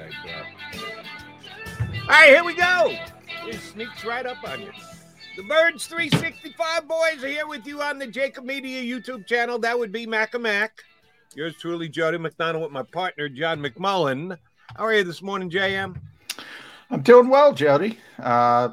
[0.00, 0.06] All
[2.08, 2.96] right, here we go.
[3.46, 4.72] It sneaks right up on you.
[5.36, 9.56] The Birds 365 boys are here with you on the JAKIB Media YouTube channel.
[9.60, 10.82] That would be Mac Mac.
[11.36, 14.36] Yours truly, Jody McDonald, with my partner, John McMullen.
[14.74, 15.96] How are you this morning, JM?
[16.90, 17.98] I'm doing well, Jody.
[18.18, 18.70] Uh,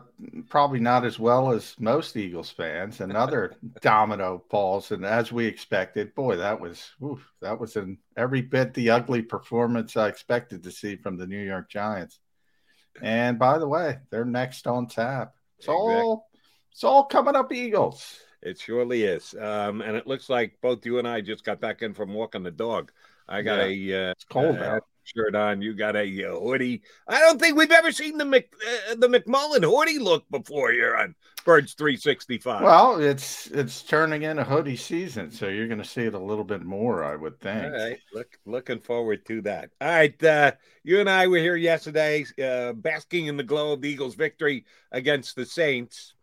[0.49, 3.01] probably not as well as most Eagles fans.
[3.01, 8.41] Another domino falls, and as we expected, boy, that was oof, that was in every
[8.41, 12.19] bit the ugly performance I expected to see from the New York Giants.
[13.01, 15.35] And by the way, they're next on tap.
[15.57, 15.95] It's exactly.
[15.95, 16.29] all
[16.71, 18.19] it's all coming up, Eagles.
[18.41, 19.35] It surely is.
[19.39, 22.43] Um, and it looks like both you and I just got back in from walking
[22.43, 22.91] the dog.
[23.27, 23.95] I got yeah.
[23.95, 24.83] a uh, it's cold uh, out
[25.15, 25.61] shirt on.
[25.61, 26.81] You got a uh, hoodie.
[27.07, 28.49] I don't think we've ever seen the Mc,
[28.91, 32.61] uh, the McMullen hoodie look before here on Birds 365.
[32.63, 36.43] Well, it's it's turning into hoodie season, so you're going to see it a little
[36.43, 37.65] bit more, I would think.
[37.65, 39.69] All right, look looking forward to that.
[39.79, 43.81] All right, uh, you and I were here yesterday, uh, basking in the glow of
[43.81, 46.13] the Eagles' victory against the Saints.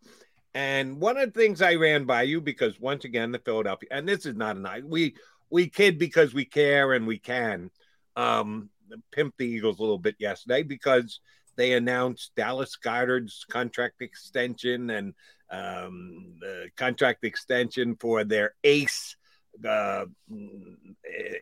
[0.55, 4.07] And one of the things I ran by you because once again, the Philadelphia, and
[4.07, 5.15] this is not a night we
[5.51, 7.71] we kid because we care and we can
[8.15, 8.69] um,
[9.11, 11.19] pimp the Eagles a little bit yesterday because
[11.55, 15.13] they announced Dallas Goedert's contract extension and
[15.51, 19.17] um, the contract extension for their ace
[19.67, 20.05] uh,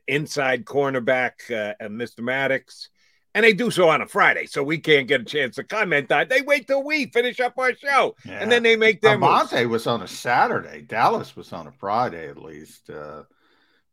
[0.08, 2.22] inside cornerback, uh, Mr.
[2.22, 2.90] Maddox.
[3.36, 6.12] And they do so on a Friday, so we can't get a chance to comment
[6.12, 6.30] on it.
[6.30, 8.40] They wait till we finish up our show, yeah.
[8.40, 10.81] and then they make their Monte was on a Saturday.
[10.81, 12.90] Dallas was on a Friday, at least.
[12.90, 13.24] Uh,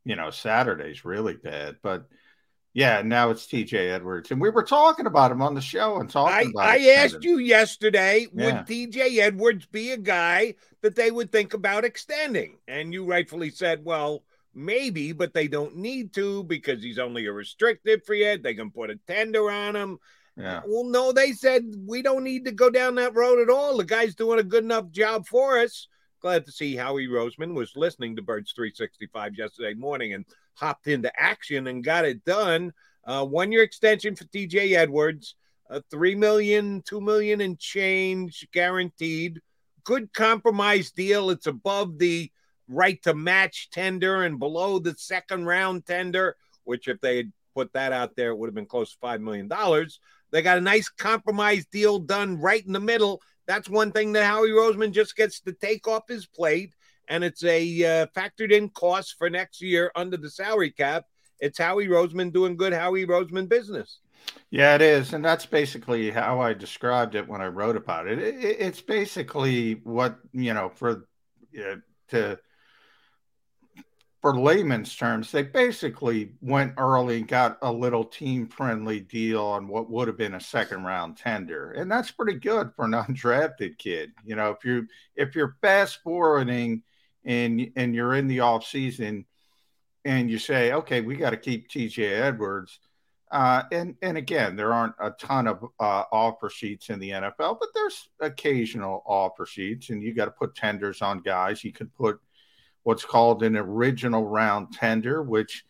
[0.06, 2.06] you know, Saturday's really bad, but–
[2.74, 4.32] yeah, now it's TJ Edwards.
[4.32, 7.22] And we were talking about him on the show and talking I, about I asked
[7.22, 8.44] you yesterday, yeah.
[8.44, 12.58] would TJ Edwards be a guy that they would think about extending?
[12.66, 17.32] And you rightfully said, well, maybe, but they don't need to because he's only a
[17.32, 18.42] restricted free agent.
[18.42, 19.98] They can put a tender on him.
[20.36, 20.62] Yeah.
[20.66, 23.76] Well, no, they said we don't need to go down that road at all.
[23.76, 25.86] The guy's doing a good enough job for us.
[26.20, 30.24] Glad to see Howie Roseman was listening to Birds 365 yesterday morning and
[30.54, 32.72] hopped into action and got it done.
[33.04, 35.34] Uh, one year extension for TJ Edwards,
[35.68, 39.40] a three million, two million and change guaranteed.
[39.84, 41.30] Good compromise deal.
[41.30, 42.30] It's above the
[42.68, 47.72] right to match tender and below the second round tender, which if they had put
[47.74, 50.00] that out there, it would have been close to five million dollars.
[50.30, 53.20] They got a nice compromise deal done right in the middle.
[53.46, 56.74] That's one thing that Howie Roseman just gets to take off his plate
[57.08, 61.04] and it's a uh, factored in cost for next year under the salary cap.
[61.40, 63.98] It's Howie Roseman doing good Howie Roseman business.
[64.50, 68.18] Yeah, it is, and that's basically how I described it when I wrote about it.
[68.18, 71.06] it, it it's basically what you know for
[71.58, 71.76] uh,
[72.08, 72.38] to
[74.24, 79.68] for layman's terms, they basically went early and got a little team friendly deal on
[79.68, 81.72] what would have been a second round tender.
[81.72, 84.12] And that's pretty good for an undrafted kid.
[84.24, 86.82] You know, if you if you're fast forwarding
[87.24, 89.24] and and you're in the off season
[90.04, 92.78] and you say, okay, we got to keep TJ Edwards.
[93.30, 97.58] Uh, and and again, there aren't a ton of uh, offer sheets in the NFL,
[97.58, 101.64] but there's occasional offer sheets, and you got to put tenders on guys.
[101.64, 102.20] You could put
[102.84, 105.64] what's called an original round tender, which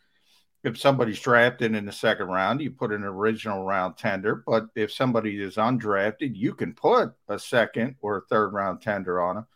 [0.62, 4.42] if somebody's drafted in the second round, you put an original round tender.
[4.46, 9.22] But if somebody is undrafted, you can put a second or a third round tender
[9.22, 9.46] on them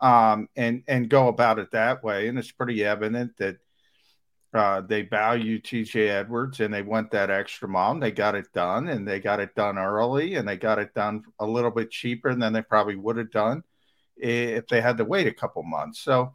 [0.00, 2.28] um, and and go about it that way.
[2.28, 3.58] And it's pretty evident that
[4.52, 7.98] uh, they value TJ Edwards and they want that extra mile.
[7.98, 11.24] They got it done, and they got it done early, and they got it done
[11.38, 13.64] a little bit cheaper than they probably would have done
[14.16, 16.00] if they had to wait a couple months.
[16.00, 16.34] So.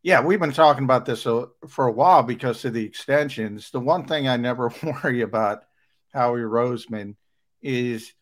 [0.00, 3.72] Yeah, we've been talking about this for a while because of the extensions.
[3.72, 4.72] The one thing I never
[5.02, 5.64] worry about
[6.14, 7.16] Howie Roseman
[7.60, 8.12] is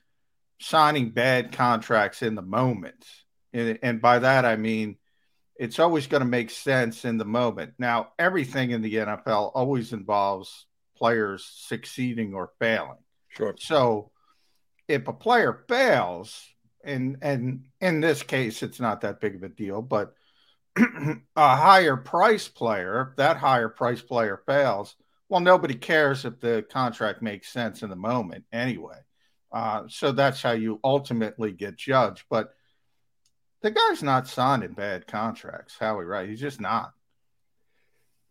[0.58, 3.04] signing bad contracts in the moment.
[3.52, 4.96] And, and by that, I mean,
[5.58, 7.74] it's always going to make sense in the moment.
[7.78, 10.66] Now, everything in the NFL always involves
[10.96, 12.98] players succeeding or failing.
[13.28, 13.54] Sure.
[13.58, 14.10] So
[14.88, 16.42] if a player fails,
[16.84, 20.14] and and in this case, it's not that big of a deal, but
[20.76, 24.94] a higher price player, that higher price player fails,
[25.28, 28.98] Well, nobody cares if the contract makes sense in the moment anyway.
[29.50, 32.24] Uh, so that's how you ultimately get judged.
[32.28, 32.50] But
[33.66, 36.28] the guy's not signing bad contracts, Howie, right?
[36.28, 36.92] He's just not.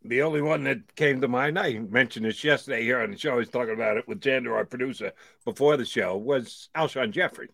[0.06, 3.34] The only one that came to mind, I mentioned this yesterday here on the show,
[3.34, 5.12] I was talking about it with Jander, our producer,
[5.44, 7.50] before the show, was Alshon Jeffery.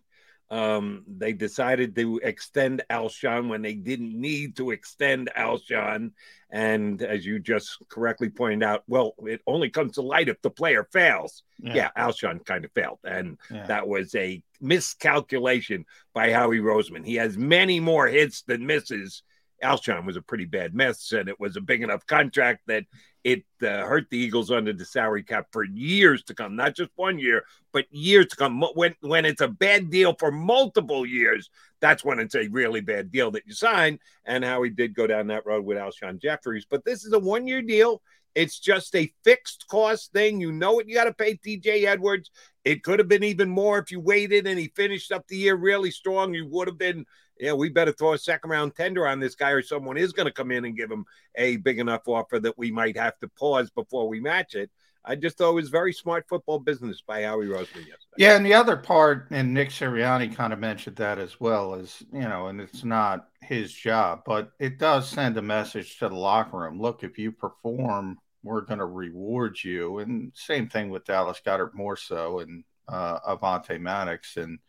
[0.48, 6.12] Um, they decided to extend Alshon when they didn't need to extend Alshon.
[6.50, 10.50] And as you just correctly pointed out, well, it only comes to light if the
[10.50, 11.42] player fails.
[11.58, 12.98] Yeah, yeah Alshon kind of failed.
[13.02, 13.66] And yeah.
[13.66, 17.04] that was a miscalculation by Howie Roseman.
[17.04, 19.22] He has many more hits than misses.
[19.62, 22.84] Alshon was a pretty bad miss, and it was a big enough contract that
[23.24, 26.90] it uh, hurt the Eagles under the salary cap for years to come, not just
[26.96, 28.60] one year, but years to come.
[28.74, 31.48] When when it's a bad deal for multiple years,
[31.80, 34.00] that's when it's a really bad deal that you sign.
[34.24, 36.66] And how he did go down that road with Alshon Jeffries.
[36.68, 38.02] But this is a one year deal.
[38.34, 40.40] It's just a fixed cost thing.
[40.40, 42.30] You know what you got to pay TJ Edwards.
[42.64, 45.54] It could have been even more if you waited and he finished up the year
[45.54, 46.32] really strong.
[46.32, 47.04] You would have been
[47.38, 50.26] yeah, we better throw a second round tender on this guy, or someone is going
[50.26, 51.04] to come in and give him
[51.36, 54.70] a big enough offer that we might have to pause before we match it.
[55.04, 57.96] I just thought it was very smart football business by Howie Roseman yesterday.
[58.18, 62.04] Yeah, and the other part, and Nick Sirianni kind of mentioned that as well, is
[62.12, 66.14] you know, and it's not his job, but it does send a message to the
[66.14, 66.80] locker room.
[66.80, 69.98] Look, if you perform, we're going to reward you.
[69.98, 74.60] And same thing with Dallas Goedert, more so, and uh, Avonte Maddox, and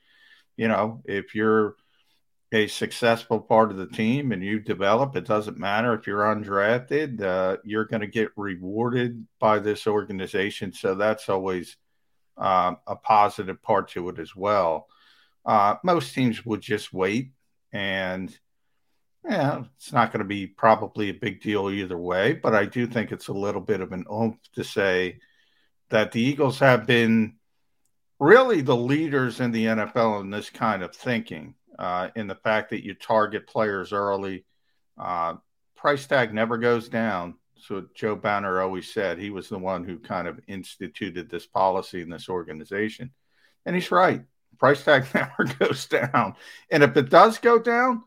[0.58, 1.76] you know, if you're
[2.54, 7.20] a successful part of the team and you develop, it doesn't matter if you're undrafted,
[7.22, 10.72] uh, you're going to get rewarded by this organization.
[10.72, 11.78] So that's always
[12.38, 14.88] uh, a positive part to it as well.
[15.46, 17.32] Uh, most teams would just wait,
[17.74, 18.38] and
[19.26, 22.34] yeah, it's not going to be probably a big deal either way.
[22.34, 25.20] But I do think it's a little bit of an oomph to say
[25.90, 27.36] that the Eagles have been
[28.20, 32.70] really the leaders in the NFL in this kind of thinking uh, in the fact
[32.70, 34.46] that you target players early.
[34.98, 35.36] Uh,
[35.76, 37.36] price tag never goes down.
[37.58, 42.02] So Joe Banner always said he was the one who kind of instituted this policy
[42.02, 43.12] in this organization,
[43.66, 44.22] and he's right.
[44.60, 46.36] Price tag never goes down,
[46.70, 48.04] and if it does go down,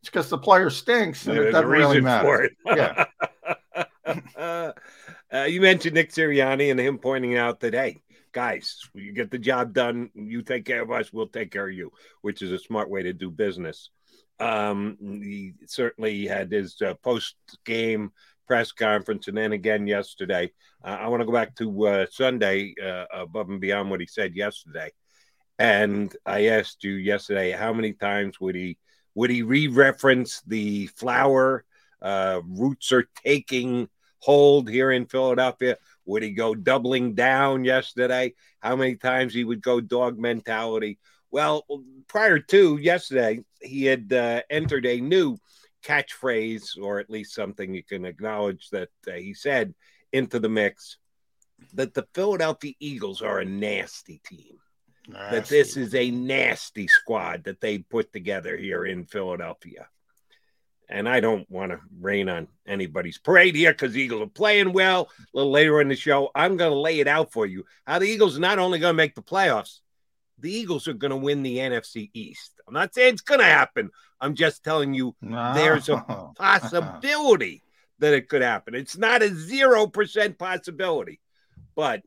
[0.00, 2.50] it's because the player stinks, and There's it doesn't really matter.
[2.66, 3.04] yeah.
[5.32, 8.02] uh, you mentioned Nick Sirianni and him pointing out that hey,
[8.32, 10.10] guys, you get the job done.
[10.14, 11.92] You take care of us, we'll take care of you,
[12.22, 13.90] which is a smart way to do business.
[14.40, 18.10] Um, he certainly had his uh, post game
[18.48, 20.50] press conference, and then again yesterday.
[20.84, 24.06] Uh, I want to go back to uh, Sunday, uh, above and beyond what he
[24.06, 24.90] said yesterday.
[25.58, 28.78] And I asked you yesterday, how many times would he
[29.14, 31.64] would he re-reference the flower
[32.00, 33.88] uh, roots are taking
[34.18, 35.76] hold here in Philadelphia?
[36.04, 38.34] Would he go doubling down yesterday?
[38.60, 40.98] How many times he would go dog mentality?
[41.30, 41.64] Well,
[42.08, 45.38] prior to yesterday, he had uh, entered a new
[45.84, 49.74] catchphrase, or at least something you can acknowledge that uh, he said
[50.12, 50.98] into the mix
[51.74, 54.58] that the Philadelphia Eagles are a nasty team.
[55.08, 55.36] Nasty.
[55.36, 59.88] That this is a nasty squad that they put together here in Philadelphia
[60.88, 65.08] and I don't want to rain on anybody's parade here because Eagles are playing well.
[65.18, 67.98] A little later in the show, I'm going to lay it out for you how
[67.98, 69.80] the Eagles are not only going to make the playoffs,
[70.38, 72.60] the Eagles are going to win the NFC East.
[72.66, 73.90] I'm not saying it's going to happen.
[74.20, 75.54] I'm just telling you no.
[75.54, 75.98] there's a
[76.36, 77.62] possibility
[77.98, 78.74] that it could happen.
[78.74, 81.20] It's not a 0% possibility.
[81.74, 82.02] But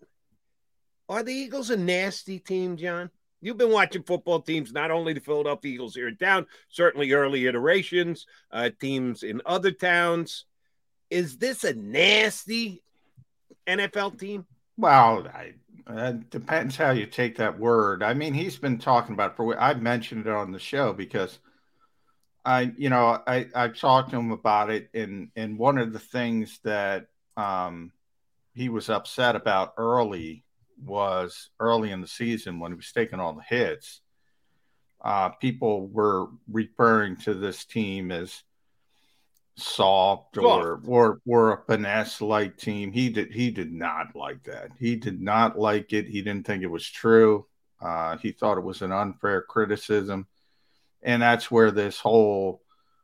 [1.07, 3.09] are the Eagles a nasty team, John?
[3.45, 7.45] You've been watching football teams, not only the Philadelphia Eagles here in town, certainly early
[7.45, 10.45] iterations, uh, teams in other towns.
[11.11, 12.81] Is this a nasty
[13.67, 14.47] NFL team?
[14.77, 15.53] Well, I,
[15.87, 18.01] it depends how you take that word.
[18.01, 19.61] I mean, he's been talking about for.
[19.61, 21.37] I've mentioned it on the show because
[22.43, 25.99] I, you know, I I've talked to him about it, and and one of the
[25.99, 27.91] things that um,
[28.55, 30.44] he was upset about early
[30.83, 34.01] was early in the season when he was taking all the hits.
[35.03, 38.43] Uh, people were referring to this team as
[39.57, 42.91] soft or or or a finesse like team.
[42.91, 44.71] He did he did not like that.
[44.79, 46.07] He did not like it.
[46.07, 47.45] He didn't think it was true.
[47.81, 50.27] Uh, he thought it was an unfair criticism,
[51.03, 52.61] and that's where this whole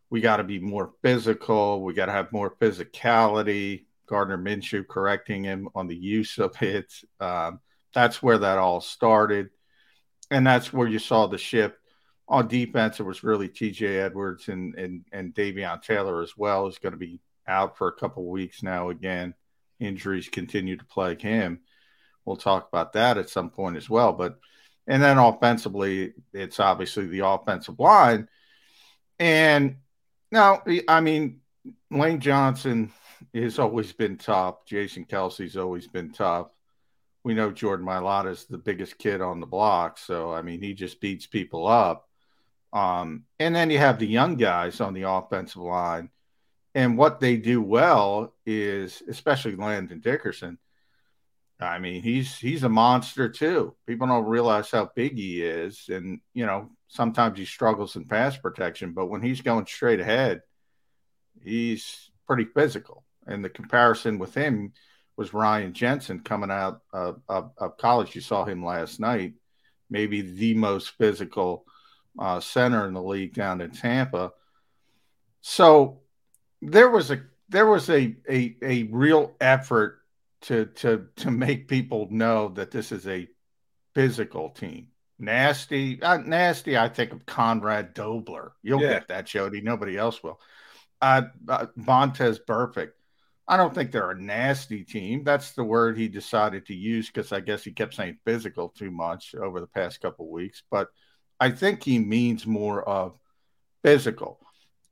[0.09, 1.81] we got to be more physical.
[1.81, 3.85] We got to have more physicality.
[4.11, 6.93] Gardner Minshew correcting him on the use of it.
[7.21, 7.61] Um,
[7.93, 9.49] that's where that all started.
[10.29, 11.77] And that's where you saw the shift.
[12.27, 16.77] On defense, it was really TJ Edwards and and and Davion Taylor as well is
[16.77, 19.33] going to be out for a couple weeks now again.
[19.79, 21.61] injuries continue to plague him.
[22.25, 24.13] We'll talk about that at some point as well.
[24.13, 24.39] But
[24.87, 28.27] and then offensively, it's obviously the offensive line.
[29.19, 29.77] And
[30.31, 31.41] now, I mean,
[31.89, 32.91] Lane Johnson
[33.33, 34.65] has always been tough.
[34.65, 36.47] Jason Kelce's always been tough.
[37.23, 39.97] We know Jordan Mailata is the biggest kid on the block.
[39.97, 42.07] So, I mean, he just beats people up.
[42.73, 46.09] Um, and then you have the young guys on the offensive line.
[46.73, 50.57] And what they do well is, especially Landon Dickerson,
[51.61, 53.75] I mean, he's he's a monster too.
[53.85, 58.35] People don't realize how big he is, and you know sometimes he struggles in pass
[58.35, 60.41] protection, but when he's going straight ahead,
[61.43, 63.03] he's pretty physical.
[63.27, 64.73] And the comparison with him
[65.17, 68.15] was Ryan Jensen coming out of, of, of college.
[68.15, 69.33] You saw him last night,
[69.89, 71.65] maybe the most physical
[72.17, 74.31] uh, center in the league down in Tampa.
[75.41, 76.01] So
[76.61, 79.99] there was a there was a a, a real effort
[80.41, 83.27] to to to make people know that this is a
[83.93, 84.87] physical team.
[85.19, 86.77] Nasty, uh, nasty.
[86.77, 88.53] I think of Conrad Dobler.
[88.63, 88.93] You'll yeah.
[88.93, 89.61] get that, Jody.
[89.61, 90.39] Nobody else will.
[90.99, 92.91] Uh, uh, Vontaze Burfict.
[93.51, 95.25] I don't think they're a nasty team.
[95.25, 98.91] That's the word he decided to use because I guess he kept saying physical too
[98.91, 100.63] much over the past couple weeks.
[100.71, 100.87] But
[101.37, 103.19] I think he means more of
[103.83, 104.39] physical.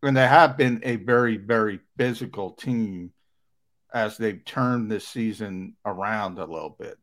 [0.04, 3.14] And they have been a very, very physical team
[3.94, 6.98] as they've turned this season around a little bit.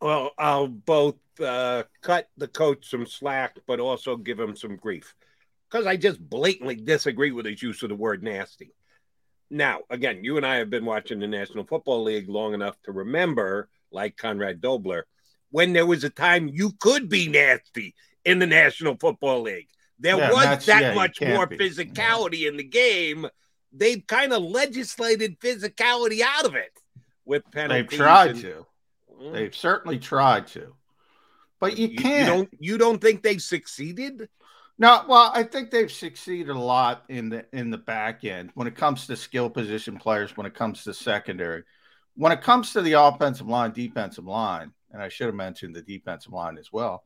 [0.00, 5.14] Well, I'll both uh, cut the coach some slack, but also give him some grief
[5.70, 8.72] because I just blatantly disagree with his use of the word nasty.
[9.50, 12.92] Now, again, you and I have been watching the National Football League long enough to
[12.92, 15.06] remember, like Conrad Dobler,
[15.50, 19.68] when there was a time you could be nasty in the National Football League.
[19.98, 21.58] There yeah, was that yeah, much more be.
[21.58, 22.48] physicality yeah.
[22.48, 23.26] in the game.
[23.72, 26.72] They've kind of legislated physicality out of it
[27.24, 27.90] with penalties.
[27.90, 28.66] They've tried and, to.
[29.20, 29.32] Mm.
[29.32, 30.74] They've certainly tried to.
[31.60, 32.20] But you, can't.
[32.20, 34.28] You don't you don't think they've succeeded?
[34.80, 38.66] No, well, I think they've succeeded a lot in the in the back end when
[38.66, 41.62] it comes to skill position players, when it comes to secondary.
[42.16, 45.82] When it comes to the offensive line, defensive line, and I should have mentioned the
[45.82, 47.04] defensive line as well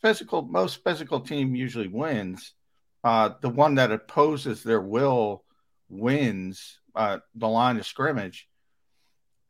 [0.00, 2.54] physical, most physical team usually wins.
[3.02, 5.44] Uh, the one that opposes their will
[5.88, 8.48] wins uh, the line of scrimmage,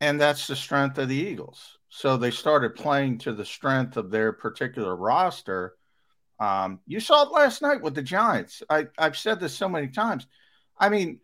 [0.01, 1.77] and that's the strength of the Eagles.
[1.89, 5.74] So they started playing to the strength of their particular roster.
[6.39, 8.61] Um, you saw it last night with the Giants.
[8.69, 10.27] I, I've said this so many times.
[10.77, 11.19] I mean,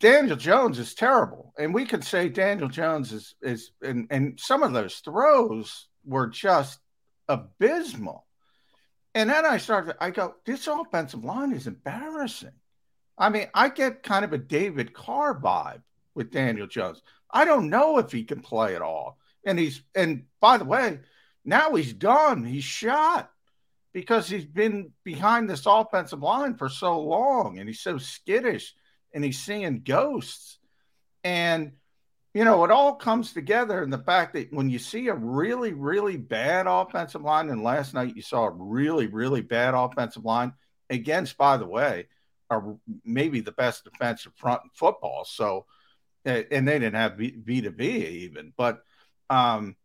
[0.00, 4.62] Daniel Jones is terrible, and we could say Daniel Jones is is and and some
[4.62, 6.78] of those throws were just
[7.28, 8.26] abysmal.
[9.14, 12.52] And then I started, I go, this offensive line is embarrassing.
[13.18, 15.82] I mean, I get kind of a David Carr vibe
[16.14, 17.02] with Daniel Jones.
[17.30, 19.18] I don't know if he can play at all.
[19.44, 21.00] And he's, and by the way,
[21.44, 22.44] now he's done.
[22.44, 23.30] He's shot
[23.92, 28.74] because he's been behind this offensive line for so long and he's so skittish
[29.12, 30.58] and he's seeing ghosts.
[31.24, 31.72] And
[32.34, 35.74] you know, it all comes together in the fact that when you see a really,
[35.74, 40.54] really bad offensive line, and last night you saw a really, really bad offensive line
[40.88, 42.08] against, by the way,
[42.48, 45.24] are maybe the best defensive front in football.
[45.26, 45.66] So,
[46.24, 48.82] and they didn't have Vita Vea even, but
[49.28, 49.76] um,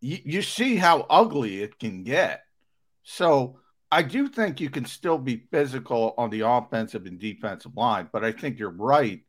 [0.00, 2.43] you, you see how ugly it can get.
[3.04, 3.60] So,
[3.92, 8.24] I do think you can still be physical on the offensive and defensive line, but
[8.24, 9.20] I think you're right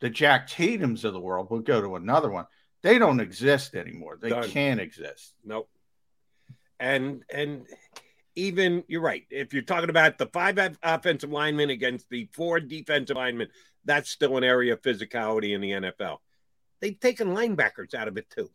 [0.00, 2.46] the Jack Tatums of the world will go to another one.
[2.82, 4.18] They don't exist anymore.
[4.20, 4.48] They Done.
[4.48, 5.34] can't exist.
[5.44, 5.68] Nope.
[6.78, 7.66] And and
[8.36, 9.24] even you're right.
[9.30, 13.48] If you're talking about the five offensive linemen against the four defensive linemen,
[13.84, 16.18] that's still an area of physicality in the NFL.
[16.80, 18.48] They've taken linebackers out of it too.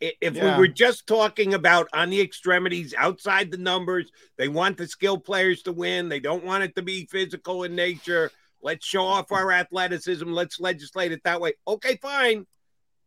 [0.00, 0.54] If yeah.
[0.54, 5.18] we were just talking about on the extremities, outside the numbers, they want the skill
[5.18, 6.08] players to win.
[6.08, 8.30] They don't want it to be physical in nature.
[8.62, 10.30] Let's show off our athleticism.
[10.30, 11.54] Let's legislate it that way.
[11.66, 12.46] Okay, fine.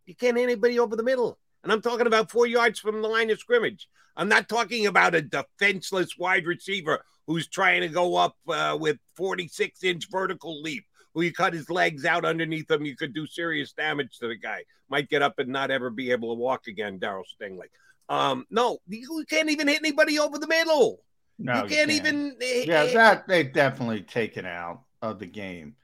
[0.05, 1.37] You can't hit anybody over the middle.
[1.63, 3.87] And I'm talking about four yards from the line of scrimmage.
[4.15, 8.97] I'm not talking about a defenseless wide receiver who's trying to go up uh, with
[9.15, 12.85] 46 inch vertical leap, who you cut his legs out underneath him.
[12.85, 14.63] You could do serious damage to the guy.
[14.89, 17.67] Might get up and not ever be able to walk again, Darryl Stingley.
[18.09, 21.01] Um, no, you can't even hit anybody over the middle.
[21.39, 22.07] No, you can't, you can't.
[22.17, 22.35] even.
[22.39, 25.75] Yeah, that they've definitely taken out of the game.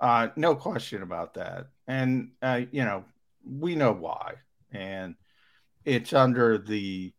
[0.00, 1.66] Uh, no question about that.
[1.86, 3.04] And, uh, you know,
[3.44, 4.34] we know why.
[4.72, 5.14] And
[5.84, 7.12] it's under the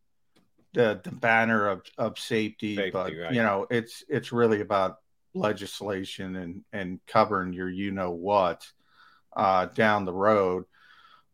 [0.73, 3.33] the, the banner of, of safety, safety but right.
[3.33, 4.99] you know, it's it's really about
[5.33, 8.65] legislation and and covering your you know what
[9.33, 10.65] uh, down the road.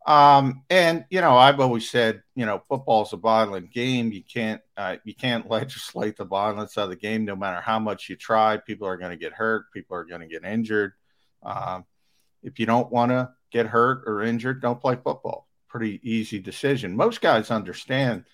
[0.06, 4.10] Um, and you know, I've always said, you know, football's a violent game.
[4.10, 7.78] You can't uh, you can't legislate the violence out of the game, no matter how
[7.78, 8.56] much you try.
[8.56, 9.72] People are going to get hurt.
[9.72, 10.92] People are going to get injured.
[11.42, 11.84] Um,
[12.42, 15.46] if you don't want to get hurt or injured, don't play football.
[15.68, 16.96] Pretty easy decision.
[16.96, 18.24] Most guys understand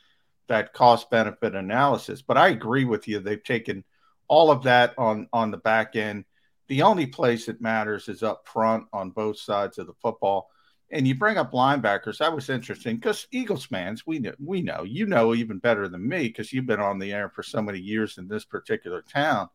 [0.47, 3.19] that cost benefit analysis, but I agree with you.
[3.19, 3.83] They've taken
[4.29, 6.25] all of that on on the back end.
[6.69, 10.51] The only place it matters is up front on both sides of the football.
[10.91, 12.19] And you bring up linebackers.
[12.19, 16.07] That was interesting because Eagles fans, we know, we know, you know even better than
[16.07, 19.49] me because you've been on the air for so many years in this particular town.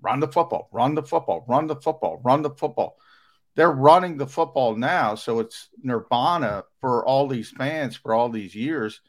[0.00, 2.98] Run the football, run the football, run the football, run the football
[3.54, 5.14] they're running the football now.
[5.14, 9.00] So it's nirvana for all these fans for all these years.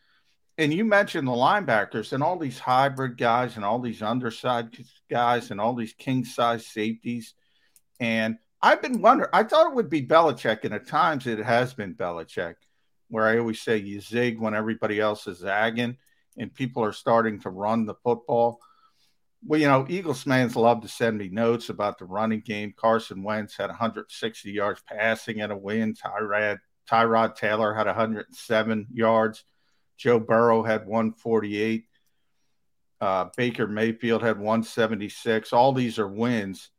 [0.57, 4.77] And you mentioned the linebackers and all these hybrid guys and all these underside
[5.09, 7.33] guys and all these king size safeties.
[8.00, 11.74] And I've been wondering, I thought it would be Belichick, and at times it has
[11.74, 12.55] been Belichick,
[13.09, 15.97] where I always say you zig when everybody else is zagging
[16.38, 18.59] and people are starting to run the football.
[19.45, 22.74] Well, you know, Eagles fans love to send me notes about the running game.
[22.75, 25.93] Carson Wentz had 160 yards passing in a win.
[25.93, 26.59] Tyrod,
[26.89, 29.43] Tyrod Taylor had 107 yards.
[29.97, 31.85] Joe Burrow had 148.
[33.01, 35.53] Uh, Baker Mayfield had 176.
[35.53, 36.69] All these are wins.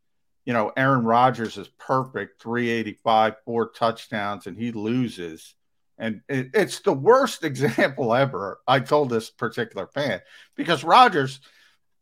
[0.45, 5.55] You know, Aaron Rodgers is perfect, 385, four touchdowns, and he loses.
[5.99, 8.61] And it, it's the worst example ever.
[8.67, 10.21] I told this particular fan
[10.57, 11.41] because Rodgers–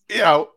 [0.09, 0.51] you know,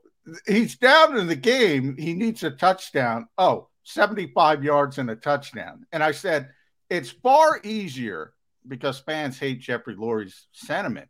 [0.45, 1.95] he's down in the game.
[1.97, 3.27] He needs a touchdown.
[3.37, 5.85] Oh, 75 yards and a touchdown.
[5.91, 6.49] And I said,
[6.89, 8.33] it's far easier
[8.67, 11.09] because fans hate Jeffrey Lurie's sentiment,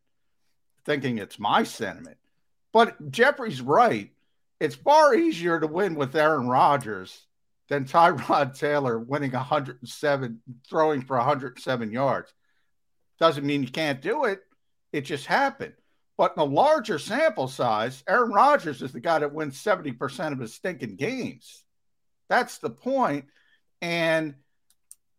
[0.85, 2.17] thinking it's my sentiment.
[2.71, 4.11] But Jeffrey's right.
[4.59, 7.25] It's far easier to win with Aaron Rodgers
[7.69, 12.33] than Tyrod Taylor winning 107, throwing for 107 yards.
[13.19, 14.41] Doesn't mean you can't do it.
[14.93, 15.73] It just happened.
[16.17, 20.39] But in a larger sample size, Aaron Rodgers is the guy that wins 70% of
[20.39, 21.63] his stinking games.
[22.29, 23.25] That's the point.
[23.81, 24.35] And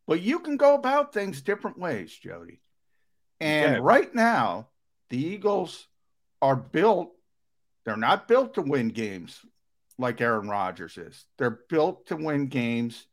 [0.09, 2.63] but you can go about things different ways, Jody.
[3.41, 3.81] And okay.
[3.81, 4.69] right now,
[5.11, 5.87] the Eagles
[6.41, 7.13] are built,
[7.85, 9.39] they're not built to win games
[9.99, 11.27] like Aaron Rodgers is.
[11.37, 13.07] They're built to win games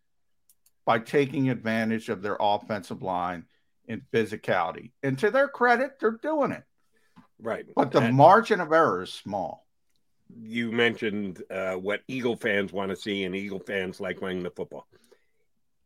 [0.86, 3.43] by taking advantage of their offensive line
[3.89, 4.91] and physicality.
[5.03, 6.63] And to their credit, they're doing it.
[7.41, 7.65] Right.
[7.75, 9.65] But the and margin of error is small.
[10.41, 14.49] You mentioned uh, what Eagle fans want to see, and Eagle fans like running the
[14.49, 14.88] football.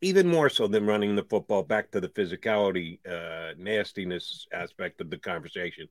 [0.02, 5.10] Even more so than running the football, back to the physicality, uh, nastiness aspect of
[5.10, 5.88] the conversation.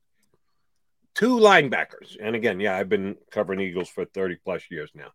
[1.15, 5.09] Two linebackers, and again, yeah, I've been covering Eagles for 30 plus years now.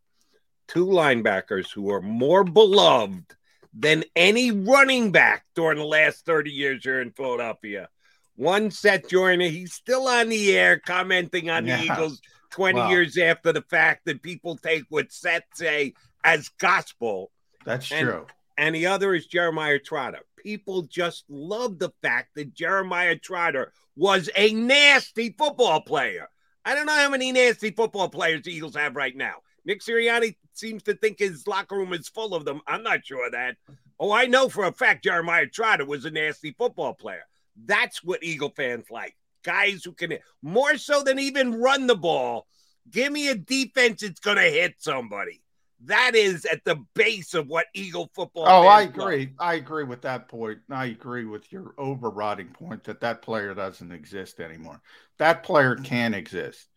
[0.67, 3.25] Two linebackers who are more beloved
[3.73, 7.89] than any running back during the last 30 years here in Philadelphia
[8.35, 9.47] one Seth Joyner.
[9.47, 11.77] He's still on the air commenting on yeah.
[11.77, 12.89] the Eagles 20 wow.
[12.89, 17.31] years after the fact that people take what Seth say as gospel.
[17.65, 18.27] That's and, true.
[18.57, 20.19] And the other is Jeremiah Trotter.
[20.37, 26.29] People just love the fact that Jeremiah Trotter was a nasty football player.
[26.65, 29.35] I don't know how many nasty football players the Eagles have right now.
[29.65, 32.61] Nick Sirianni seems to think his locker room is full of them.
[32.67, 33.57] I'm not sure of that.
[33.99, 37.23] Oh, I know for a fact Jeremiah Trotter was a nasty football player.
[37.65, 39.15] That's what Eagle fans like.
[39.43, 42.47] Guys who can more so than even run the ball.
[42.89, 45.42] Give me a defense that's going to hit somebody.
[45.85, 48.45] That is at the base of what Eagle football.
[48.47, 49.25] Oh, I agree.
[49.25, 49.35] Love.
[49.39, 50.59] I agree with that point.
[50.69, 54.81] I agree with your overriding point that that player doesn't exist anymore.
[55.17, 55.83] That player mm-hmm.
[55.83, 56.67] can exist.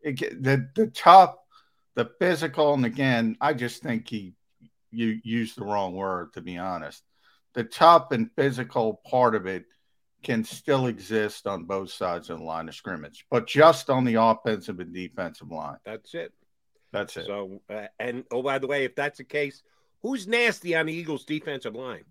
[0.00, 1.34] It, the the tough,
[1.94, 4.34] the physical, and again, I just think he
[4.90, 7.02] you used the wrong word to be honest.
[7.54, 9.64] The tough and physical part of it
[10.22, 14.14] can still exist on both sides of the line of scrimmage, but just on the
[14.14, 15.78] offensive and defensive line.
[15.84, 16.32] That's it.
[16.92, 17.26] That's it.
[17.26, 19.62] So, uh, and oh, by the way, if that's the case,
[20.02, 22.04] who's nasty on the Eagles' defensive line?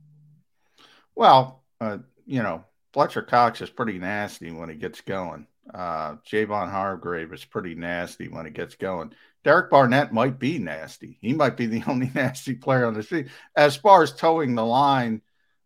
[1.16, 2.64] Well, uh, you know,
[2.94, 5.48] Fletcher Cox is pretty nasty when he gets going.
[5.74, 9.14] Uh, Javon Hargrave is pretty nasty when he gets going.
[9.44, 11.18] Derek Barnett might be nasty.
[11.22, 13.30] He might be the only nasty player on the team.
[13.56, 15.22] As far as toeing the line,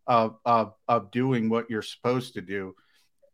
[0.07, 2.75] of of of doing what you're supposed to do.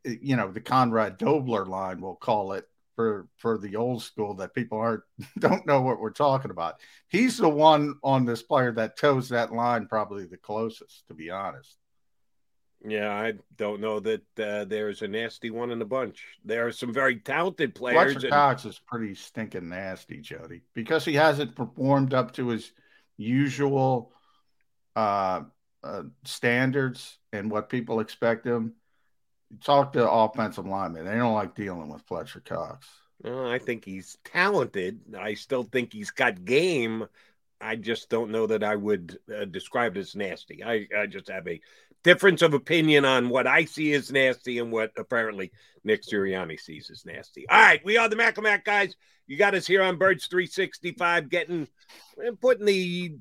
[0.04, 2.66] You know, the Conrad Dobler line, we'll call it
[2.97, 5.03] for for the old school that people aren't
[5.39, 6.81] don't know what we're talking about.
[7.07, 11.29] He's the one on this player that toes that line probably the closest, to be
[11.29, 11.77] honest.
[12.86, 16.23] Yeah, I don't know that uh, there's a nasty one in the bunch.
[16.43, 18.13] There are some very talented players.
[18.13, 18.33] Fletcher and...
[18.33, 22.71] Cox is pretty stinking nasty, Jody, because he hasn't performed up to his
[23.17, 24.12] usual
[24.95, 25.41] uh,
[25.83, 28.73] uh, standards and what people expect them.
[29.63, 32.88] Talk to offensive linemen; they don't like dealing with Fletcher Cox.
[33.23, 34.99] Well, I think he's talented.
[35.17, 37.07] I still think he's got game.
[37.60, 40.63] I just don't know that I would uh, describe it as nasty.
[40.63, 41.60] I, I just have a
[42.03, 45.51] difference of opinion on what I see as nasty and what apparently
[45.83, 47.47] Nick Sirianni sees as nasty.
[47.49, 48.95] All right, we are the Mac Mac guys.
[49.25, 51.67] You got us here on Birds 365, getting
[52.17, 53.15] and putting the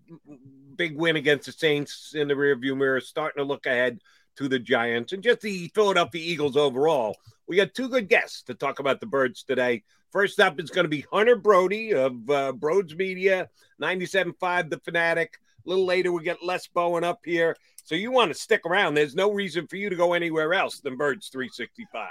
[0.76, 4.00] big win against the Saints in the rearview mirror, starting to look ahead
[4.36, 7.16] to the Giants and just the Philadelphia Eagles overall.
[7.46, 9.84] We got two good guests to talk about the Birds today.
[10.10, 13.48] First up is going to be Hunter Brody of uh, Broads Media,
[13.80, 15.38] 97.5 The Fanatic.
[15.64, 17.56] A little later, we get Les Bowen up here.
[17.84, 18.94] So you want to stick around.
[18.94, 22.10] There's no reason for you to go anywhere else than Birds 365.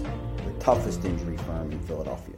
[0.61, 2.35] toughest injury firm in Philadelphia.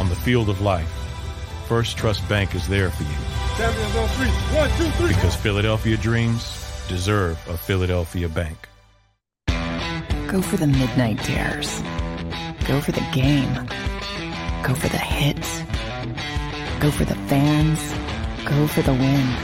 [0.00, 0.88] On the field of life,
[1.68, 4.28] First Trust Bank is there for you Champions on three.
[4.56, 5.08] One, two, three.
[5.08, 6.42] Because Philadelphia dreams
[6.88, 8.56] deserve a Philadelphia bank.
[10.28, 11.82] Go for the midnight dares.
[12.66, 13.52] Go for the game.
[14.62, 15.60] Go for the hits.
[16.80, 17.78] Go for the fans.
[18.46, 19.36] Go for the win.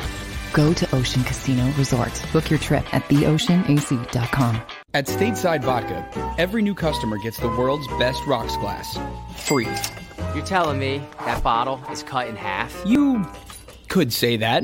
[0.54, 2.24] Go to Ocean Casino Resort.
[2.32, 4.62] Book your trip at theoceanac.com.
[4.94, 8.98] At Stateside Vodka, every new customer gets the world's best rocks glass.
[9.36, 9.68] Free.
[10.34, 12.74] You're telling me that bottle is cut in half?
[12.86, 13.26] You
[13.96, 14.62] could say that.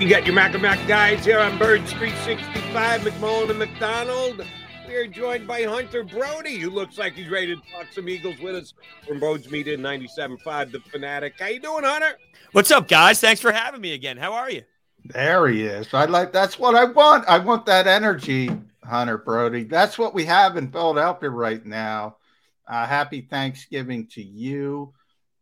[0.00, 4.46] You got your Mac and Mac guys here on Bird Street 65, McMullen and McDonald.
[4.94, 8.38] We are joined by Hunter Brody, who looks like he's ready to talk some Eagles
[8.38, 11.34] with us from Broads Media 97.5, The Fanatic.
[11.36, 12.16] How you doing, Hunter?
[12.52, 13.20] What's up, guys?
[13.20, 14.16] Thanks for having me again.
[14.16, 14.62] How are you?
[15.06, 15.92] There he is.
[15.92, 17.26] I like that's what I want.
[17.26, 18.48] I want that energy,
[18.84, 19.64] Hunter Brody.
[19.64, 22.18] That's what we have in Philadelphia right now.
[22.68, 24.94] Uh, happy Thanksgiving to you.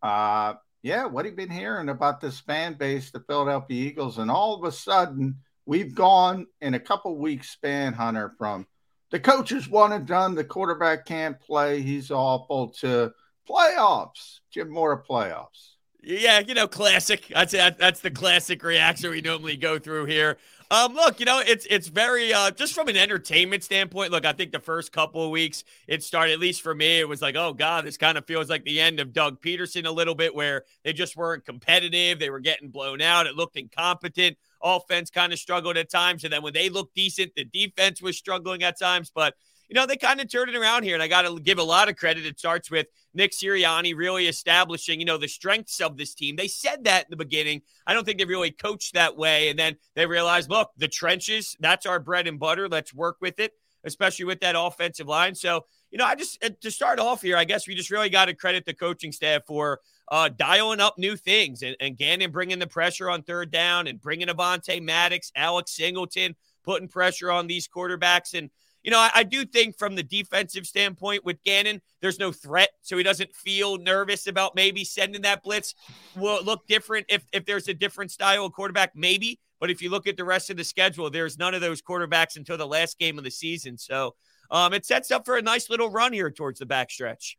[0.03, 4.17] Uh, yeah, what have you been hearing about this fan base, the Philadelphia Eagles?
[4.17, 5.37] And all of a sudden,
[5.67, 8.67] we've gone in a couple weeks span, Hunter, from
[9.13, 10.35] the coaches one and done.
[10.35, 11.83] The quarterback can't play.
[11.83, 12.71] He's awful.
[12.81, 13.13] To
[13.49, 15.75] playoffs, Jim Mora playoffs.
[16.03, 17.29] Yeah, you know, classic.
[17.29, 20.39] That's that's the classic reaction we normally go through here.
[20.73, 24.11] Um, look, you know, it's it's very uh, just from an entertainment standpoint.
[24.11, 27.09] Look, I think the first couple of weeks it started, at least for me, it
[27.09, 29.91] was like, oh god, this kind of feels like the end of Doug Pederson a
[29.91, 34.39] little bit, where they just weren't competitive, they were getting blown out, it looked incompetent
[34.63, 36.25] offense kind of struggled at times.
[36.25, 39.11] And then when they looked decent, the defense was struggling at times.
[39.15, 39.35] But,
[39.69, 40.95] you know, they kind of turned it around here.
[40.95, 42.27] And I got to give a lot of credit.
[42.27, 46.37] It starts with Nick Sirianni really establishing, you know, the strengths of this team.
[46.37, 47.63] They said that in the beginning.
[47.87, 49.49] I don't think they really coached that way.
[49.49, 52.69] And then they realized, look, the trenches, that's our bread and butter.
[52.69, 53.53] Let's work with it.
[53.85, 55.35] especially with that offensive line.
[55.35, 58.27] So, you know, I just, to start off here, I guess we just really got
[58.27, 62.59] to credit the coaching staff for uh, dialing up new things and, and Gannon bringing
[62.59, 66.35] the pressure on third down and bringing Avonte Maddox, Alex Singleton,
[66.65, 68.35] putting pressure on these quarterbacks.
[68.35, 68.51] And,
[68.83, 72.71] you know, I, I, do think from the defensive standpoint with Gannon, there's no threat,
[72.83, 75.75] so he doesn't feel nervous about maybe sending that blitz.
[76.17, 78.95] Will it look different if if there's a different style of quarterback?
[78.95, 81.81] Maybe, but if you look at the rest of the schedule, there's none of those
[81.81, 83.79] quarterbacks until the last game of the season.
[83.79, 84.17] So
[84.51, 87.37] um, it sets up for a nice little run here towards the backstretch.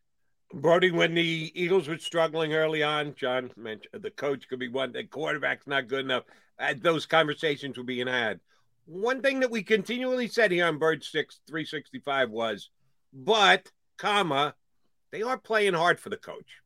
[0.53, 4.91] Brody, when the Eagles were struggling early on, John mentioned the coach could be one,
[4.91, 6.23] the quarterback's not good enough.
[6.59, 8.39] Uh, those conversations were being had
[8.85, 12.69] one thing that we continually said here on Bird Six 365 was,
[13.13, 14.55] but, comma,
[15.11, 16.59] they are playing hard for the coach.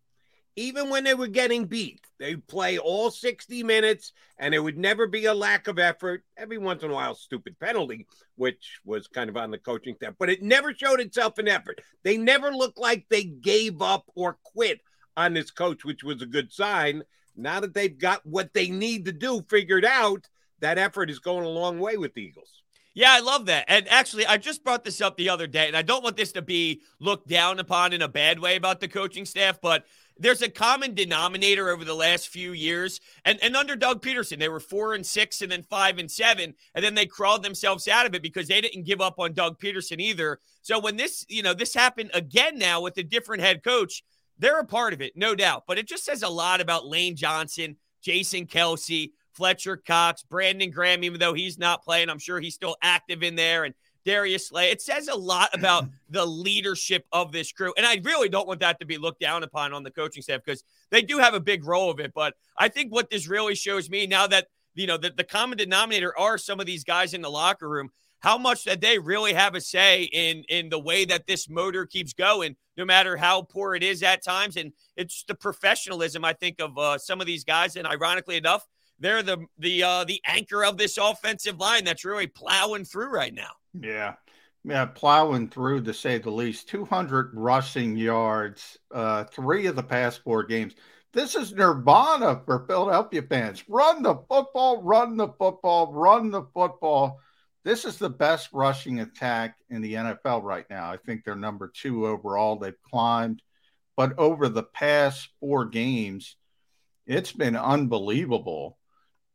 [0.58, 5.06] Even when they were getting beat, they play all 60 minutes and it would never
[5.06, 6.24] be a lack of effort.
[6.36, 10.16] Every once in a while, stupid penalty, which was kind of on the coaching staff,
[10.18, 11.80] but it never showed itself in effort.
[12.04, 14.82] They never looked like they gave up or quit
[15.16, 17.04] on this coach, which was a good sign.
[17.36, 20.28] Now that they've got what they need to do figured out,
[20.60, 22.64] that effort is going a long way with the Eagles.
[22.96, 23.66] Yeah, I love that.
[23.68, 26.32] And actually, I just brought this up the other day, and I don't want this
[26.32, 29.86] to be looked down upon in a bad way about the coaching staff, but
[30.20, 33.00] there's a common denominator over the last few years.
[33.26, 36.54] And, and under Doug Pederson, they were four and six and then five and seven.
[36.76, 39.60] And then they crawled themselves out of it because they didn't give up on Doug
[39.60, 40.40] Pederson either.
[40.62, 44.04] So when this, you know, this happened again now with a different head coach,
[44.40, 45.64] they're a part of it, no doubt.
[45.68, 51.04] But it just says a lot about Lane Johnson, Jason Kelce, Fletcher Cox, Brandon Graham,
[51.04, 53.66] even though he's not playing, I'm sure he's still active in there.
[53.66, 53.76] And
[54.08, 54.72] Darius Slay.
[54.72, 57.74] It says a lot about the leadership of this crew.
[57.76, 60.42] And I really don't want that to be looked down upon on the coaching staff
[60.44, 62.14] because they do have a big role of it.
[62.16, 65.58] But I think what this really shows me now that, you know, the, the common
[65.58, 67.90] denominator are some of these guys in the locker room,
[68.20, 71.86] how much that they really have a say in in the way that this motor
[71.86, 74.56] keeps going, no matter how poor it is at times.
[74.56, 77.76] And it's the professionalism, I think, of uh, some of these guys.
[77.76, 78.66] And ironically enough,
[79.00, 83.34] they're the the uh, the anchor of this offensive line that's really plowing through right
[83.34, 83.52] now.
[83.80, 84.16] Yeah.
[84.64, 86.68] Yeah, plowing through to say the least.
[86.68, 90.74] 200 rushing yards, uh, three of the past four games.
[91.14, 93.64] This is nirvana for Philadelphia fans.
[93.70, 97.22] Run the football, run the football, run the football.
[97.64, 100.92] This is the best rushing attack in the NFL right now.
[100.92, 102.58] I think they're number two overall.
[102.58, 103.42] They've climbed,
[103.96, 106.36] but over the past four games,
[107.06, 108.77] it's been unbelievable.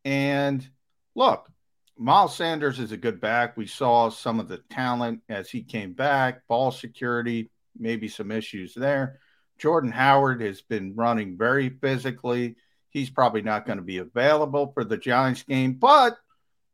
[0.04, 0.66] And
[1.14, 1.48] look,
[1.96, 3.56] Miles Sanders is a good back.
[3.56, 8.74] We saw some of the talent as he came back, ball security, maybe some issues
[8.74, 9.20] there.
[9.58, 12.56] Jordan Howard has been running very physically.
[12.88, 16.18] He's probably not going to be available for the Giants game, but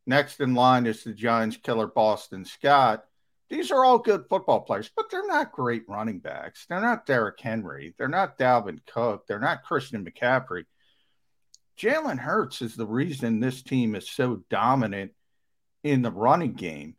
[0.06, 3.04] next in line is the Giants killer Boston Scott.
[3.50, 6.66] These are all good football players, but they're not great running backs.
[6.68, 7.94] They're not Derrick Henry.
[7.98, 9.26] They're not Dalvin Cook.
[9.26, 10.64] They're not Christian McCaffrey.
[11.78, 15.12] Jalen Hurts is the reason this team is so dominant
[15.84, 16.96] in the running game.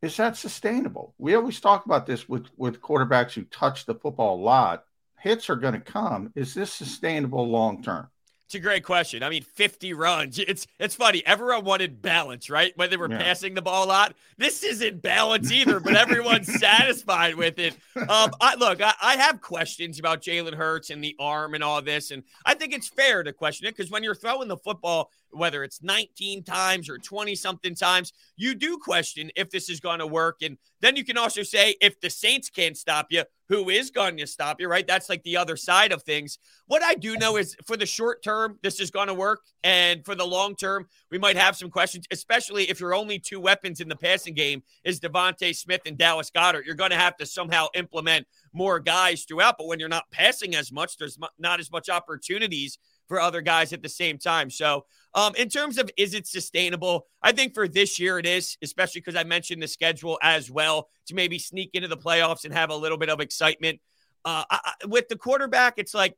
[0.00, 1.14] Is that sustainable?
[1.18, 4.84] We always talk about this with, with quarterbacks who touch the football a lot.
[5.18, 6.32] Hits are going to come.
[6.36, 8.08] Is this sustainable long term?
[8.52, 9.22] It's a great question.
[9.22, 10.38] I mean, 50 runs.
[10.38, 11.24] It's it's funny.
[11.24, 12.76] Everyone wanted balance, right?
[12.76, 13.16] When they were yeah.
[13.16, 14.14] passing the ball a lot.
[14.36, 17.74] This isn't balance either, but everyone's satisfied with it.
[17.96, 21.80] Um, I, look, I, I have questions about Jalen Hurts and the arm and all
[21.80, 25.08] this, and I think it's fair to question it because when you're throwing the football
[25.32, 29.98] whether it's 19 times or 20 something times, you do question if this is going
[29.98, 30.42] to work.
[30.42, 34.16] And then you can also say, if the Saints can't stop you, who is going
[34.16, 34.86] to stop you, right?
[34.86, 36.38] That's like the other side of things.
[36.68, 39.40] What I do know is for the short term, this is going to work.
[39.62, 43.40] And for the long term, we might have some questions, especially if your only two
[43.40, 46.64] weapons in the passing game is DeVonta Smith and Dallas Goedert.
[46.64, 49.56] You're going to have to somehow implement more guys throughout.
[49.58, 53.72] But when you're not passing as much, there's not as much opportunities for other guys
[53.72, 54.50] at the same time.
[54.50, 58.56] So, um, in terms of is it sustainable, I think for this year it is,
[58.62, 62.54] especially because I mentioned the schedule as well to maybe sneak into the playoffs and
[62.54, 63.80] have a little bit of excitement.
[64.24, 66.16] Uh, I, with the quarterback, it's like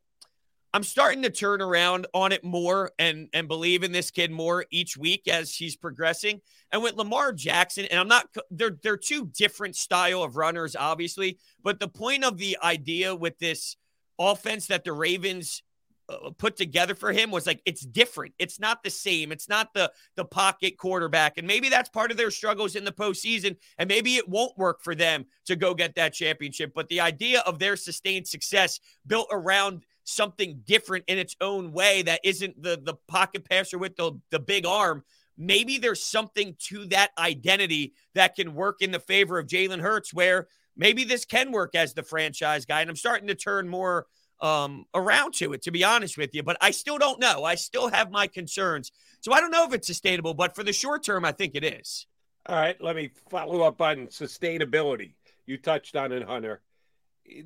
[0.75, 4.65] I'm starting to turn around on it more and and believe in this kid more
[4.71, 6.41] each week as he's progressing.
[6.69, 11.39] And with Lamar Jackson, and I'm not they're they're two different style of runners, obviously,
[11.63, 13.77] but the point of the idea with this
[14.19, 15.63] offense that the Ravens
[16.09, 18.33] uh, put together for him was like it's different.
[18.39, 19.31] It's not the same.
[19.31, 22.91] It's not the the pocket quarterback, and maybe that's part of their struggles in the
[22.91, 23.57] postseason.
[23.77, 26.73] And maybe it won't work for them to go get that championship.
[26.73, 32.01] But the idea of their sustained success built around something different in its own way
[32.03, 35.03] that isn't the the pocket passer with the the big arm
[35.37, 40.13] maybe there's something to that identity that can work in the favor of Jalen Hurts,
[40.13, 42.81] where maybe this can work as the franchise guy.
[42.81, 44.07] And I'm starting to turn more
[44.41, 46.43] um, around to it, to be honest with you.
[46.43, 47.43] But I still don't know.
[47.43, 48.91] I still have my concerns.
[49.21, 51.63] So I don't know if it's sustainable, but for the short term, I think it
[51.63, 52.07] is.
[52.47, 55.13] All right, let me follow up on sustainability.
[55.45, 56.61] You touched on it, Hunter.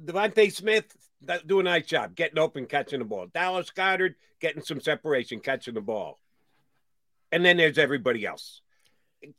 [0.06, 0.96] DeVonta Smith
[1.46, 3.28] do a nice job getting open, catching the ball.
[3.34, 6.20] Dallas Goedert getting some separation, catching the ball.
[7.32, 8.62] And then there's everybody else.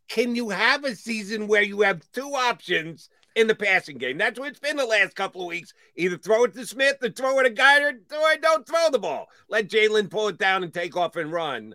[0.09, 4.19] Can you have a season where you have two options in the passing game?
[4.19, 5.73] That's what it's been the last couple of weeks.
[5.97, 9.29] Either throw it to Smith or throw it to Goedert, or don't throw the ball.
[9.49, 11.75] Let Jalen pull it down and take off and run.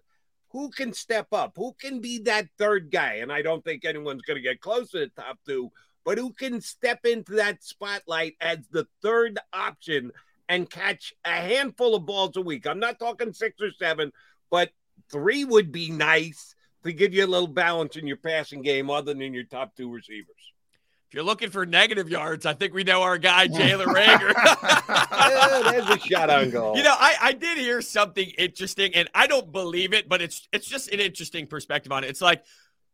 [0.49, 1.53] Who can step up?
[1.57, 3.15] Who can be that third guy?
[3.15, 5.71] And I don't think anyone's going to get close to the top two
[6.05, 10.11] but who can step into that spotlight as the third option
[10.47, 12.67] and catch a handful of balls a week.
[12.67, 14.11] I'm not talking six or seven,
[14.51, 14.69] but
[15.11, 19.15] three would be nice to give you a little balance in your passing game other
[19.15, 20.53] than your top two receivers.
[21.07, 24.33] If you're looking for negative yards, I think we know our guy, Jalen Reagor.
[24.89, 26.75] yeah, there's a shot on goal.
[26.75, 30.47] You know, I, I did hear something interesting, and I don't believe it, but it's
[30.51, 32.09] it's just an interesting perspective on it.
[32.09, 32.43] It's like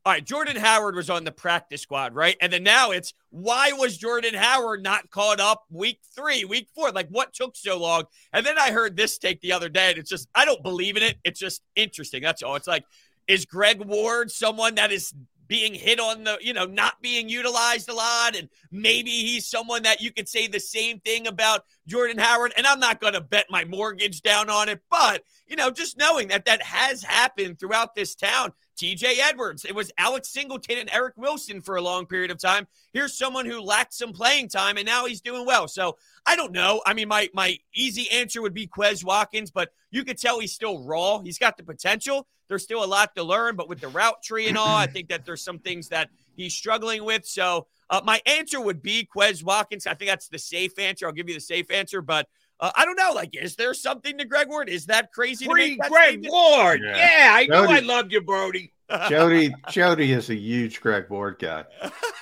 [0.04, 2.36] all right, Jordan Howard was on the practice squad, right?
[2.42, 6.92] And then now it's why was Jordan Howard not caught up week three, week four?
[6.92, 8.06] Like what took so long?
[8.34, 10.98] And then I heard this take the other day, and it's just, I don't believe
[10.98, 11.18] in it.
[11.24, 12.24] It's just interesting.
[12.24, 12.56] That's all.
[12.56, 12.84] It's like,
[13.28, 15.14] is Greg Ward someone that is
[15.52, 18.38] being hit on the, you know, not being utilized a lot?
[18.38, 22.54] And maybe he's someone that you could say the same thing about Jordan Howard.
[22.56, 25.98] And I'm not going to bet my mortgage down on it, but, you know, just
[25.98, 29.66] knowing that that has happened throughout this town TJ Edwards.
[29.66, 32.66] It was Alex Singleton and Eric Wilson for a long period of time.
[32.94, 35.68] Here's someone who lacked some playing time and now he's doing well.
[35.68, 36.82] So I don't know.
[36.86, 40.54] I mean, my my easy answer would be Quez Watkins, but you could tell he's
[40.54, 41.20] still raw.
[41.20, 42.28] He's got the potential.
[42.52, 45.08] There's still a lot to learn, but with the route tree and all, I think
[45.08, 47.26] that there's some things that he's struggling with.
[47.26, 49.88] So uh, my answer would be Quez Watkins.
[49.88, 51.08] I think that's the safe answer.
[51.08, 52.28] I'll give you the safe answer, but
[52.60, 53.14] uh, I don't know.
[53.16, 54.68] Like, is there something to Greg Ward?
[54.68, 55.46] Is that crazy?
[55.46, 56.34] Free Greg statement?
[56.34, 56.82] Ward.
[56.84, 58.74] Yeah, yeah I Jody, know I loved you, Brody.
[59.08, 61.64] Jody, Jody is a huge Greg Ward guy.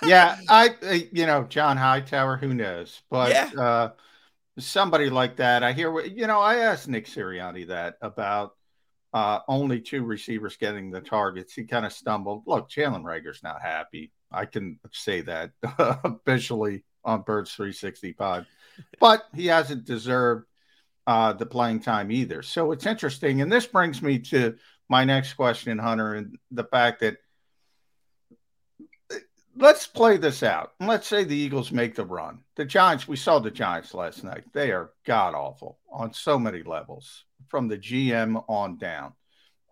[0.04, 3.02] Yeah, I, you know, John Hightower, who knows?
[3.10, 3.50] But yeah.
[3.60, 3.92] uh,
[4.60, 6.00] somebody like that, I hear.
[6.02, 8.54] You know, I asked Nick Sirianni that about
[9.14, 11.54] uh, only two receivers getting the targets.
[11.54, 12.44] He kind of stumbled.
[12.46, 14.12] Look, Jalen Reagor's not happy.
[14.32, 18.46] I can say that officially on Birds 365
[19.00, 20.46] but he hasn't deserved
[21.08, 22.42] uh, the playing time either.
[22.42, 23.42] So it's interesting.
[23.42, 24.56] And this brings me to
[24.88, 27.18] my next question, Hunter, and the fact that
[29.60, 30.72] let's play this out.
[30.80, 32.40] Let's say the Eagles make the run.
[32.56, 34.46] The Giants, we saw the Giants last night.
[34.54, 39.14] They are god awful on so many levels, from the GM on down.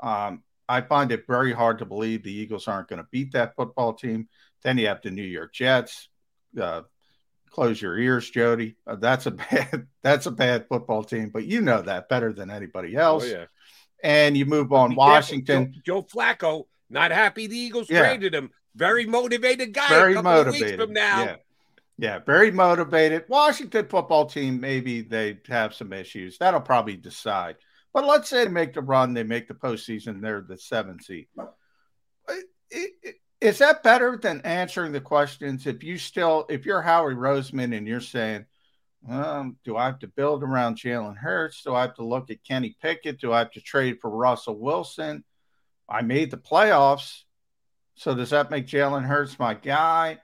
[0.01, 3.55] Um, I find it very hard to believe the Eagles aren't going to beat that
[3.55, 4.27] football team.
[4.63, 6.09] Then you have the New York Jets,
[6.59, 6.81] uh,
[7.49, 8.75] close your ears, Jody.
[8.85, 12.51] Uh, that's a bad that's a bad football team, but you know that better than
[12.51, 13.23] anybody oh, else.
[13.25, 13.45] Oh, yeah.
[14.03, 14.93] And you move on.
[14.93, 15.73] Washington.
[15.83, 17.99] Joe, Joe, Flacco not happy the Eagles yeah.
[17.99, 18.51] traded him.
[18.77, 19.89] Very motivated guy.
[19.89, 20.79] Very motivated.
[20.79, 21.23] from now.
[21.23, 21.35] Yeah.
[21.97, 23.25] yeah, very motivated.
[23.27, 24.59] Washington football team.
[24.59, 26.37] Maybe they have some issues.
[26.37, 27.55] That'll probably decide.
[27.93, 30.21] But let's say they make the run, they make the postseason.
[30.21, 31.27] They're the seventh seed.
[33.41, 35.65] Is that better than answering the questions?
[35.65, 38.45] If you still, if you're Howie Roseman and you're saying,
[39.09, 41.63] um, do I have to build around Jalen Hurts?
[41.63, 43.19] Do I have to look at Kenny Pickett?
[43.19, 45.23] Do I have to trade for Russell Wilson?
[45.89, 47.23] I made the playoffs.
[47.97, 50.19] So does that make Jalen Hurts my guy?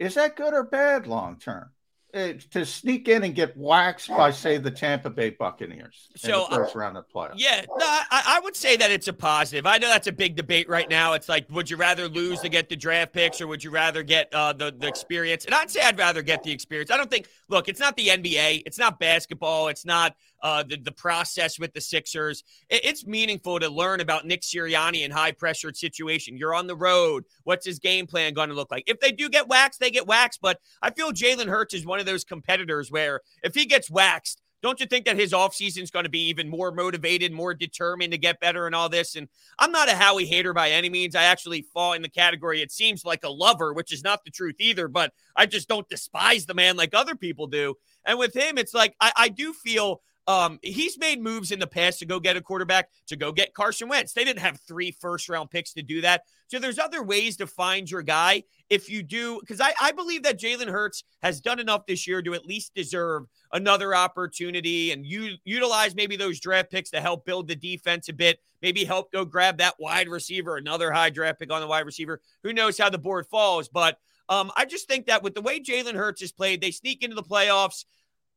[0.00, 1.70] Is that good or bad long term?
[2.16, 6.78] To sneak in and get waxed by, say, the Tampa Bay Buccaneers so, first uh,
[6.78, 7.34] round of playoffs.
[7.36, 9.66] Yeah, no, I, I, would say that it's a positive.
[9.66, 11.12] I know that's a big debate right now.
[11.12, 14.02] It's like, would you rather lose to get the draft picks, or would you rather
[14.02, 15.44] get uh, the the experience?
[15.44, 16.90] And I'd say I'd rather get the experience.
[16.90, 17.28] I don't think.
[17.48, 18.62] Look, it's not the NBA.
[18.66, 19.68] It's not basketball.
[19.68, 22.44] It's not uh, the the process with the Sixers.
[22.70, 26.36] It, it's meaningful to learn about Nick Sirianni in high pressured situation.
[26.36, 27.24] You're on the road.
[27.44, 28.84] What's his game plan going to look like?
[28.86, 30.40] If they do get waxed, they get waxed.
[30.40, 34.40] But I feel Jalen Hurts is one of those competitors where if he gets waxed,
[34.62, 38.12] don't you think that his offseason is going to be even more motivated, more determined
[38.12, 39.14] to get better and all this?
[39.14, 39.28] And
[39.58, 41.14] I'm not a Howie hater by any means.
[41.14, 44.30] I actually fall in the category, it seems like a lover, which is not the
[44.30, 47.74] truth either, but I just don't despise the man like other people do.
[48.04, 51.66] And with him, it's like I, I do feel um, he's made moves in the
[51.66, 54.12] past to go get a quarterback, to go get Carson Wentz.
[54.12, 56.22] They didn't have three first round picks to do that.
[56.48, 60.24] So there's other ways to find your guy if you do, because I, I believe
[60.24, 65.06] that Jalen Hurts has done enough this year to at least deserve another opportunity and
[65.06, 69.12] you utilize maybe those draft picks to help build the defense a bit, maybe help
[69.12, 72.20] go grab that wide receiver, another high draft pick on the wide receiver.
[72.42, 73.68] Who knows how the board falls?
[73.68, 73.98] But
[74.28, 77.14] um, I just think that with the way Jalen Hurts has played, they sneak into
[77.14, 77.84] the playoffs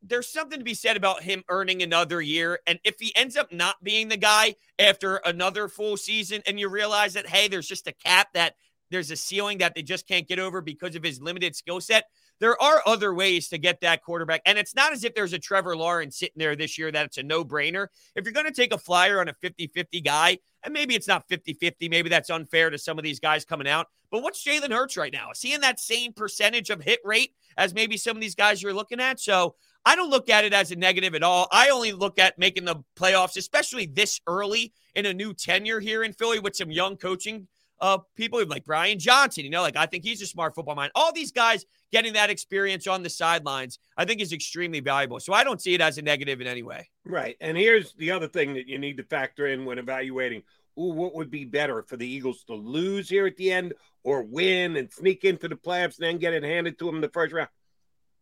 [0.02, 2.60] there's something to be said about him earning another year.
[2.68, 6.70] And if he ends up not being the guy after another full season, and you
[6.70, 8.56] realize that, hey, there's just a cap that
[8.92, 12.06] there's a ceiling that they just can't get over because of his limited skill set,
[12.40, 14.42] there are other ways to get that quarterback.
[14.46, 17.18] And it's not as if there's a Trevor Lawrence sitting there this year that it's
[17.18, 17.88] a no brainer.
[18.16, 21.08] If you're going to take a flyer on a 50 50 guy, and maybe it's
[21.08, 23.88] not 50 50, maybe that's unfair to some of these guys coming out.
[24.12, 25.32] But what's Jalen Hurts right now?
[25.32, 28.64] Is he in that same percentage of hit rate as maybe some of these guys
[28.64, 29.20] you're looking at?
[29.20, 29.56] So
[29.86, 31.48] I don't look at it as a negative at all.
[31.52, 36.04] I only look at making the playoffs, especially this early in a new tenure here
[36.04, 37.48] in Philly with some young coaching
[37.82, 39.44] uh, people like Brian Johnson.
[39.44, 40.92] You know, like I think he's a smart football mind.
[40.96, 45.20] All these guys getting that experience on the sidelines, I think is extremely valuable.
[45.20, 46.90] So I don't see it as a negative in any way.
[47.06, 47.36] Right.
[47.42, 50.44] And here's the other thing that you need to factor in when evaluating
[50.78, 53.74] ooh, what would be better for the Eagles to lose here at the end
[54.04, 57.02] or win and sneak into the playoffs and then get it handed to them in
[57.02, 57.50] the first round?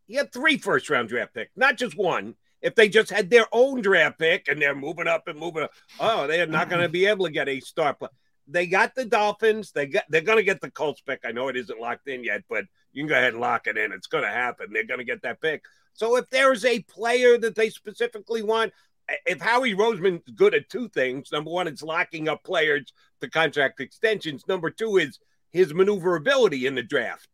[0.08, 2.36] You had three first round draft picks, not just one.
[2.62, 5.72] If they just had their own draft pick and they're moving up and moving up,
[6.00, 6.94] oh, they're not going to mm-hmm.
[6.94, 8.10] be able to get a star player.
[8.48, 9.72] They got the Dolphins.
[9.72, 11.20] They got they're going to get the Colts pick.
[11.26, 13.78] I know it isn't locked in yet, but you can go ahead and lock it
[13.78, 13.92] in.
[13.92, 14.68] It's going to happen.
[14.72, 15.66] They're going to get that pick.
[15.94, 18.72] So if there's a player that they specifically want,
[19.26, 22.92] if Howie Roseman's good at two things, number one, it's locking up players
[23.22, 24.48] to contract extensions.
[24.48, 25.20] Number two is
[25.52, 27.28] his maneuverability in the draft.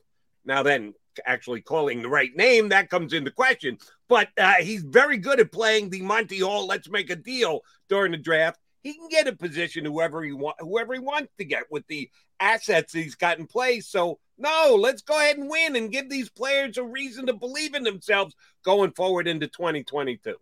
[0.45, 0.93] Now then,
[1.25, 3.77] actually calling the right name, that comes into question.
[4.07, 8.11] But uh, he's very good at playing the Monty Hall, let's make a deal during
[8.11, 8.59] the draft.
[8.81, 12.09] He can get a position whoever he want, whoever he wants to get with the
[12.39, 13.87] assets he's got in place.
[13.87, 17.75] So no, let's go ahead and win and give these players a reason to believe
[17.75, 20.35] in themselves going forward into 2022.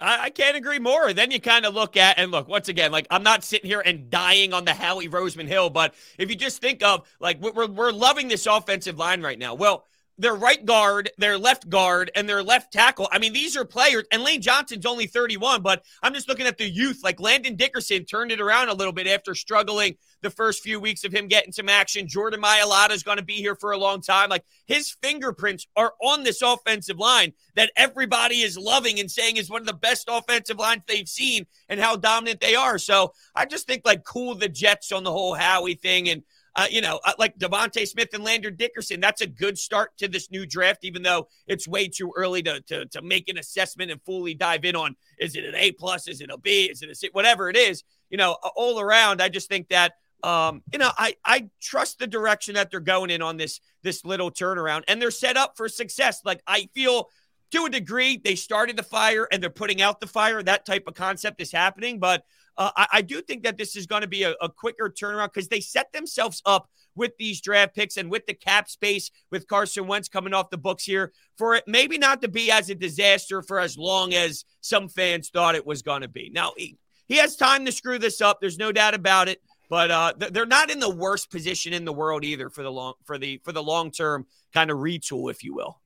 [0.00, 1.12] I, I can't agree more.
[1.12, 3.82] Then you kind of look at and look once again, like I'm not sitting here
[3.84, 7.66] and dying on the Howie Roseman hill, but if you just think of like we're
[7.66, 9.54] we're loving this offensive line right now.
[9.54, 9.84] Well,
[10.18, 13.08] their right guard, their left guard, and their left tackle.
[13.12, 16.58] I mean, these are players, and Lane Johnson's only 31, but I'm just looking at
[16.58, 17.00] the youth.
[17.04, 21.04] Like Landon Dickerson turned it around a little bit after struggling the first few weeks
[21.04, 22.08] of him getting some action.
[22.08, 24.28] Jordan Mailata is going to be here for a long time.
[24.28, 29.50] Like his fingerprints are on this offensive line that everybody is loving and saying is
[29.50, 32.78] one of the best offensive lines they've seen and how dominant they are.
[32.78, 36.22] So I just think like cool the Jets on the whole Howie thing and
[36.58, 38.98] uh, you know, uh, like DeVonta Smith and Landon Dickerson.
[38.98, 42.60] That's a good start to this new draft, even though it's way too early to,
[42.62, 46.08] to, to make an assessment and fully dive in on is it an A plus,
[46.08, 47.84] is it a B, is it a C, whatever it is.
[48.10, 49.92] You know, all around, I just think that
[50.24, 54.04] um, you know, I I trust the direction that they're going in on this this
[54.04, 56.22] little turnaround, and they're set up for success.
[56.24, 57.08] Like I feel
[57.52, 60.42] to a degree, they started the fire and they're putting out the fire.
[60.42, 62.24] That type of concept is happening, but
[62.58, 65.32] uh, I, I, do think that this is going to be a, a quicker turnaround
[65.32, 69.46] because they set themselves up with these draft picks and with the cap space with
[69.46, 72.74] Carson Wentz coming off the books here for it maybe not to be as a
[72.74, 76.30] disaster for as long as some fans thought it was going to be.
[76.34, 78.40] Now, he, he has time to screw this up.
[78.40, 79.40] There's no doubt about it.
[79.70, 82.94] But uh, they're not in the worst position in the world either for the long
[83.04, 85.78] for the for the long term kind of retool, if you will.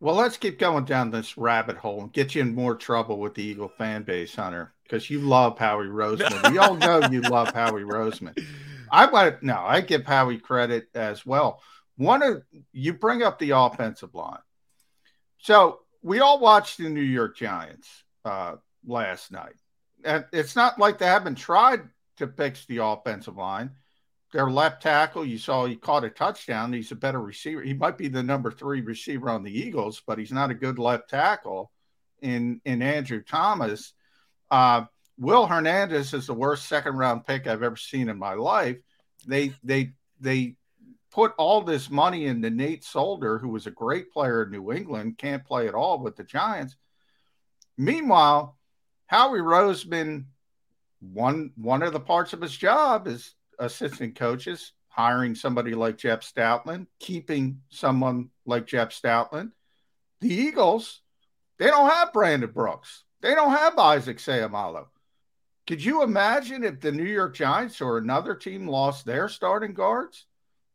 [0.00, 3.34] Well, let's keep going down this rabbit hole and get you in more trouble with
[3.34, 6.52] the Eagle fan base, Hunter, because you love Howie Roseman.
[6.52, 8.38] we all know you love Howie Roseman.
[8.90, 11.60] I want to no, I give Howie credit as well.
[11.96, 12.42] One of
[12.72, 14.38] you bring up the offensive line.
[15.38, 17.88] So we all watched the New York Giants
[18.24, 19.56] uh, last night,
[20.04, 21.82] and it's not like they haven't tried
[22.18, 23.72] to fix the offensive line
[24.32, 26.72] their left tackle, you saw he caught a touchdown.
[26.72, 27.62] He's a better receiver.
[27.62, 30.78] He might be the number three receiver on the Eagles, but he's not a good
[30.78, 31.70] left tackle
[32.20, 33.94] in in Andrew Thomas.
[34.50, 34.84] Uh,
[35.18, 38.76] Will Hernandez is the worst second round pick I've ever seen in my life.
[39.26, 40.56] They they they
[41.10, 45.18] put all this money into Nate Solder, who was a great player in New England,
[45.18, 46.76] can't play at all with the Giants.
[47.76, 48.58] Meanwhile,
[49.06, 50.26] Howie Roseman,
[51.00, 56.20] one one of the parts of his job is assistant coaches, hiring somebody like Jeff
[56.20, 59.52] Stoutland, keeping someone like Jeff Stoutland.
[60.20, 61.00] The Eagles,
[61.58, 63.04] they don't have Brandon Brooks.
[63.20, 64.86] They don't have Isaac Seumalo.
[65.66, 70.26] Could you imagine if the New York Giants or another team lost their starting guards?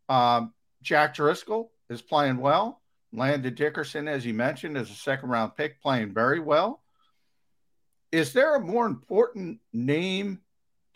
[0.07, 2.81] Um, Jack Driscoll is playing well.
[3.11, 6.81] Landon Dickerson, as you mentioned, is a second round pick, playing very well.
[8.11, 10.39] is there a more important name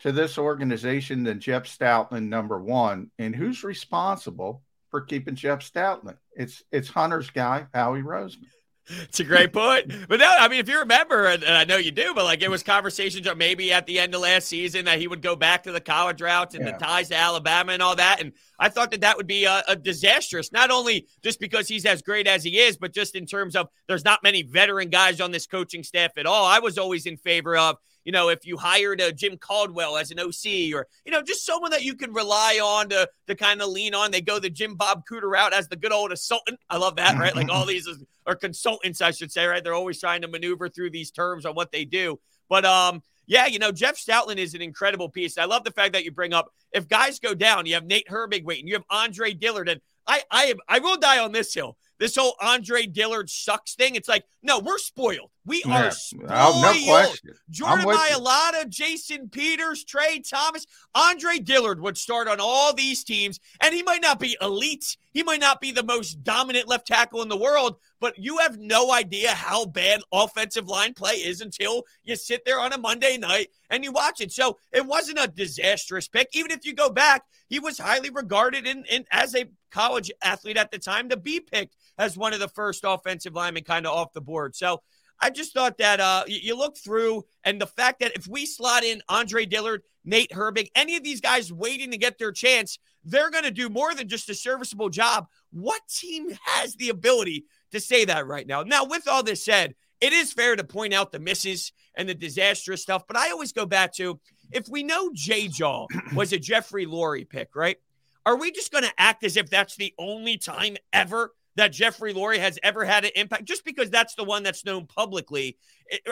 [0.00, 3.10] to this organization than Jeff Stoutland, number one?
[3.18, 6.18] And who's responsible for keeping Jeff Stoutland?
[6.34, 8.48] It's it's Hunter's guy, Howie Roseman.
[8.90, 9.92] It's a great point.
[10.08, 12.42] But no, I mean, if you remember, and, and, I know you do, but like
[12.42, 15.36] it was conversations or maybe at the end of last season that he would go
[15.36, 16.72] back to the college routes and yeah.
[16.72, 18.20] the ties to Alabama and all that.
[18.20, 21.84] And I thought that that would be a, a, disastrous, not only just because he's
[21.84, 25.20] as great as he is, but just in terms of there's not many veteran guys
[25.20, 26.46] on this coaching staff at all.
[26.46, 27.76] I was always in favor of
[28.08, 31.44] you know, if you hired a Jim Caldwell as an OC or, you know, just
[31.44, 34.10] someone that you can rely on to, to kind of lean on.
[34.10, 36.58] They go the Jim Bob Cooter route as the good old consultant.
[36.70, 37.36] I love that, right?
[37.36, 37.86] like all these
[38.26, 39.62] are consultants, I should say, right?
[39.62, 42.18] They're always trying to maneuver through these terms on what they do.
[42.48, 45.36] But, um, yeah, you know, Jeff Stoutland is an incredible piece.
[45.36, 48.08] I love the fact that you bring up if guys go down, you have Nate
[48.08, 51.52] Herbig waiting, you have Andre Dillard, and I I am I will die on this
[51.52, 53.96] hill this whole Andre Dillard sucks thing.
[53.96, 55.30] It's like, no, we're spoiled.
[55.48, 55.86] We yeah.
[55.86, 56.28] are spoiled.
[56.28, 57.34] No question.
[57.48, 63.74] Jordan Mailata, Jason Peters, Trey Thomas, Andre Dillard would start on all these teams, and
[63.74, 64.98] he might not be elite.
[65.12, 68.58] He might not be the most dominant left tackle in the world, but you have
[68.58, 73.16] no idea how bad offensive line play is until you sit there on a Monday
[73.16, 74.30] night and you watch it.
[74.30, 76.28] So it wasn't a disastrous pick.
[76.34, 80.58] Even if you go back, he was highly regarded in, in as a college athlete
[80.58, 83.96] at the time to be picked as one of the first offensive linemen kind of
[83.96, 84.54] off the board.
[84.54, 84.82] So
[85.20, 88.46] I just thought that uh, you, you, look through and the fact that if we
[88.46, 92.78] slot in Andre Dillard, Nate Herbig, any of these guys waiting to get their chance,
[93.04, 95.26] they're going to do more than just a serviceable job.
[95.50, 98.62] What team has the ability to say that right now?
[98.62, 102.14] Now, with all this said, it is fair to point out the misses and the
[102.14, 104.20] disastrous stuff, but I always go back to
[104.52, 107.76] if we know Jay Jaw was a Jeffrey Lurie pick, right?
[108.24, 112.14] Are we just going to act as if that's the only time ever that Jeffrey
[112.14, 115.58] Lurie has ever had an impact just because that's the one that's known publicly.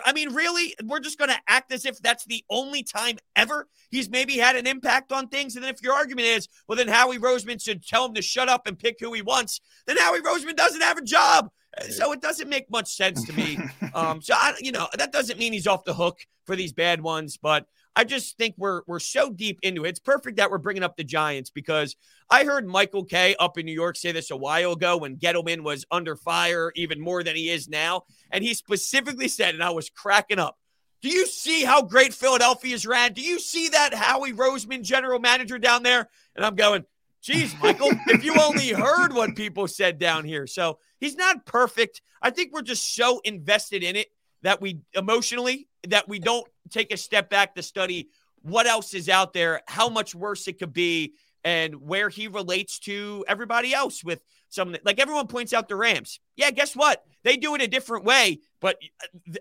[0.04, 3.68] I mean, really, we're just going to act as if that's the only time ever
[3.92, 5.54] he's maybe had an impact on things.
[5.54, 8.48] And then if your argument is, well, then Howie Roseman should tell him to shut
[8.48, 11.48] up and pick who he wants, then Howie Roseman doesn't have a job.
[11.90, 13.56] So it doesn't make much sense to me.
[13.94, 17.00] um, so I, you know, that doesn't mean he's off the hook for these bad
[17.00, 17.66] ones, but
[17.96, 19.88] I just think we're we're so deep into it.
[19.88, 21.96] It's perfect that we're bringing up the Giants because
[22.28, 25.62] I heard Michael Kay up in New York say this a while ago when Gettleman
[25.62, 29.70] was under fire even more than he is now, and he specifically said, and I
[29.70, 30.58] was cracking up.
[31.00, 33.14] Do you see how great Philadelphia's ran?
[33.14, 36.08] Do you see that Howie Roseman, general manager down there?
[36.34, 36.84] And I'm going,
[37.22, 40.46] geez, Michael, if you only heard what people said down here.
[40.46, 42.02] So he's not perfect.
[42.20, 44.08] I think we're just so invested in it
[44.42, 48.08] that we emotionally that we don't take a step back to study
[48.42, 51.14] what else is out there, how much worse it could be,
[51.44, 56.20] and where he relates to everybody else with some like everyone points out the Rams.
[56.36, 57.04] Yeah, guess what?
[57.24, 58.78] They do it a different way, but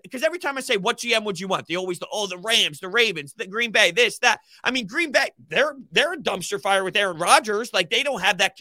[0.03, 2.37] because every time I say what GM would you want, they always the oh the
[2.37, 4.41] Rams, the Ravens, the Green Bay, this that.
[4.63, 7.73] I mean Green Bay, they're they're a dumpster fire with Aaron Rodgers.
[7.73, 8.57] Like they don't have that.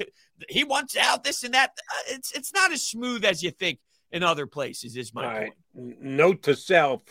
[0.49, 1.71] He wants out this and that.
[1.71, 3.79] Uh, it's it's not as smooth as you think
[4.11, 4.97] in other places.
[4.97, 6.03] Is my point.
[6.03, 7.03] Note to self: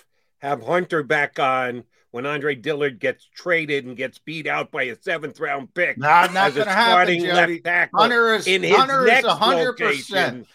[0.44, 4.96] have Hunter back on when Andre Dillard gets traded and gets beat out by a
[5.02, 5.98] seventh round pick.
[5.98, 7.62] Nah, not going to happen, Jody.
[7.96, 10.48] Hunter is in his Hunter next is hundred percent.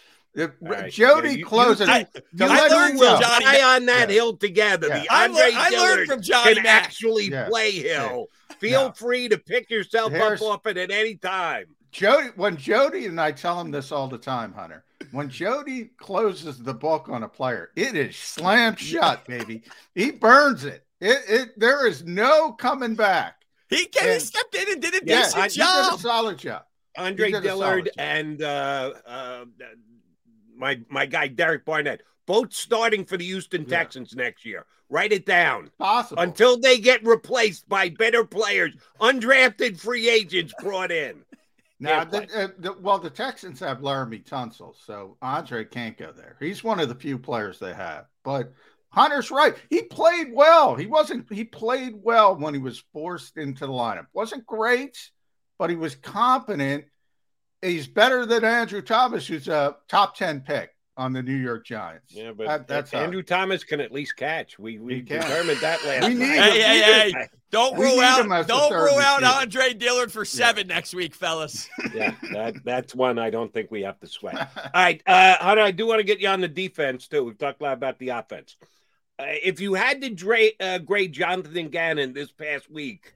[0.61, 0.91] Right.
[0.91, 1.87] Jody yeah, closes.
[1.87, 3.45] You, I, you I learned from Johnny.
[3.45, 4.15] Die on that yeah.
[4.15, 4.87] hill together.
[4.87, 4.99] Yeah.
[4.99, 6.83] The Andre I, Dillard learned from Johnny can Mack.
[6.85, 8.27] actually play hill.
[8.59, 8.91] Feel no.
[8.91, 11.65] free to pick yourself Here's, up off it at any time.
[11.91, 16.61] Jody, when Jody and I tell him this all the time, Hunter, when Jody closes
[16.61, 19.63] the book on a player, it is slam shut, baby.
[19.95, 20.85] he burns it.
[21.01, 23.45] It, it there is no coming back.
[23.69, 25.85] He, and, he stepped in and did a yeah, decent job.
[25.85, 26.63] He did a solid job.
[26.97, 29.45] Andre Dillard and uh, uh,
[30.55, 34.23] my my guy Derek Barnett, both starting for the Houston Texans yeah.
[34.23, 34.65] next year.
[34.89, 35.69] Write it down.
[35.77, 36.21] Possible.
[36.21, 41.23] Until they get replaced by better players, undrafted free agents brought in.
[41.79, 46.35] Now, the, uh, the, well, the Texans have Laremy Tunsil, so Andre can't go there.
[46.39, 48.05] He's one of the few players they have.
[48.23, 48.51] But
[48.89, 49.55] Hunter's right.
[49.69, 50.75] He played well.
[50.75, 51.31] He wasn't.
[51.31, 54.07] He played well when he was forced into the lineup.
[54.13, 54.97] wasn't great,
[55.57, 56.85] but he was competent.
[57.61, 62.13] He's better than Andrew Thomas, who's a top ten pick on the New York Giants.
[62.13, 63.37] Yeah, but that, that's Andrew how.
[63.37, 64.59] Thomas can at least catch.
[64.59, 66.07] We we determined that last.
[66.07, 70.67] we need hey, hey, hey, Don't rule out don't rule out Andre Dillard for seven
[70.67, 70.75] yeah.
[70.75, 71.69] next week, fellas.
[71.95, 74.35] yeah, that that's one I don't think we have to sweat.
[74.57, 77.23] All right, uh, Hunter, I do want to get you on the defense too.
[77.23, 78.57] We've talked a lot about the offense.
[79.17, 83.13] Uh, if you had to dra- uh, grade Jonathan Gannon this past week,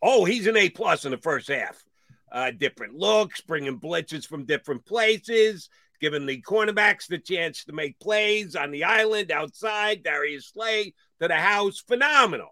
[0.00, 1.84] oh, he's an A plus in the first half.
[2.30, 5.70] Uh, different looks, bringing blitzes from different places
[6.00, 11.28] giving the cornerbacks the chance to make plays on the island, outside, Darius Slay to
[11.28, 11.80] the house.
[11.80, 12.50] Phenomenal.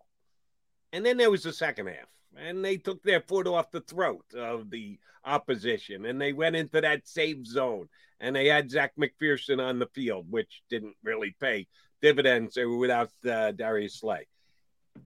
[0.92, 4.24] And then there was the second half, and they took their foot off the throat
[4.36, 7.88] of the opposition, and they went into that safe zone,
[8.20, 11.66] and they had Zech McPhearson on the field, which didn't really pay
[12.00, 14.26] dividends without uh, Darius Slay.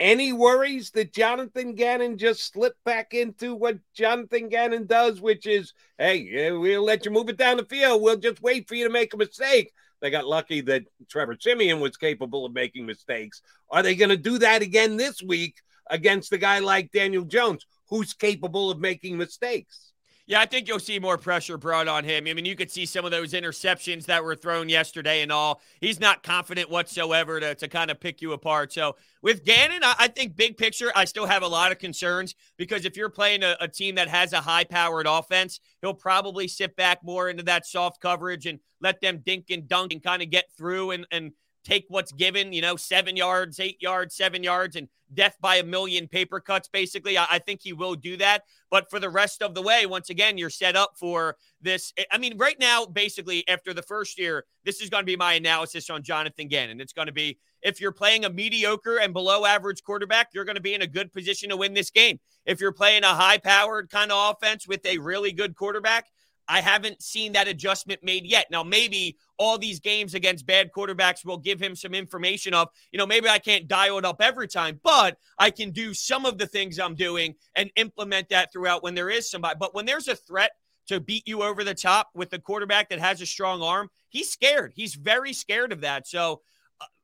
[0.01, 5.73] Any worries that Jonathan Gannon just slipped back into what Jonathan Gannon does, which is,
[5.99, 8.03] hey, we'll let you move it down the field.
[8.03, 9.73] We'll just wait for you to make a mistake.
[10.01, 13.43] They got lucky that Trevor Siemian was capable of making mistakes.
[13.71, 15.57] Are they going to do that again this week
[15.91, 19.88] against a guy like Daniel Jones, who's capable of making mistakes?
[20.29, 22.27] Yeah, I think you'll see more pressure brought on him.
[22.29, 25.63] I mean, you could see some of those interceptions that were thrown yesterday and all.
[25.81, 28.71] He's not confident whatsoever to, to kind of pick you apart.
[28.71, 32.35] So with Gannon, I, I think big picture, I still have a lot of concerns
[32.59, 36.47] because if you're playing a, a team that has a high powered offense, he'll probably
[36.47, 40.21] sit back more into that soft coverage and let them dink and dunk and kind
[40.21, 41.33] of get through and, and
[41.69, 45.63] take what's given, you know, seven yards, eight yards, seven yards, and death by a
[45.63, 47.19] million paper cuts, basically.
[47.19, 48.45] I, I, think he will do that.
[48.71, 51.93] But for the rest of the way, once again, you're set up for this.
[52.11, 55.35] I mean, right now, basically, after the first year, this is going to be my
[55.35, 56.81] analysis on Jonathan Gannon.
[56.81, 60.57] It's going to be if you're playing a mediocre and below average quarterback, you're going
[60.57, 62.19] to be in a good position to win this game.
[62.47, 66.07] If you're playing a high powered kind of offense with a really good quarterback,
[66.49, 68.47] I haven't seen that adjustment made yet.
[68.51, 72.99] Now, maybe all these games against bad quarterbacks will give him some information of, you
[72.99, 76.39] know, maybe I can't dial it up every time, but I can do some of
[76.39, 79.57] the things I'm doing and implement that throughout when there is somebody.
[79.61, 80.53] But when there's a threat
[80.87, 84.31] to beat you over the top with a quarterback that has a strong arm, he's
[84.31, 84.73] scared.
[84.75, 86.07] He's very scared of that.
[86.09, 86.41] So,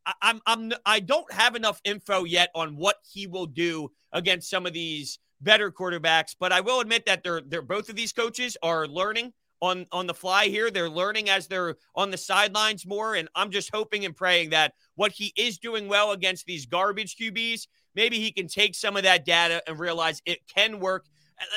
[0.07, 4.51] uh, I'm I'm I don't have enough info yet on what he will do against
[4.51, 6.35] some of these better quarterbacks.
[6.39, 10.07] But I will admit that they're they're both of these coaches are learning on on
[10.07, 10.70] the fly here.
[10.70, 13.14] They're learning as they're on the sidelines more.
[13.14, 17.16] And I'm just hoping and praying that what he is doing well against these garbage
[17.16, 21.07] QBs, maybe he can take some of that data and realize it can work.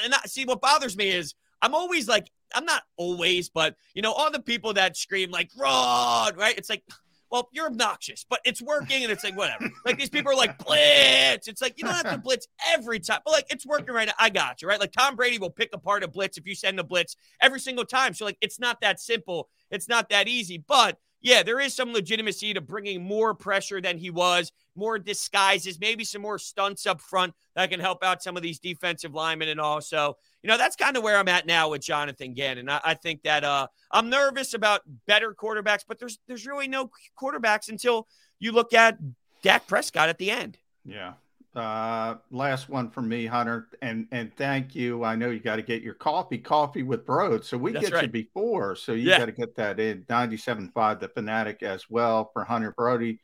[0.04, 4.02] And I, see what bothers me is I'm always like, I'm not always, but you
[4.02, 6.58] know, all the people that scream like Rod, right?
[6.58, 6.84] It's like
[7.32, 9.70] well, you're obnoxious, but it's working and it's like, whatever.
[9.86, 11.48] like these people are like, blitz.
[11.48, 14.14] It's like, you don't have to blitz every time, but like it's working right now.
[14.20, 14.80] I got you, right?
[14.80, 17.86] Like Tom Brady will pick apart a blitz if you send a blitz every single
[17.86, 18.14] time.
[18.14, 19.50] So, like, it's not that simple.
[19.72, 20.98] It's not that easy, but
[21.28, 26.06] yeah, there is some legitimacy to bringing more pressure than he was, more disguises, maybe
[26.06, 29.60] some more stunts up front that can help out some of these defensive linemen and
[29.60, 29.82] all.
[29.82, 32.70] So, you know, that's kind of where I'm at now with Jonathan Gannon.
[32.70, 36.90] I, I think that uh, I'm nervous about better quarterbacks, but there's there's really no
[37.22, 38.08] quarterbacks until
[38.40, 38.98] you look at
[39.42, 40.58] Dak Prescott at the end.
[40.86, 41.14] Yeah.
[41.58, 45.03] Uh, last one from me, Hunter, and and thank you.
[45.03, 47.43] I know you got to get your coffee, coffee with Broad.
[47.43, 48.03] So we That's get right.
[48.03, 49.18] you before, so you yeah.
[49.18, 53.20] got to get that in 97.5 The Fanatic as well for Hunter Brody.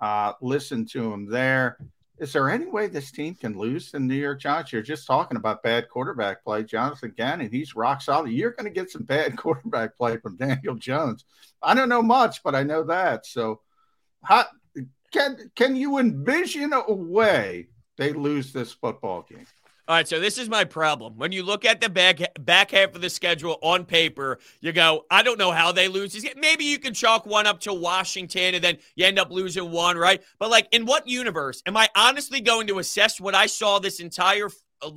[0.00, 1.76] Uh, listen to him there.
[2.18, 4.72] Is there any way this team can lose the New York Giants?
[4.72, 6.62] You're just talking about bad quarterback play.
[6.62, 8.30] Jonathan Gannon, he's rock solid.
[8.30, 11.24] You're going to get some bad quarterback play from Daniel Jones.
[11.60, 13.26] I don't know much, but I know that.
[13.26, 13.60] So,
[14.22, 14.44] how
[15.12, 19.46] can can you envision a way they lose this football game?
[19.88, 21.18] All right, so this is my problem.
[21.18, 25.04] When you look at the back back half of the schedule on paper, you go,
[25.10, 26.24] I don't know how they lose.
[26.36, 29.98] Maybe you can chalk one up to Washington and then you end up losing one,
[29.98, 30.22] right?
[30.38, 33.98] But like in what universe am I honestly going to assess what I saw this
[33.98, 34.48] entire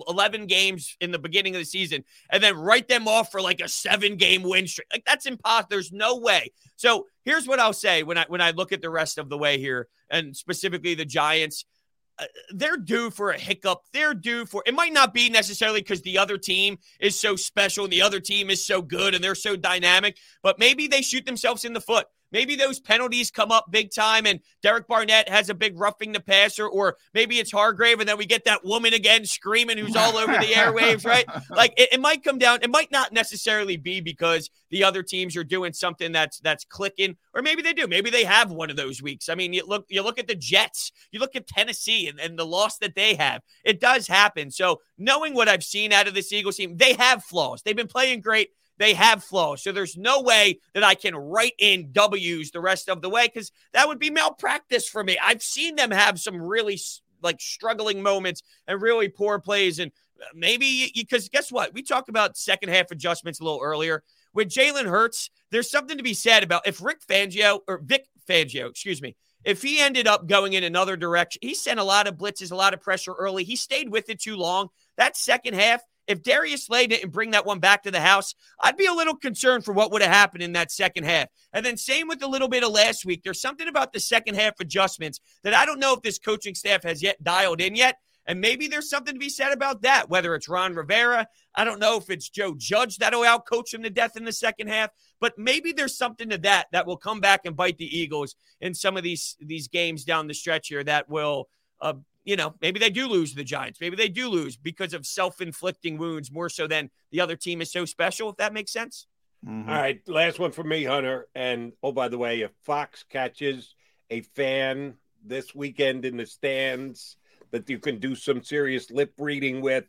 [0.08, 3.62] 11 games in the beginning of the season and then write them off for like
[3.62, 4.88] a 7 game win streak?
[4.94, 5.68] Like that's impossible.
[5.72, 6.52] There's no way.
[6.76, 9.38] So, here's what I'll say when I when I look at the rest of the
[9.38, 11.75] way here and specifically the Giants uh,
[12.18, 13.82] Uh, they're due for a hiccup.
[13.92, 17.84] They're due for it might not be necessarily because the other team is so special
[17.84, 21.26] and the other team is so good and they're so dynamic, but maybe they shoot
[21.26, 22.08] themselves in the foot.
[22.32, 26.20] Maybe those penalties come up big time and Derek Barnett has a big roughing the
[26.20, 30.18] passer, or maybe it's Hargrave and then we get that woman again screaming who's all
[30.18, 31.26] over the airwaves, right?
[31.50, 35.38] Like it, it, might come down, it might not necessarily be because the other teams
[35.38, 37.88] are doing something that's that's clicking, or maybe they do.
[37.88, 39.30] Maybe they have one of those weeks.
[39.30, 42.38] I mean, you look you look at the Jets, you look at Tennessee and, and
[42.38, 43.42] the loss that they have.
[43.64, 44.52] It does happen.
[44.52, 47.62] So knowing what I've seen out of this Eagles team, they have flaws.
[47.62, 49.56] They've been playing great they have flow.
[49.56, 53.28] So there's no way that I can write in W's the rest of the way
[53.28, 55.18] because that would be malpractice for me.
[55.22, 56.80] I've seen them have some really
[57.22, 59.80] like struggling moments and really poor plays.
[59.80, 61.74] And uh, maybe because guess what?
[61.74, 64.04] We talked about second half adjustments a little earlier.
[64.34, 68.70] With Jalen Hurts, there's something to be said about if Rick Fangio or Vic Fangio,
[68.70, 69.16] excuse me,
[69.46, 72.56] if he ended up going in another direction, he sent a lot of blitzes, a
[72.56, 73.44] lot of pressure early.
[73.44, 74.70] He stayed with it too long.
[74.98, 78.78] That second half, if Darius Slay didn't bring that one back to the house, I'd
[78.78, 81.28] be a little concerned for what would have happened in that second half.
[81.54, 83.24] And then same with a little bit of last week.
[83.24, 86.84] There's something about the second half adjustments that I don't know if this coaching staff
[86.84, 87.98] has yet dialed in yet.
[88.28, 91.28] And maybe there's something to be said about that, whether it's Ron Rivera.
[91.54, 94.68] I don't know if it's Joe Judge that'll outcoach him to death in the second
[94.68, 94.90] half,
[95.20, 98.74] but maybe there's something to that that will come back and bite the Eagles in
[98.74, 101.48] some of these these games down the stretch here that will
[101.82, 101.94] uh,
[102.26, 103.80] you know, maybe they do lose the Giants.
[103.80, 107.62] Maybe they do lose because of self inflicting wounds more so than the other team
[107.62, 109.08] is so special, if that makes sense.
[109.48, 109.70] Mm-hmm.
[109.70, 110.02] All right.
[110.08, 111.28] Last one for me, Hunter.
[111.36, 113.76] And oh, by the way, if Fox catches
[114.10, 117.18] a fan this weekend in the stands
[117.52, 119.86] that you can do some serious lip reading with,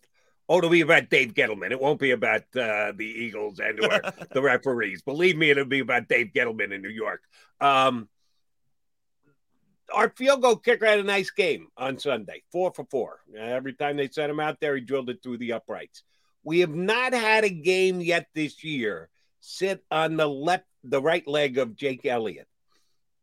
[0.49, 1.71] oh, it'll be about Dave Gettleman.
[1.71, 5.01] It won't be about uh, the Eagles and or the referees.
[5.01, 7.23] Believe me, it'll be about Dave Gettleman in New York.
[7.59, 8.09] Um,
[9.95, 13.21] our field goal kicker had a nice game on Sunday, four for four.
[13.37, 16.03] Every time they sent him out there, he drilled it through the uprights.
[16.45, 19.09] We have not had a game yet this year
[19.41, 22.49] sit on the left, the right leg of Jake Elliott.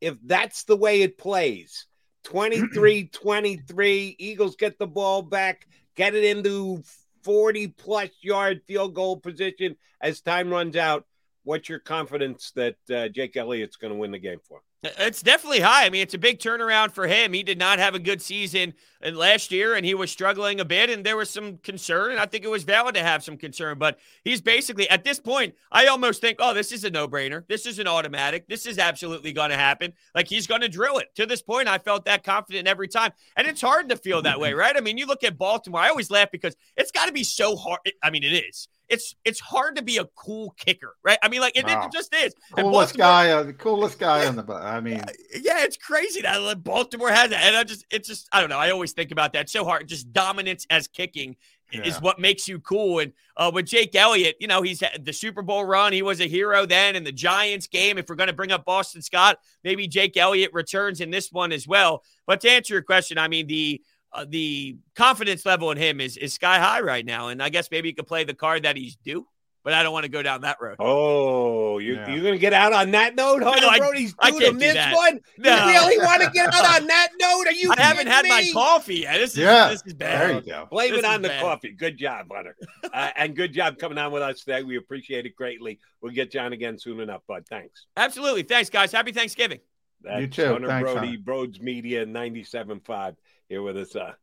[0.02, 1.88] If that's the way it plays,
[2.26, 6.84] 23 23, Eagles get the ball back, get it into
[7.24, 11.06] 40 plus yard field goal position as time runs out.
[11.44, 14.62] What's your confidence that uh, Jake Elliott's going to win the game for?
[14.84, 15.86] It's definitely high.
[15.86, 17.32] I mean, it's a big turnaround for him.
[17.32, 18.74] He did not have a good season
[19.06, 22.12] uh, last year, and he was struggling a bit, and there was some concern.
[22.12, 23.78] And I think it was valid to have some concern.
[23.78, 27.48] But he's basically at this point, I almost think, oh, this is a no-brainer.
[27.48, 28.46] This is an automatic.
[28.50, 29.94] This is absolutely going to happen.
[30.14, 31.16] Like he's going to drill it.
[31.16, 34.40] To this point, I felt that confident every time, and it's hard to feel that
[34.40, 34.76] way, right?
[34.76, 35.80] I mean, you look at Baltimore.
[35.80, 37.80] I always laugh because it's got to be so hard.
[38.04, 41.18] I mean, it is it's it's hard to be a cool kicker, right?
[41.24, 41.86] I mean, like it, wow.
[41.86, 42.34] it just is.
[42.56, 44.54] Coolest guy, uh, the coolest guy on the.
[44.54, 45.02] I mean,
[45.34, 48.60] yeah, it's crazy that Baltimore has that, and I just it's just I don't know.
[48.60, 49.42] I always think about that.
[49.42, 49.88] It's so hard.
[49.88, 51.36] Just dominance as kicking
[51.74, 51.84] yeah.
[51.84, 53.00] is what makes you cool.
[53.00, 55.94] And uh, with Jake Elliott, you know, he's had the Super Bowl run.
[55.94, 57.98] He was a hero then in the Giants game.
[57.98, 61.52] If we're going to bring up Boston Scott, maybe Jake Elliott returns in this one
[61.52, 62.04] as well.
[62.28, 63.82] But to answer your question, I mean the
[64.14, 67.70] uh, the confidence level in him is is sky high right now, and I guess
[67.72, 69.28] maybe you could play the card that he's due.
[69.64, 70.76] But I don't want to go down that road.
[70.80, 72.10] Oh, you, yeah.
[72.10, 74.94] you're going to get out on that note, Hunter no, Brody's I, doing I this
[74.94, 75.20] one.
[75.38, 75.56] No.
[75.56, 77.48] You really want to get out on that note?
[77.48, 77.72] Are you?
[77.72, 78.30] I haven't had me?
[78.30, 79.20] my coffee yet.
[79.20, 79.70] This is yeah.
[79.70, 80.30] this is bad.
[80.30, 80.68] There you go.
[80.70, 81.42] Blame this it on the bad.
[81.42, 81.72] coffee.
[81.72, 82.58] Good job, Hunter,
[82.94, 84.64] uh, and good job coming on with us today.
[84.64, 85.80] We appreciate it greatly.
[86.02, 87.46] We'll get you on again soon enough, bud.
[87.50, 87.86] Thanks.
[87.96, 88.44] Absolutely.
[88.44, 88.92] Thanks, guys.
[88.92, 89.60] Happy Thanksgiving.
[90.02, 90.48] That's you too.
[90.48, 91.24] Hunter Thanks, Brody, Hunter.
[91.24, 93.16] Broads Media, 97.5
[93.50, 93.96] here with us.
[93.96, 94.14] Uh,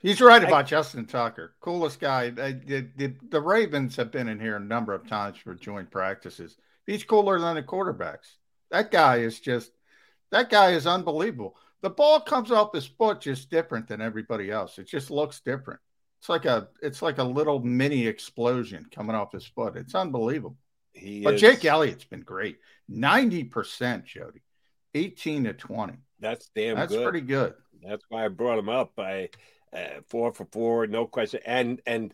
[0.00, 2.30] He's right about I, Justin Tucker, coolest guy.
[2.30, 6.56] The, the, the, Ravens have been in here a number of times for joint practices.
[6.86, 8.36] He's cooler than the quarterbacks.
[8.70, 9.72] That guy is just
[10.30, 11.56] that guy is unbelievable.
[11.80, 14.78] The ball comes off his foot just different than everybody else.
[14.78, 15.80] It just looks different.
[16.20, 19.76] It's like a it's like a little mini explosion coming off his foot.
[19.76, 20.58] It's unbelievable.
[20.92, 22.58] He but is, Jake Elliott's been great.
[22.90, 24.42] 90%, Jody.
[24.94, 25.94] 18 to 20.
[26.20, 27.02] That's damn That's good.
[27.02, 27.54] pretty good.
[27.82, 28.92] That's why I brought him up.
[28.98, 29.30] I
[29.72, 31.40] uh, four for four, no question.
[31.46, 32.12] And and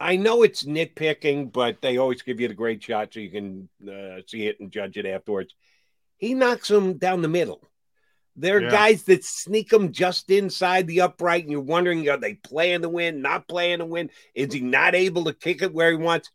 [0.00, 3.68] I know it's nitpicking, but they always give you the great shot so you can
[3.88, 5.54] uh, see it and judge it afterwards.
[6.16, 7.62] He knocks them down the middle.
[8.36, 8.70] There are yeah.
[8.70, 12.88] guys that sneak them just inside the upright, and you're wondering are they playing to
[12.88, 14.10] win, not playing to win?
[14.34, 16.30] Is he not able to kick it where he wants?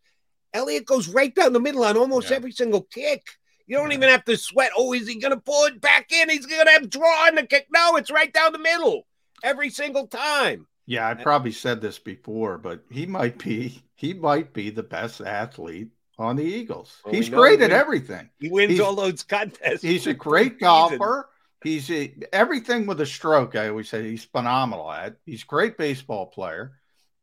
[0.54, 2.38] Elliott goes right down the middle on almost yeah.
[2.38, 3.24] every single kick.
[3.70, 4.72] You don't even have to sweat.
[4.76, 6.28] Oh, is he going to pull it back in?
[6.28, 7.68] He's going to have draw on the kick.
[7.72, 9.06] No, it's right down the middle
[9.44, 10.66] every single time.
[10.88, 15.22] Yeah, I probably said this before, but he might be he might be the best
[15.22, 17.00] athlete on the Eagles.
[17.06, 18.32] Well, he's great at everything.
[18.40, 19.84] He wins he's, all those contests.
[19.84, 21.30] He's a great golfer.
[21.64, 23.56] He's a, everything with a stroke.
[23.56, 25.18] I always say he's phenomenal at.
[25.28, 26.74] He's great baseball player,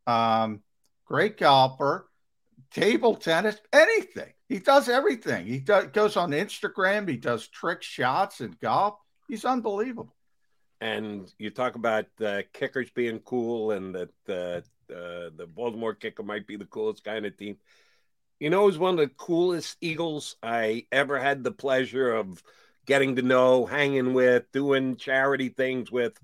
[0.07, 0.63] um,
[1.07, 2.09] great golfer,
[2.81, 4.33] table tennis, anything.
[4.49, 5.47] He does everything.
[5.47, 7.09] He does, goes on Instagram.
[7.09, 8.99] He does trick shots and golf.
[9.29, 10.15] He's unbelievable
[10.81, 16.23] and you talk about uh, kickers being cool and that uh, uh, the Baltimore kicker
[16.23, 17.57] might be the coolest guy in the team.
[18.39, 22.43] You know, it was one of the coolest Eagles I ever had the pleasure of
[22.87, 26.19] getting to know, hanging with, doing charity things with.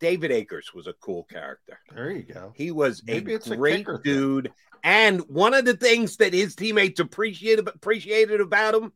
[0.00, 1.78] David Akers was a cool character.
[1.94, 2.52] There you go.
[2.56, 4.46] He was Maybe a great a dude.
[4.46, 4.52] Thing.
[4.82, 8.92] And one of the things that his teammates appreciated appreciated about him,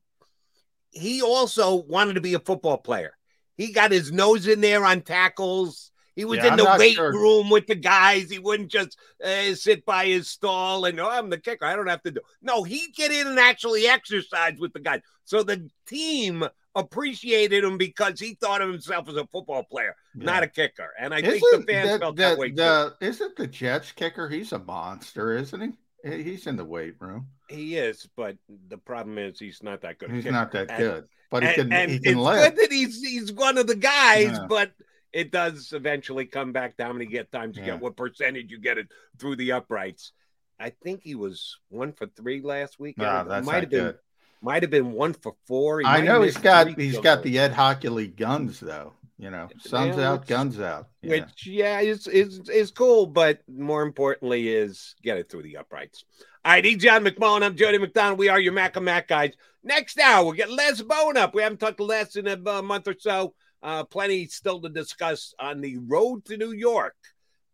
[0.91, 3.13] he also wanted to be a football player.
[3.57, 5.91] He got his nose in there on tackles.
[6.17, 7.13] He was Yeah, in the weight sure.
[7.13, 8.31] room with the guys.
[8.31, 11.65] He wouldn't just uh, sit by his stall and, oh, I'm the kicker.
[11.67, 12.21] I don't have to do.
[12.43, 15.03] No, he'd get in and actually exercise with the guys.
[15.25, 16.43] So the team
[16.75, 20.91] appreciated him because he thought of himself as a football player, not a kicker.
[20.99, 22.91] And I think the Isn't fans the- felt the- that way too.
[23.01, 24.29] Isn't the Jets kicker?
[24.29, 25.69] He's a monster, isn't he?
[26.11, 27.27] He- He's in the weight room.
[27.49, 28.37] He is, but
[28.69, 30.11] the problem is he's not that good.
[30.11, 30.33] He's kicker.
[30.33, 31.73] not that And- good, but he and, can.
[31.73, 32.55] and he can it's live.
[32.55, 34.47] good that he's he's one of the guys, Yeah.
[34.49, 34.73] but
[35.17, 37.71] it does eventually come back how many get times you Yeah.
[37.73, 38.89] get, what percentage you get it
[39.19, 40.13] through the uprights.
[40.61, 42.99] I think he was one for three last week.
[42.99, 43.99] Nah, that's might have been good.
[44.43, 45.81] might have been one for four.
[45.81, 48.93] He I know he's got he's field got the Ed Hochuli guns though.
[49.19, 50.89] You know, sun's Yeah, out, guns out.
[51.01, 51.11] Yeah.
[51.13, 56.05] which yeah is is is cool, but more importantly is get it through the uprights.
[56.45, 57.43] All right, he's John McMullen.
[57.43, 58.19] I'm Jody McDonald.
[58.19, 59.33] We are your Mac and Mac guys.
[59.65, 61.35] Next hour, we'll get Les Bowen up.
[61.35, 63.35] We haven't talked to Les in a month or so.
[63.63, 66.95] Uh, plenty still to discuss on the road to New York.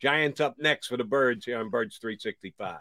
[0.01, 2.81] Giants up next for the Birds here on Birds 365.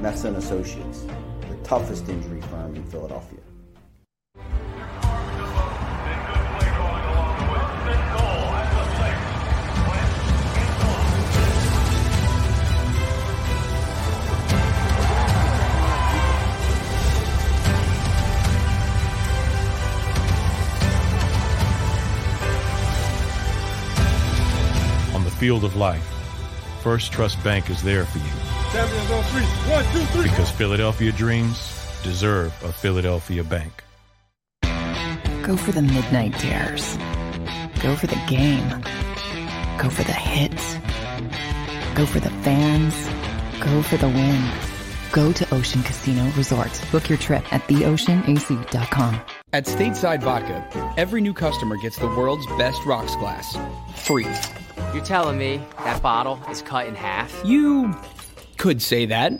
[0.00, 1.04] Messa and Associates,
[1.48, 3.40] the toughest injury firm in Philadelphia.
[25.12, 26.06] On the field of life,
[26.84, 29.42] First Trust Bank is there for you Champions on three.
[29.72, 30.22] One, two, three.
[30.30, 31.58] because Philadelphia dreams
[32.02, 33.84] deserve a Philadelphia bank.
[35.42, 36.96] Go for the midnight dares.
[37.82, 38.68] Go for the game.
[39.78, 40.74] Go for the hits.
[41.94, 42.94] Go for the fans.
[43.64, 44.50] Go for the win.
[45.12, 46.70] Go to Ocean Casino Resort.
[46.92, 49.20] Book your trip at theoceanac.com.
[49.54, 53.56] At Stateside Vodka, every new customer gets the world's best rocks glass,
[53.96, 54.26] free.
[54.92, 57.32] You're telling me that bottle is cut in half?
[57.46, 57.94] You
[58.58, 59.32] could say that.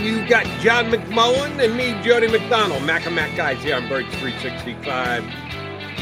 [0.00, 2.82] You got John McMullen and me, Jody McDonald.
[2.84, 5.59] Mac and Mac guys here on Birds 365.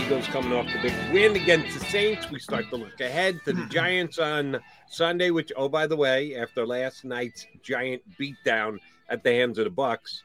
[0.08, 2.30] Eagles coming off the big win against the Saints.
[2.30, 3.68] We start to look ahead to the hmm.
[3.68, 8.78] Giants on Sunday, which, oh, by the way, after last night's giant beatdown
[9.10, 10.22] at the hands of the Bucks,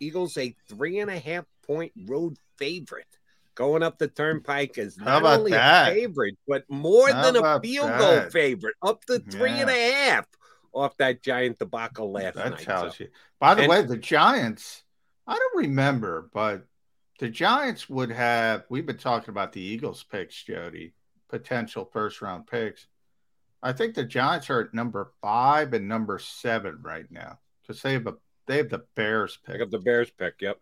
[0.00, 3.06] Eagles a three and a half point road favorite.
[3.54, 5.92] Going up the turnpike How not about only that?
[5.92, 9.92] a favorite, but more How than a field goal favorite, up to three and a
[9.92, 10.26] half
[10.72, 12.62] off that giant debacle last That night.
[12.62, 13.10] tells So- you.
[13.38, 14.82] By the And- way, the Giants,
[15.24, 16.66] I don't remember, but
[17.20, 20.94] the Giants would have, we've been talking about the Eagles picks, Jody,
[21.28, 22.86] potential first round picks.
[23.62, 27.92] I think the Giants are at number five and number seven right now because they
[27.92, 28.14] have a
[28.46, 29.58] they have the Bears pick.
[29.58, 30.34] got the Bears pick.
[30.40, 30.58] Yep.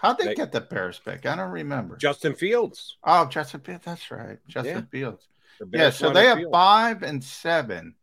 [0.00, 1.26] How'd they, they- get the Bears pick?
[1.26, 1.96] I don't remember.
[1.96, 2.98] Justin Fields.
[3.04, 3.84] oh, Justin Fields.
[3.84, 4.38] That's right.
[4.46, 4.82] Justin Yeah.
[4.90, 5.28] Fields.
[5.72, 6.52] Yeah, so they have Fields.
[6.52, 7.94] five and seven,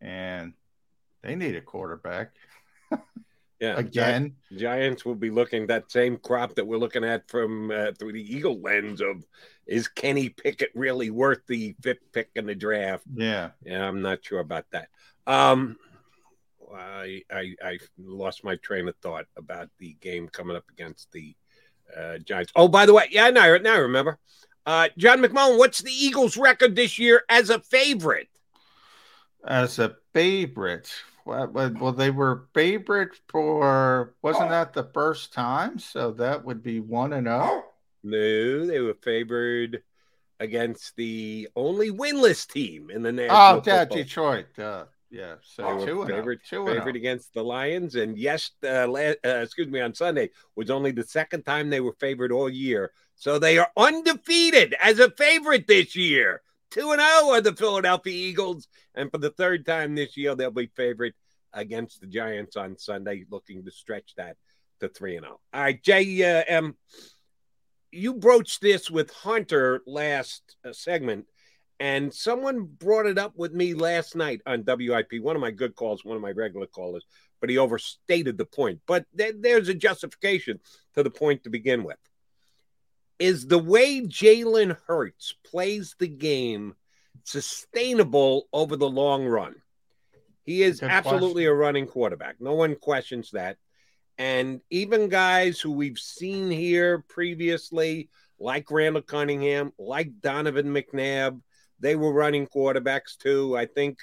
[0.00, 0.54] and
[1.22, 2.32] they need a quarterback.
[3.60, 4.36] Yeah, again.
[4.50, 8.12] Gi- Giants will be looking that same crop that we're looking at from uh, through
[8.12, 9.24] the Eagle lens of
[9.66, 13.04] is Kenny Pickett really worth the fifth pick in the draft?
[13.14, 14.88] Yeah, yeah, I'm not sure about that.
[15.26, 15.76] Um,
[16.74, 21.34] I I, I lost my train of thought about the game coming up against the
[21.96, 22.52] uh, Giants.
[22.54, 24.18] Oh, by the way, yeah, now now I remember.
[24.66, 28.28] Uh, John McMullen, what's the Eagles' record this year as a favorite?
[29.42, 30.92] As a favorite,
[31.28, 35.78] well, well, they were favorite for wasn't that the first time?
[35.78, 37.40] So that would be one and zero.
[37.42, 37.64] Oh?
[38.02, 39.82] No, they were favored
[40.40, 43.58] against the only winless team in the national.
[43.58, 44.58] Oh, yeah, Detroit.
[44.58, 48.86] Uh, yeah, so they two were favored, two favored against the Lions, and yes, uh,
[48.86, 52.48] la- uh, excuse me, on Sunday was only the second time they were favored all
[52.48, 52.92] year.
[53.14, 56.42] So they are undefeated as a favorite this year.
[56.70, 60.50] Two and zero are the Philadelphia Eagles, and for the third time this year, they'll
[60.50, 61.14] be favored
[61.52, 64.36] against the Giants on Sunday, looking to stretch that
[64.80, 65.40] to three and zero.
[65.52, 66.76] All right, Jay, uh, um,
[67.90, 71.26] you broached this with Hunter last uh, segment
[71.80, 75.76] and someone brought it up with me last night on WIP, one of my good
[75.76, 77.04] calls, one of my regular callers,
[77.40, 78.80] but he overstated the point.
[78.86, 80.58] But there's a justification
[80.94, 81.98] to the point to begin with.
[83.18, 86.74] Is the way Jalen Hurts plays the game
[87.24, 89.56] sustainable over the long run?
[90.44, 91.48] He is good absolutely question.
[91.48, 92.36] a running quarterback.
[92.40, 93.56] No one questions that.
[94.16, 98.08] And even guys who we've seen here previously,
[98.40, 101.40] like Randall Cunningham, like Donovan McNabb,
[101.80, 103.56] they were running quarterbacks too.
[103.56, 103.98] I think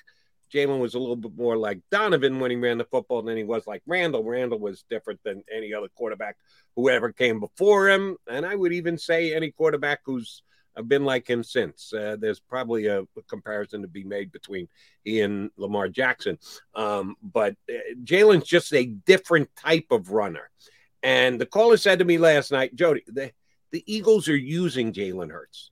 [0.56, 3.44] Jalen was a little bit more like Donovan when he ran the football than he
[3.44, 4.24] was like Randall.
[4.24, 6.38] Randall was different than any other quarterback
[6.76, 8.16] who ever came before him.
[8.30, 10.44] And I would even say any quarterback who's
[10.88, 11.94] been like him since.
[11.94, 14.68] Uh, there's probably a, a, comparison to be made between
[15.04, 16.38] he and Lamar Jackson.
[16.74, 20.50] Um, but uh, Jalen's just a different type of runner.
[21.04, 23.32] And the caller said to me last night, Jody, the,
[23.72, 25.72] the Eagles are using Jalen Hurts.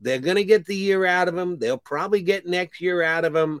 [0.00, 1.58] They're going to get the year out of him.
[1.58, 3.60] They'll probably get next year out of him.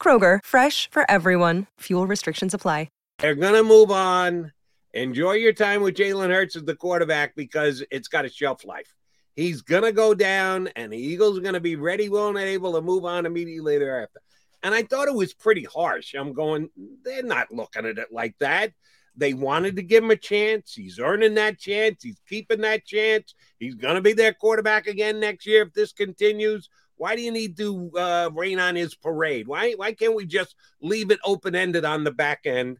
[0.00, 1.66] Kroger, fresh for everyone.
[1.80, 2.86] Fuel restrictions apply.
[3.18, 4.52] They're going to move on.
[4.92, 8.94] Enjoy your time with Jalen Hurts as the quarterback because it's got a shelf life.
[9.34, 12.44] He's going to go down, and the Eagles are going to be ready, willing, and
[12.44, 14.20] able to move on immediately thereafter.
[14.62, 16.14] And I thought it was pretty harsh.
[16.14, 16.68] I'm going,
[17.04, 18.72] they're not looking at it like that.
[19.16, 20.74] They wanted to give him a chance.
[20.74, 22.02] He's earning that chance.
[22.02, 23.34] He's keeping that chance.
[23.58, 26.68] He's going to be their quarterback again next year if this continues.
[26.96, 29.46] Why do you need to uh, rain on his parade?
[29.46, 32.78] Why why can't we just leave it open ended on the back end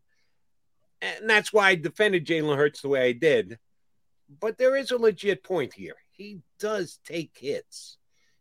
[1.01, 3.59] and that's why I defended Jalen Hurts the way I did.
[4.41, 5.97] But there is a legit point here.
[6.13, 7.99] He does take hits.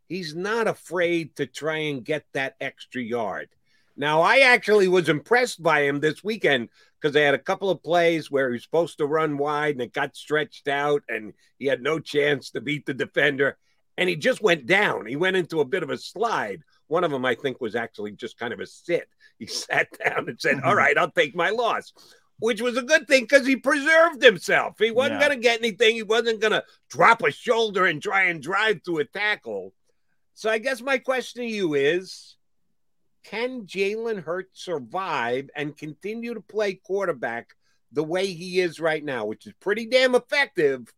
[0.08, 3.48] He's not afraid to try and get that extra yard.
[3.96, 6.68] Now, I actually was impressed by him this weekend
[7.00, 9.82] because they had a couple of plays where he was supposed to run wide and
[9.82, 13.56] it got stretched out and he had no chance to beat the defender.
[13.98, 15.06] And he just went down.
[15.06, 16.62] He went into a bit of a slide.
[16.88, 19.08] One of them, I think, was actually just kind of a sit.
[19.38, 20.78] He sat down and said, All mm-hmm.
[20.78, 21.92] right, I'll take my loss
[22.38, 24.76] which was a good thing because he preserved himself.
[24.78, 25.28] He wasn't yeah.
[25.28, 25.94] going to get anything.
[25.94, 29.72] He wasn't going to drop a shoulder and try and drive through a tackle.
[30.34, 32.36] So I guess my question to you is
[33.24, 37.54] can Jalen Hurts survive and continue to play quarterback
[37.92, 40.92] the way he is right now, which is pretty damn effective,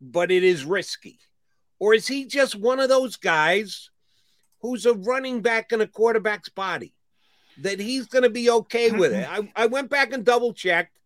[0.00, 1.20] but it is risky?
[1.80, 3.90] Or is he just one of those guys
[4.60, 6.94] who's a running back in a quarterback's body?
[7.62, 9.26] that he's going to be okay with it.
[9.28, 10.98] I, I went back and double checked.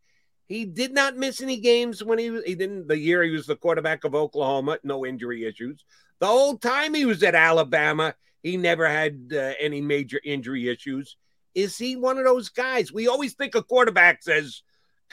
[0.46, 3.46] He did not miss any games when he was, he didn't, the year he was
[3.46, 5.84] the quarterback of Oklahoma, no injury issues.
[6.20, 11.16] The whole time he was at Alabama, he never had uh, any major injury issues.
[11.54, 12.92] Is he one of those guys?
[12.92, 14.62] We always think of quarterbacks as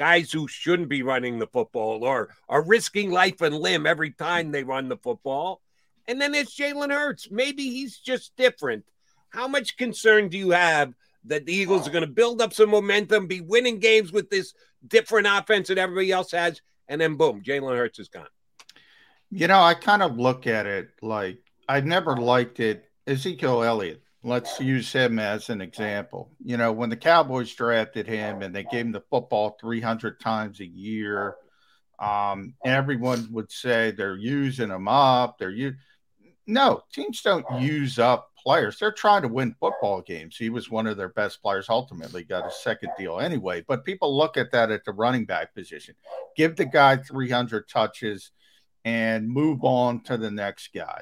[0.02, 4.52] guys who shouldn't be running the football or are risking life and limb every time
[4.52, 5.62] they run the football.
[6.08, 7.30] And then it's Jalen Hurts.
[7.30, 8.84] Maybe he's just different.
[9.30, 10.96] How much concern do you have
[11.26, 14.56] that the Eagles are going to build up some momentum, be winning games with this
[14.88, 18.26] different offense that everybody else has, and then boom, Jalen Hurts is gone?
[19.30, 21.38] You know, I kind of look at it like
[21.70, 22.90] I never liked it.
[23.06, 26.32] Ezekiel Elliott, let's use him as an example.
[26.44, 30.60] You know, when the Cowboys drafted him and they gave him the football 300 times
[30.60, 31.36] a year,
[32.00, 35.38] um, everyone would say they're using him up.
[35.38, 35.76] They're you.
[36.48, 38.80] No, teams don't use up players.
[38.80, 40.36] They're trying to win football games.
[40.36, 41.70] He was one of their best players.
[41.70, 43.64] Ultimately, got a second deal anyway.
[43.68, 45.96] But people look at that at the running back position.
[46.36, 48.32] Give the guy 300 touches
[48.84, 51.02] and move on to the next guy.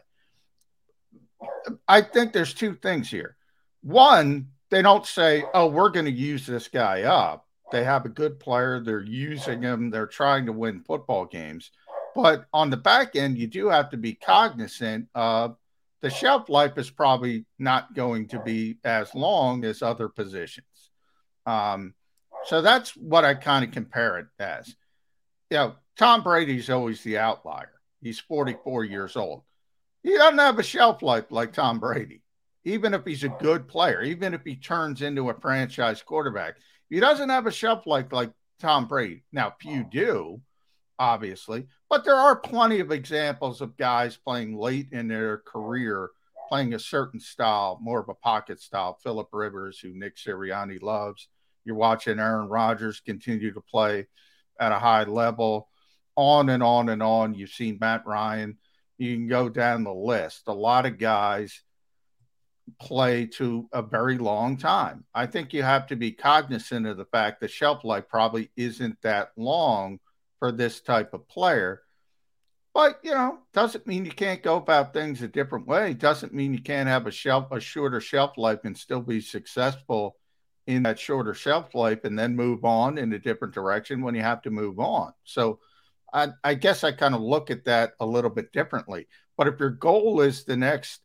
[1.88, 3.36] I think there's two things here.
[3.82, 8.10] One, they don't say, "Oh, we're going to use this guy up." They have a
[8.10, 8.80] good player.
[8.80, 9.90] They're using him.
[9.90, 11.72] They're trying to win football games.
[12.16, 15.56] But on the back end, you do have to be cognizant of
[16.02, 20.66] the shelf life is probably not going to be as long as other positions.
[21.46, 21.94] Um,
[22.46, 24.76] so that's what I kind of compare it as.
[25.50, 27.74] You know, Tom Brady's always the outlier.
[28.02, 29.44] He's 44 years old.
[30.10, 32.24] He doesn't have a shelf life like Tom Brady,
[32.64, 36.55] even if he's a good player, even if he turns into a franchise quarterback.
[36.89, 39.24] He doesn't have a shelf life like Tom Brady.
[39.32, 39.89] Now, few oh.
[39.91, 40.41] do,
[40.97, 46.10] obviously, but there are plenty of examples of guys playing late in their career,
[46.47, 48.97] playing a certain style, more of a pocket style.
[49.03, 51.28] Philip Rivers, who Nick Sirianni loves.
[51.66, 54.07] You're watching Aaron Rodgers continue to play
[54.60, 55.70] at a high level,
[56.16, 57.36] on and on and on.
[57.36, 58.57] You've seen Matt Ryan.
[59.00, 60.43] You can go down the list.
[60.47, 61.64] A lot of guys
[62.80, 65.06] play to a very long time.
[65.14, 69.02] I think you have to be cognizant of the fact that shelf life probably isn't
[69.02, 70.00] that long
[70.38, 71.82] for this type of player.
[72.74, 75.93] But you know, doesn't mean you can't go about things a different way.
[75.93, 80.18] Doesn't mean you can't have a shelf a shorter shelf life and still be successful
[80.68, 84.22] in that shorter shelf life and then move on in a different direction when you
[84.22, 85.14] have to move on.
[85.24, 85.60] So
[86.14, 89.07] I, I guess I kind of look at that a little bit differently.
[89.38, 91.01] But if your goal is the next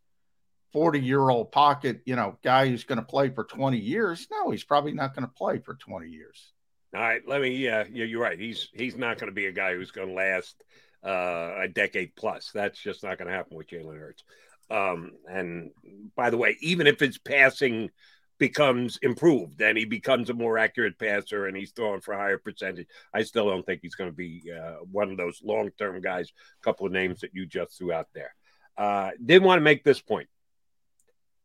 [0.72, 4.50] 40 year old pocket, you know, guy who's going to play for 20 years, no,
[4.50, 6.52] he's probably not going to play for 20 years.
[6.94, 7.56] All right, let me.
[7.56, 8.38] Yeah, you're right.
[8.38, 10.62] He's he's not going to be a guy who's going to last
[11.04, 12.50] uh, a decade plus.
[12.54, 14.22] That's just not going to happen with Jalen Hurts.
[14.70, 15.70] Um, and
[16.16, 17.90] by the way, even if it's passing
[18.38, 22.38] becomes improved and he becomes a more accurate passer and he's throwing for a higher
[22.38, 26.00] percentage, I still don't think he's going to be uh, one of those long term
[26.00, 26.32] guys.
[26.60, 28.34] A couple of names that you just threw out there.
[28.76, 30.28] Uh, did want to make this point.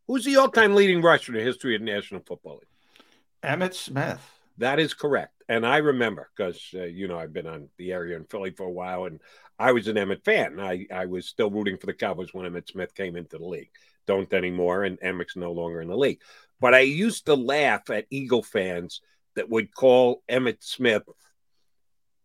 [0.07, 3.03] Who's the all time leading rusher in the history of the National Football League?
[3.43, 4.19] Emmitt Smith.
[4.57, 5.43] That is correct.
[5.47, 8.63] And I remember because, uh, you know, I've been on the area in Philly for
[8.63, 9.21] a while and
[9.57, 10.59] I was an Emmitt fan.
[10.59, 13.71] I, I was still rooting for the Cowboys when Emmitt Smith came into the league.
[14.05, 14.83] Don't anymore.
[14.83, 16.21] And Emmitt's no longer in the league.
[16.59, 19.01] But I used to laugh at Eagle fans
[19.35, 21.03] that would call Emmitt Smith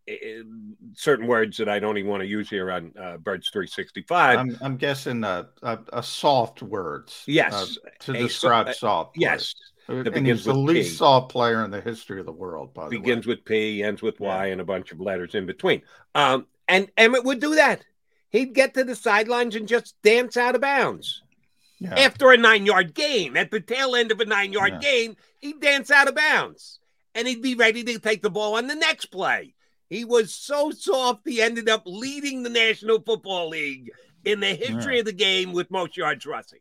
[0.09, 0.43] eh,
[0.95, 4.39] certain words that I don't even want to use here on uh, Birds 365.
[4.39, 7.23] I'm, I'm guessing uh, a, a soft words.
[7.27, 7.79] Yes.
[7.85, 9.17] Uh, to describe so, soft.
[9.17, 9.55] Yes.
[9.89, 10.11] Words.
[10.15, 10.97] And he's the least P.
[10.97, 13.35] soft player in the history of the world, by the Begins way.
[13.35, 14.53] with P, ends with Y, yeah.
[14.53, 15.83] and a bunch of letters in between.
[16.15, 17.85] Um, and Emmett would do that.
[18.31, 21.23] He'd get to the sidelines and just dance out of bounds.
[21.85, 21.95] Yeah.
[21.99, 24.79] After a nine yard gain, at the tail end of a nine yard yeah.
[24.79, 26.81] gain, he'd dance out of bounds
[27.15, 29.55] and he'd be ready to take the ball on the next play.
[29.91, 33.91] He was so soft, he ended up leading the National Football League
[34.25, 35.01] in the history yeah.
[35.01, 36.61] of the game with most yards rushing.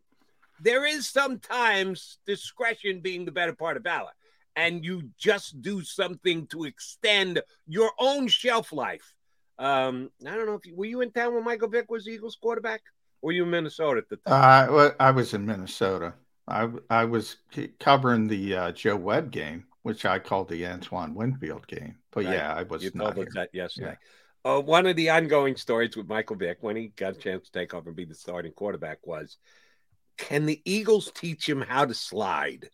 [0.62, 4.12] There is sometimes discretion being the better part of valor,
[4.56, 9.16] and you just do something to extend your own shelf life.
[9.58, 12.38] Um, I don't know if you, were you in town when Michael Vick was Eagles
[12.42, 12.82] quarterback.
[13.24, 14.70] Were you in Minnesota at the time?
[14.70, 16.14] Uh, I was in Minnesota.
[16.46, 17.38] I I was
[17.80, 21.96] covering the uh, Joe Webb game, which I called the Antoine Winfield game.
[22.12, 22.34] But right.
[22.34, 22.84] yeah, I was.
[22.84, 23.98] You told us that yesterday.
[24.46, 24.56] Yeah.
[24.56, 27.52] Uh, one of the ongoing stories with Michael Vick when he got a chance to
[27.58, 29.38] take over and be the starting quarterback was,
[30.18, 32.70] can the Eagles teach him how to slide?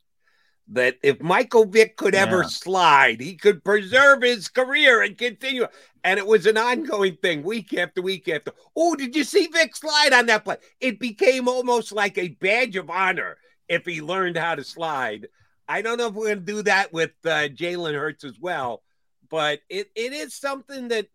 [0.71, 2.21] That if Michael Vick could yeah.
[2.21, 5.65] ever slide, he could preserve his career and continue.
[6.03, 8.51] And it was an ongoing thing week after week after.
[8.75, 10.57] Oh, did you see Vick slide on that play?
[10.79, 13.37] It became almost like a badge of honor
[13.67, 15.27] if he learned how to slide.
[15.67, 18.81] I don't know if we're going to do that with uh, Jalen Hurts as well,
[19.29, 21.07] but it, it is something that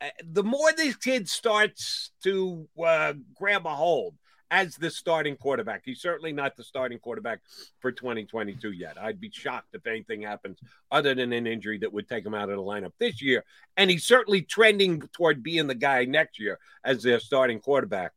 [0.00, 4.14] uh, the more this kid starts to uh, grab a hold,
[4.50, 5.82] as the starting quarterback.
[5.84, 7.40] He's certainly not the starting quarterback
[7.80, 8.96] for 2022 yet.
[9.00, 10.58] I'd be shocked if anything happens
[10.90, 13.44] other than an injury that would take him out of the lineup this year.
[13.76, 18.12] And he's certainly trending toward being the guy next year as their starting quarterback.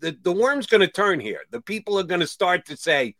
[0.00, 1.40] The, the worm's going to turn here.
[1.50, 3.16] The people are going to start to say,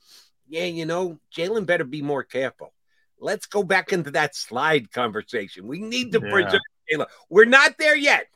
[0.49, 2.73] yeah, you know, Jalen better be more careful.
[3.19, 5.67] Let's go back into that slide conversation.
[5.67, 6.31] We need to Yeah.
[6.31, 6.61] preserve
[6.91, 7.07] Jalen.
[7.29, 8.29] We're not there yet.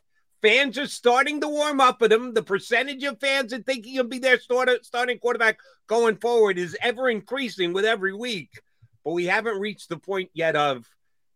[0.45, 2.35] Fans are starting to warm up with him.
[2.35, 5.57] The percentage of fans that think he'll be their starter, starting quarterback
[5.87, 8.61] going forward is ever increasing with every week.
[9.03, 10.87] But we haven't reached the point yet of,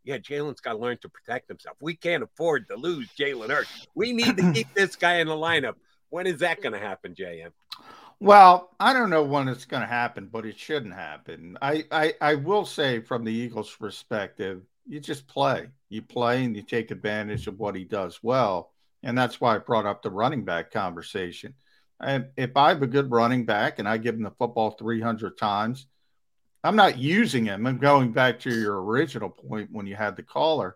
[0.03, 1.77] yeah, Jalen's got to learn to protect himself.
[1.81, 3.87] We can't afford to lose Jalen Hurts.
[3.95, 5.73] We need to keep this guy in the lineup.
[6.11, 7.49] When is that going to happen, JM?
[8.19, 11.57] Well, I don't know when it's going to happen, but it shouldn't happen.
[11.63, 15.69] I, I I will say from the Eagles' perspective, you just play.
[15.89, 18.71] You play and you take advantage of what he does well.
[19.03, 21.53] And that's why I brought up the running back conversation.
[22.01, 25.37] And if I have a good running back and I give him the football 300
[25.37, 25.87] times,
[26.63, 27.65] I'm not using him.
[27.65, 30.75] I'm going back to your original point when you had the caller.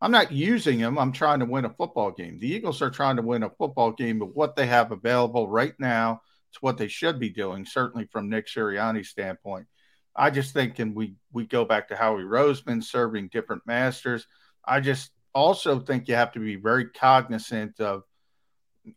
[0.00, 0.98] I'm not using him.
[0.98, 2.38] I'm trying to win a football game.
[2.38, 5.74] The Eagles are trying to win a football game but what they have available right
[5.78, 6.22] now.
[6.52, 9.66] is what they should be doing, certainly from Nick Sirianni's standpoint.
[10.14, 14.26] I just think, and we we go back to Howie Roseman serving different masters.
[14.64, 18.02] I just also think you have to be very cognizant of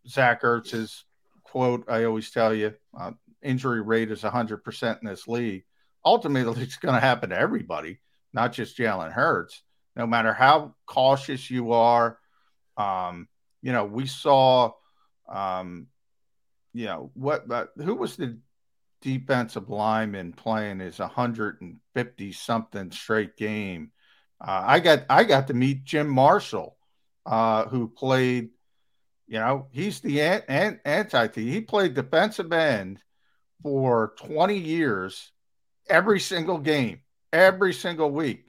[0.07, 1.05] Zach Ertz's
[1.43, 1.85] quote.
[1.89, 5.63] I always tell you, uh, injury rate is 100% in this league.
[6.03, 7.99] Ultimately, it's going to happen to everybody,
[8.33, 9.63] not just Jalen Hurts.
[9.95, 12.19] No matter how cautious you are,
[12.75, 13.29] um,
[13.61, 14.71] you know, we saw,
[15.29, 15.87] um,
[16.73, 18.37] you know, what, but who was the
[19.01, 23.91] defensive lineman playing his 150 something straight game?
[24.39, 26.77] Uh, I got I got to meet Jim Marshall,
[27.25, 28.49] uh, who played.
[29.27, 31.27] You know, he's the an, an, anti.
[31.33, 32.99] He played defensive end
[33.63, 35.31] for 20 years,
[35.89, 36.99] every single game,
[37.33, 38.45] every single week.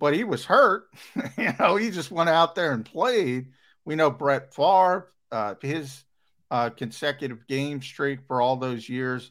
[0.00, 0.86] But he was hurt.
[1.38, 3.52] you know, he just went out there and played.
[3.84, 6.02] We know Brett Favre, uh, his
[6.50, 9.30] uh, consecutive game streak for all those years,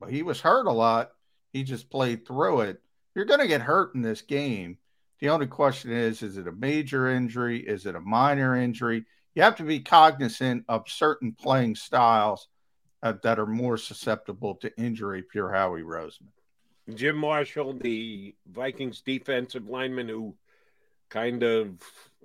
[0.00, 1.12] but he was hurt a lot.
[1.52, 2.82] He just played through it.
[3.14, 4.76] You're going to get hurt in this game.
[5.20, 7.60] The only question is is it a major injury?
[7.60, 9.04] Is it a minor injury?
[9.34, 12.48] You have to be cognizant of certain playing styles
[13.02, 16.32] uh, that are more susceptible to injury you're Howie Roseman.
[16.94, 20.34] Jim Marshall, the Vikings defensive lineman who
[21.08, 21.68] kind of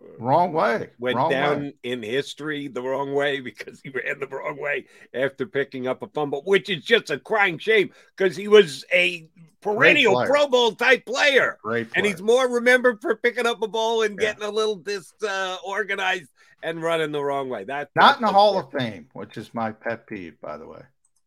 [0.02, 0.90] uh, Wrong way.
[1.00, 1.74] went Wrong down way.
[1.84, 6.08] in history the wrong way because he ran the wrong way after picking up a
[6.08, 9.28] fumble, which is just a crying shame because he was a
[9.62, 10.26] perennial.
[10.26, 11.58] Pro Bowl type player.
[11.62, 16.30] Great And he's more remembered for picking up a ball and getting a little disorganized
[16.64, 17.64] and running the wrong way.
[17.64, 20.82] That Not in the Hall of Fame, which is my pet peeve, by the way.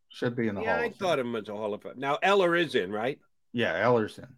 [0.09, 0.99] Should be in the Yeah, Hall I of Fame.
[0.99, 1.95] thought him as a Hall of Fame.
[1.97, 3.19] Now Eller is in, right?
[3.53, 4.29] Yeah, Ellerson.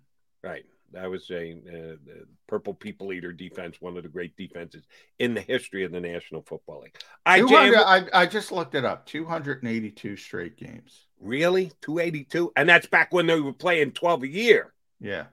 [0.43, 0.65] Right.
[0.93, 4.85] That was a uh, the Purple People Eater defense, one of the great defenses
[5.19, 6.97] in the history of the National Football League.
[7.25, 11.07] I 200 I, I just looked it up 282 straight games.
[11.21, 14.73] really 282, and that's back when they were playing 12 a year.
[15.01, 15.25] Yeah.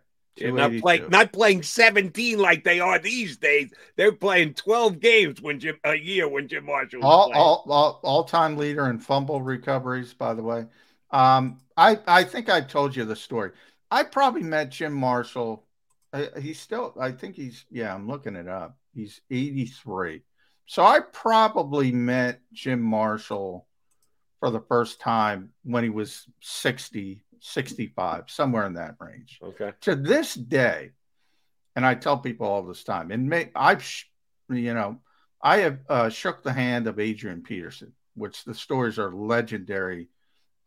[0.41, 0.81] Not 282.
[0.81, 3.71] playing not playing 17 like they are these days.
[3.95, 7.39] They're playing 12 games when Jim a year when Jim Marshall was all, playing.
[7.39, 10.65] all, all, all-time leader in fumble recoveries by the way
[11.11, 13.51] um i i think i told you the story
[13.93, 15.65] i probably met jim marshall.
[16.11, 18.77] Uh, he's still i think he's yeah i'm looking it up.
[18.93, 20.21] He's 83
[20.65, 23.67] so i probably met jim marshall
[24.39, 29.39] for the first time when he was 60 65 somewhere in that range.
[29.43, 29.73] Okay.
[29.81, 30.91] to this day,
[31.75, 34.05] and I tell people all this time, and may, I've, sh-
[34.49, 34.99] you know,
[35.41, 40.07] I have uh, shook the hand of Adrian Peterson, which the stories are legendary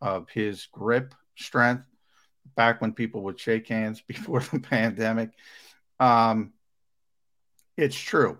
[0.01, 1.85] of his grip strength
[2.55, 5.31] back when people would shake hands before the pandemic.
[5.99, 6.53] Um,
[7.75, 8.37] it's true.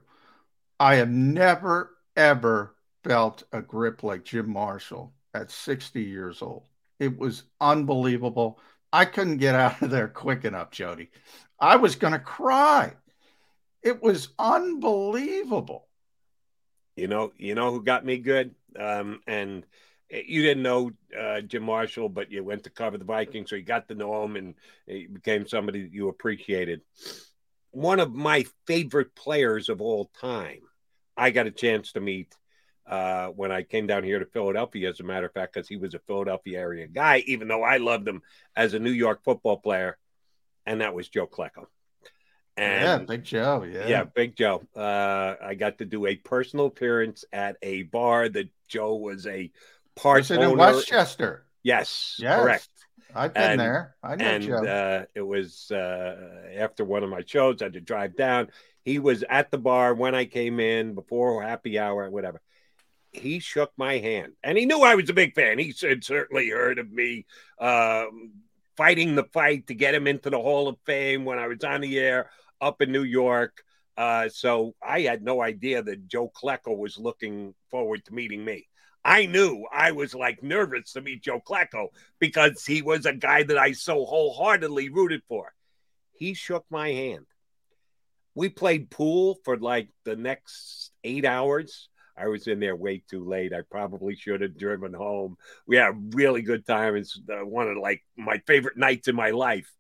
[0.80, 6.64] I have never, ever felt a grip like Jim Marshall at 60 years old.
[7.00, 8.60] It was unbelievable.
[8.92, 11.10] I couldn't get out of there quick enough, Jody.
[11.60, 12.94] I was going to cry.
[13.82, 15.88] It was unbelievable.
[16.96, 18.56] You know, you know who got me good?
[18.78, 19.66] Um, and
[20.10, 23.64] you didn't know uh, Jim Marshall, but you went to cover the Vikings, so you
[23.64, 24.56] got to know him, and
[24.86, 26.82] he became somebody that you appreciated.
[27.72, 30.62] One of my favorite players of all time.
[31.16, 32.34] I got a chance to meet
[32.88, 35.78] uh, when I came down here to Philadelphia, as a matter of fact, because he
[35.78, 38.22] was a Philadelphia area guy, even though I loved him
[38.56, 39.98] as a New York football player,
[40.66, 41.66] and that was Joe Klecko.
[42.58, 43.64] yeah, Big Joe.
[43.64, 43.88] Yeah.
[43.88, 44.64] Yeah, Big Joe.
[44.76, 49.52] Uh, I got to do a personal appearance at a bar that Joe was a
[49.98, 51.46] part Was it in Westchester?
[51.64, 52.40] Yes, Yes.
[52.40, 52.70] correct.
[53.16, 53.96] I've been there.
[54.04, 54.66] I know and Joe.
[54.66, 57.62] uh, it was uh, after one of my shows.
[57.62, 58.50] I had to drive down.
[58.86, 62.42] He was at the bar when I came in before happy hour, whatever.
[63.12, 65.58] He shook my hand, and he knew I was a big fan.
[65.58, 67.26] He said certainly heard of me
[67.60, 68.34] um,
[68.76, 71.82] fighting the fight to get him into the Hall of Fame when I was on
[71.82, 72.30] the air
[72.62, 73.64] up in New York.
[73.98, 78.68] Uh, so I had no idea that Joe Klecko was looking forward to meeting me.
[79.08, 81.88] I knew I was like nervous to meet Joe Klecko
[82.20, 85.54] because he was a guy that I so wholeheartedly rooted for.
[86.12, 87.26] He shook my hand.
[88.36, 91.88] We played pool for like the next eight hours.
[92.18, 93.54] I was in there way too late.
[93.54, 95.38] I probably should have driven home.
[95.66, 96.98] We had a really good time.
[96.98, 99.72] It's uh, one of like my favorite nights in my life.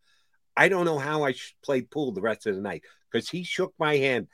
[0.56, 1.34] I don't know how I
[1.66, 4.28] played pool the rest of the night because he shook my hand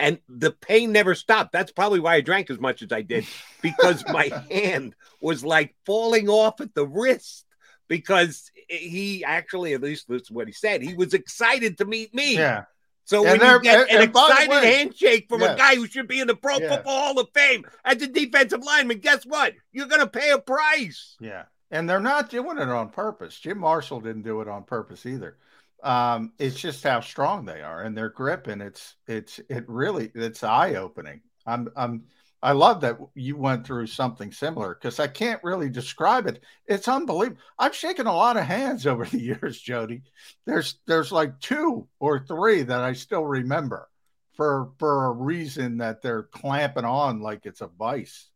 [0.00, 1.52] and the pain never stopped.
[1.52, 3.26] That's probably why I drank as much as I did
[3.62, 7.44] because my hand was like falling off at the wrist
[7.88, 12.36] because he actually, at least that's what he said, he was excited to meet me.
[12.36, 12.64] Yeah.
[13.04, 15.54] So And when there- you get and- an and excited way- handshake from Yeah.
[15.54, 16.68] a guy who should be in the Pro Yeah.
[16.76, 19.54] Football Hall of Fame as a defensive lineman, guess what?
[19.72, 21.16] You're going to pay a price.
[21.20, 21.44] Yeah.
[21.72, 23.38] And they're not doing it on purpose.
[23.38, 25.36] Jim Marshall didn't do it on purpose either.
[25.82, 30.10] Um, it's just how strong they are and their grip, and it's it's it really
[30.14, 31.22] it's eye opening.
[31.46, 32.04] I'm I'm
[32.42, 36.42] I love that you went through something similar because I can't really describe it.
[36.66, 37.40] It's unbelievable.
[37.58, 40.02] I've shaken a lot of hands over the years, Jody.
[40.46, 43.88] There's there's like two or three that I still remember
[44.34, 48.28] for for a reason that they're clamping on like it's a vice.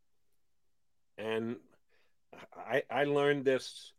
[1.18, 1.56] and
[2.56, 3.92] I I learned this.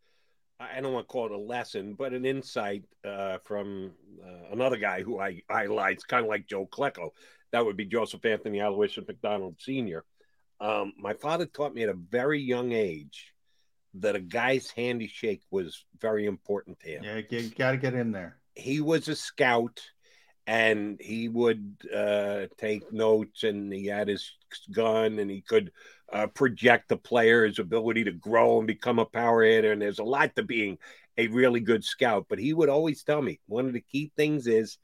[0.59, 3.91] I don't want to call it a lesson, but an insight uh, from
[4.25, 7.09] uh, another guy who I idolize, kind of like Joe Klecko.
[7.51, 10.05] That would be Joseph Anthony Aloysius McDonald Sr.
[10.59, 13.33] Um, my father taught me at a very young age
[13.95, 17.03] that a guy's handshake was very important to him.
[17.03, 18.37] Yeah, you got to get in there.
[18.55, 19.81] He was a scout
[20.47, 24.31] and he would uh, take notes and he had his
[24.71, 25.71] gun and he could
[26.11, 29.71] uh, project the player's ability to grow and become a power hitter.
[29.71, 30.77] And there's a lot to being
[31.17, 32.25] a really good scout.
[32.29, 34.77] But he would always tell me one of the key things is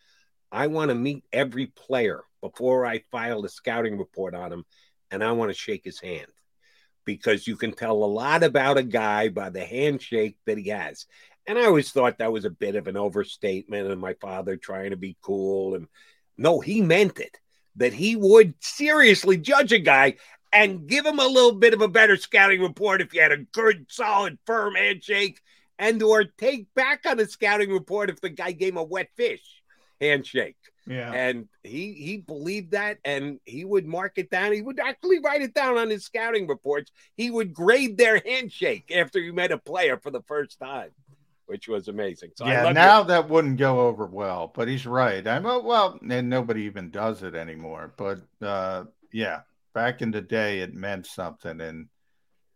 [0.52, 4.66] I want to meet every player before I file a scouting report on him,
[5.12, 6.28] and I want to shake his hand
[7.06, 11.06] because you can tell a lot about a guy by the handshake that he has.
[11.48, 14.92] And I always thought that was a bit of an overstatement, and my father trying
[14.92, 15.76] to be cool.
[15.76, 15.88] And
[16.38, 17.38] no, he meant it
[17.78, 20.16] that he would seriously judge a guy
[20.54, 23.38] and give him a little bit of a better scouting report if you had a
[23.38, 25.42] good, solid, firm handshake,
[25.80, 29.10] and or take back on a scouting report if the guy gave him a wet
[29.16, 29.42] fish
[30.00, 30.58] handshake.
[30.88, 31.14] Yeah.
[31.14, 34.52] And he he believed that and he would mark it down.
[34.52, 36.92] He would actually write it down on his scouting reports.
[37.16, 40.90] He would grade their handshake after he met a player for the first time,
[41.46, 42.32] which was amazing.
[42.36, 45.26] So yeah, now that wouldn't go over well, but he's right.
[45.26, 47.94] I'm well, and nobody even does it anymore.
[47.96, 49.42] But uh, yeah,
[49.74, 51.88] back in the day, it meant something, and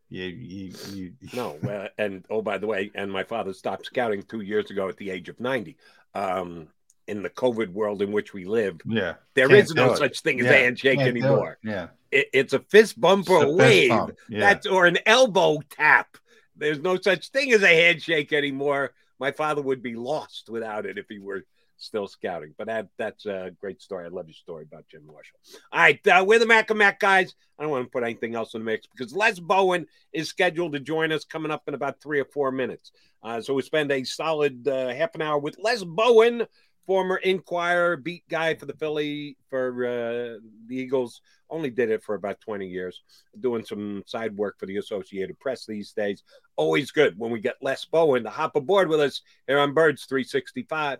[0.10, 4.24] you, you, you no, uh, and oh by the way, and my father stopped scouting
[4.24, 5.78] two years ago at the age of ninety.
[6.14, 6.68] Um,
[7.08, 9.98] in the COVID world in which we live, yeah, there Can't is no it.
[9.98, 11.24] such thing as Yeah, a handshake can't do it.
[11.24, 11.60] anymore.
[11.64, 13.90] Yeah, It, it's a fist bump or a wave.
[13.90, 14.40] bump, yeah.
[14.40, 16.18] That's or an elbow tap.
[16.56, 18.94] There's no such thing as a handshake anymore.
[19.20, 21.46] My father would be lost without it if he were
[21.78, 22.54] still scouting.
[22.58, 24.06] But that that's a great story.
[24.06, 25.40] I love your story about Jim Marshall.
[25.72, 27.36] All right, uh, we're the Mac and Mac guys.
[27.58, 30.74] I don't want to put anything else in the mix because Les Bowen is scheduled
[30.74, 32.92] to join us coming up in about three or four minutes.
[33.24, 36.46] Uh, so we spend a solid uh, half an hour with Les Bowen,
[36.86, 41.22] former Inquirer beat guy for the Philly for uh, the Eagles.
[41.50, 43.04] Only did it for about 20 years,
[43.40, 46.24] doing some side work for the Associated Press these days.
[46.56, 50.06] Always good when we get Les Bowen to hop aboard with us here on Birds
[50.06, 51.00] 365.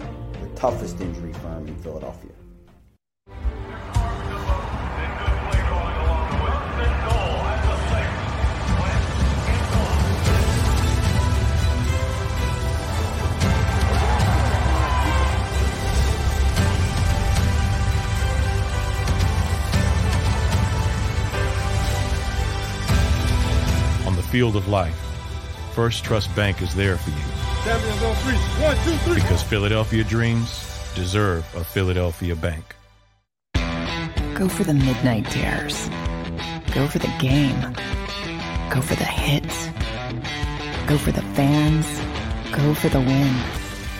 [0.61, 2.29] toughest injury firm in Philadelphia.
[24.05, 24.93] On the field of life,
[25.73, 28.35] First Trust Bank is there for you Champions on three.
[28.63, 29.15] One, two, three.
[29.15, 32.75] because Philadelphia dreams deserve a Philadelphia bank.
[34.33, 35.87] Go for the midnight dares.
[36.73, 37.59] Go for the game.
[38.71, 39.67] Go for the hits.
[40.87, 41.85] Go for the fans.
[42.51, 43.35] Go for the win.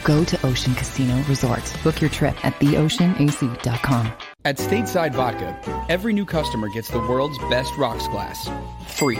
[0.03, 1.61] Go to Ocean Casino Resort.
[1.83, 4.11] Book your trip at theoceanac.com.
[4.43, 8.49] At Stateside Vodka, every new customer gets the world's best rocks glass.
[8.87, 9.19] Free.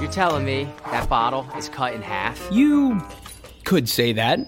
[0.00, 2.40] You're telling me that bottle is cut in half?
[2.50, 3.02] You
[3.66, 4.38] could say that.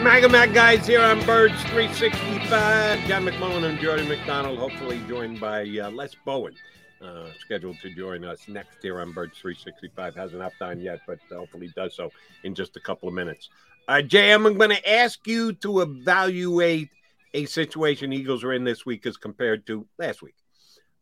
[0.00, 3.00] Maga Mag guys here on Birds 365.
[3.08, 6.54] John McMullen and Jordan McDonald, hopefully joined by uh, Les Bowen,
[7.02, 10.14] uh, scheduled to join us next here on Birds 365.
[10.14, 12.10] Hasn't hopped on yet, but hopefully does so
[12.44, 13.48] in just a couple of minutes.
[13.86, 16.90] Uh, JM, I'm going to ask you to evaluate
[17.34, 20.34] a situation Eagles are in this week as compared to last week.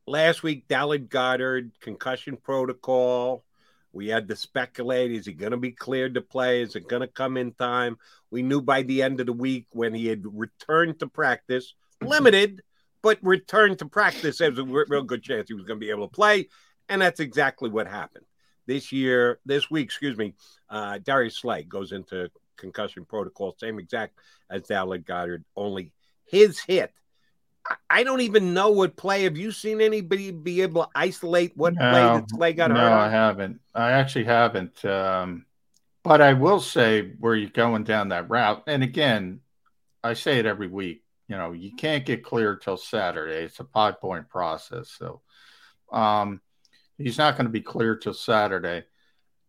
[0.07, 3.45] Last week, Dallas Goedert, concussion protocol.
[3.93, 6.63] We had to speculate is he going to be cleared to play?
[6.63, 7.97] Is it going to come in time?
[8.31, 12.63] We knew by the end of the week when he had returned to practice, limited,
[13.07, 16.09] but returned to practice, was a real good chance he was going to be able
[16.09, 16.49] to play.
[16.89, 18.25] And that's exactly what happened.
[18.67, 20.35] This year, this week, excuse me,
[20.69, 24.19] uh, Darius Slay goes into concussion protocol, same exact
[24.51, 25.93] as Dallas Goedert, only
[26.25, 26.93] his hit.
[27.89, 29.23] I- don't even know what play.
[29.23, 32.91] Have you seen anybody be able to isolate what play that Slay got no, hurt?
[32.91, 33.61] I haven't.
[33.73, 34.85] I actually haven't.
[34.85, 35.47] Um,
[36.03, 39.43] but I will say where you're going down that route, and again,
[40.03, 41.05] I say it every week.
[41.29, 43.45] You know, you can't get clear till Saturday.
[43.45, 45.23] It's a five point process, so
[45.93, 46.41] um,
[46.99, 48.85] he's not going to be clear till Saturday.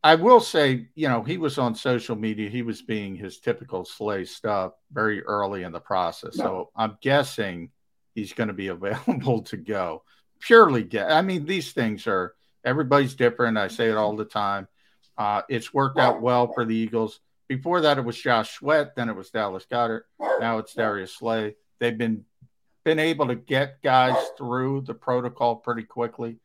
[0.03, 2.49] I will say, you know, he was on social media.
[2.49, 6.35] He was being his typical slay stuff very early in the process.
[6.35, 7.71] So I'm guessing
[8.13, 10.03] he's going to be available to go.
[10.39, 11.11] Purely get.
[11.11, 13.57] I mean, these things are everybody's different.
[13.57, 14.67] I say it all the time.
[15.17, 17.19] Uh, it's worked out well for the Eagles.
[17.47, 18.95] Before that, it was Josh Sweat.
[18.95, 20.03] Then it was Dallas Goedert.
[20.39, 21.55] Now it's Darius Slay.
[21.79, 22.25] They've been
[22.83, 26.37] been able to get guys through the protocol pretty quickly.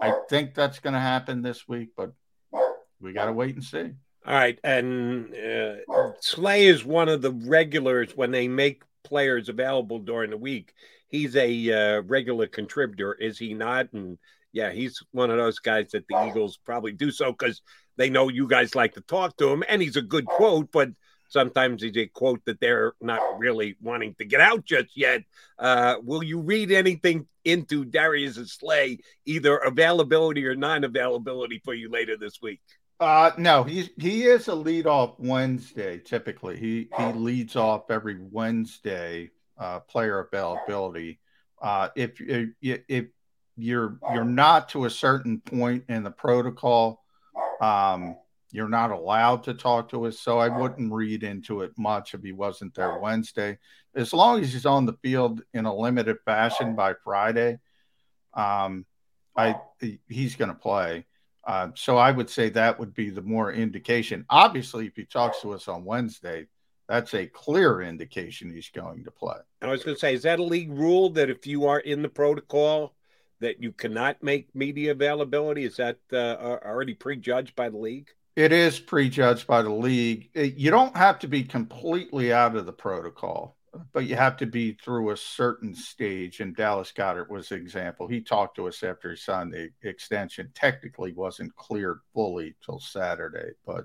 [0.00, 2.12] I think that's going to happen this week, but
[3.00, 3.90] we got to wait and see.
[4.24, 5.76] All right, and uh,
[6.20, 10.72] Slay is one of the regulars when they make players available during the week.
[11.08, 13.92] He's a uh, regular contributor, is he not?
[13.92, 14.18] And
[14.52, 17.62] yeah, he's one of those guys that the Eagles probably do so because
[17.96, 20.90] they know you guys like to talk to him, and he's a good quote, but
[21.28, 25.22] sometimes he's a quote that they're not really wanting to get out just yet.
[25.58, 32.16] Uh, will you read anything into Darius Slay, either availability or non-availability for you later
[32.16, 32.60] this week?
[33.00, 36.58] Uh no, he's he is a lead off Wednesday typically.
[36.58, 41.20] He he leads off every Wednesday uh player availability.
[41.62, 43.06] Uh if if if
[43.56, 47.04] you're you're not to a certain point in the protocol,
[47.60, 48.16] um
[48.50, 52.22] you're not allowed to talk to us, so I wouldn't read into it much if
[52.22, 53.58] he wasn't there Wednesday.
[53.94, 57.58] As long as he's on the field in a limited fashion by Friday,
[58.34, 58.86] um
[59.36, 59.54] I
[60.08, 61.06] he's going to play.
[61.46, 64.26] Uh, so I would say that would be the more indication.
[64.28, 66.46] Obviously, if he talks to us on Wednesday,
[66.88, 69.36] that's a clear indication he's going to play.
[69.62, 72.02] I was going to say, is that a league rule that if you are in
[72.02, 72.94] the protocol,
[73.40, 75.64] that you cannot make media availability?
[75.64, 78.08] Is that uh, already prejudged by the league?
[78.38, 80.30] It is prejudged by the league.
[80.32, 83.56] It- you don't have to be completely out of the protocol.
[83.92, 86.40] but you have to be through a certain stage.
[86.40, 88.08] And Dallas Goedert was an example.
[88.08, 90.50] He talked to us after he signed the extension.
[90.54, 93.84] Technically, wasn't cleared fully till Saturday, but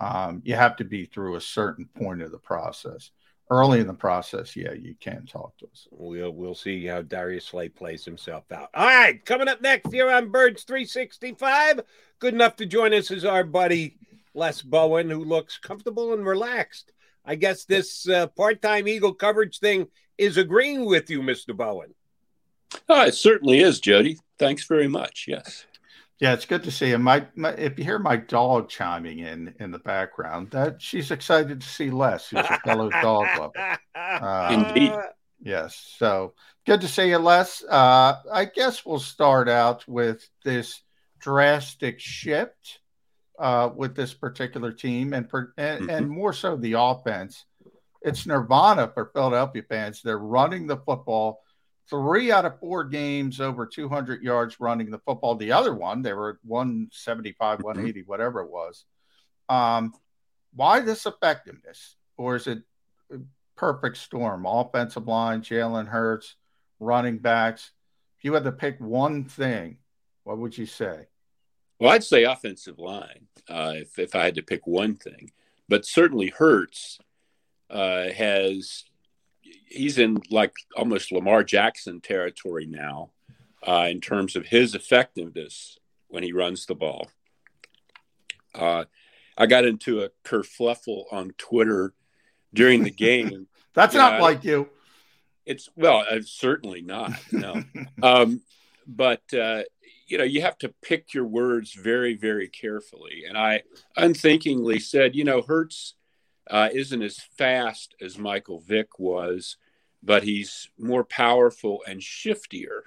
[0.00, 3.10] um, you have to be through a certain point of the process.
[3.50, 5.88] Early in the process, yeah, you can talk to us.
[5.90, 8.70] We'll we'll see how Darius Slay plays himself out.
[8.74, 11.80] All right, coming up next here on Birds 365.
[12.20, 13.96] Good enough to join us is our buddy
[14.34, 16.92] Les Bowen, who looks comfortable and relaxed.
[17.24, 21.56] I guess this uh, part-time Eagle coverage thing is agreeing with you, Mr.
[21.56, 21.94] Bowen.
[22.88, 24.18] Oh, it certainly is, Jody.
[24.38, 25.24] Thanks very much.
[25.26, 25.66] Yes.
[26.20, 27.02] Yeah, it's good to see him.
[27.02, 31.60] My, my, if you hear my dog chiming in in the background, that she's excited
[31.62, 33.78] to see Les, who's a fellow dog lover.
[33.94, 34.92] Uh, Indeed.
[35.42, 35.94] Yes.
[35.96, 36.34] So
[36.66, 37.64] good to see you, Les.
[37.64, 40.82] Uh, I guess we'll start out with this
[41.20, 42.80] drastic shift
[43.38, 45.90] uh, with this particular team, and per, and, Mm-hmm.
[45.90, 47.46] and more so the offense.
[48.02, 50.02] It's nirvana for Philadelphia fans.
[50.02, 51.42] They're running the football
[51.90, 55.34] three out of four games over 200 yards running the football.
[55.34, 57.64] The other one, they were 175, Mm-hmm.
[57.66, 58.84] 180, whatever it was.
[59.48, 59.92] Um,
[60.54, 61.96] why this effectiveness?
[62.16, 62.62] Or is it
[63.12, 63.16] a
[63.56, 64.46] perfect storm?
[64.46, 66.36] Offensive line, Jalen Hurts,
[66.78, 67.72] running backs.
[68.18, 69.78] If you had to pick one thing,
[70.24, 71.06] what would you say?
[71.78, 75.32] Well, I'd say offensive line uh, if, if I had to pick one thing,
[75.68, 76.98] but certainly Hurts
[77.70, 78.84] uh, has
[79.66, 83.10] he's in like almost Lamar Jackson territory now
[83.66, 87.08] uh, in terms of his effectiveness when he runs the ball.
[88.54, 88.84] Uh,
[89.38, 91.94] I got into a kerfluffle on Twitter
[92.52, 93.46] during the game.
[93.74, 94.68] That's You not know, like you.
[95.46, 97.12] It's well, uh, certainly not.
[97.32, 97.62] No,
[98.02, 98.42] um,
[98.86, 99.62] but uh,
[100.06, 103.24] you know, you have to pick your words very, very carefully.
[103.28, 103.62] And I
[103.96, 105.94] unthinkingly said, you know, Hurts
[106.50, 109.56] uh, isn't as fast as Michael Vick was,
[110.02, 112.82] but he's more powerful and shiftier.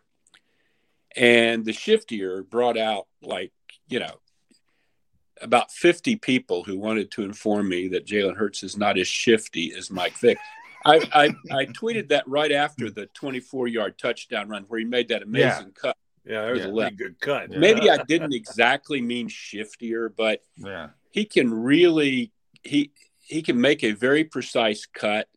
[1.16, 3.52] And the shiftier brought out like
[3.88, 4.20] you know
[5.42, 9.74] about 50 people who wanted to inform me that Jalen Hurts is not as shifty
[9.76, 10.38] as Mike Vick.
[10.86, 15.10] I, I, I tweeted that right after the 24 yard touchdown run where he made
[15.10, 15.98] that amazing cut.
[16.26, 16.96] Yeah, that was to a left.
[16.98, 17.50] good cut.
[17.50, 20.90] Maybe I didn't exactly mean shiftier, but Yeah.
[21.12, 22.32] he can really
[22.64, 22.92] he
[23.24, 25.28] he can make a very precise cut,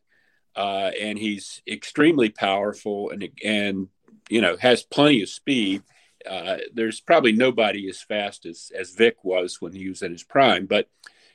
[0.55, 3.87] uh, and he's extremely powerful and and
[4.29, 5.83] you know has plenty of speed.
[6.29, 10.23] Uh, there's probably nobody as fast as as Vick was when he was at his
[10.23, 10.89] prime, but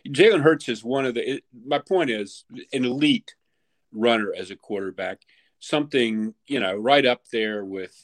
[0.06, 1.34] Jalen Hurts is one of the.
[1.34, 3.34] It, my point is an elite
[3.92, 5.22] runner as a quarterback,
[5.58, 7.96] something you know right up there with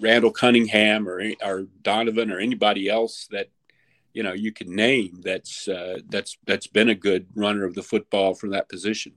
[0.00, 3.48] Randall Cunningham or or Donovan or anybody else that
[4.12, 7.82] you know you can name that's uh, that's that's been a good runner of the
[7.82, 9.12] football from that position.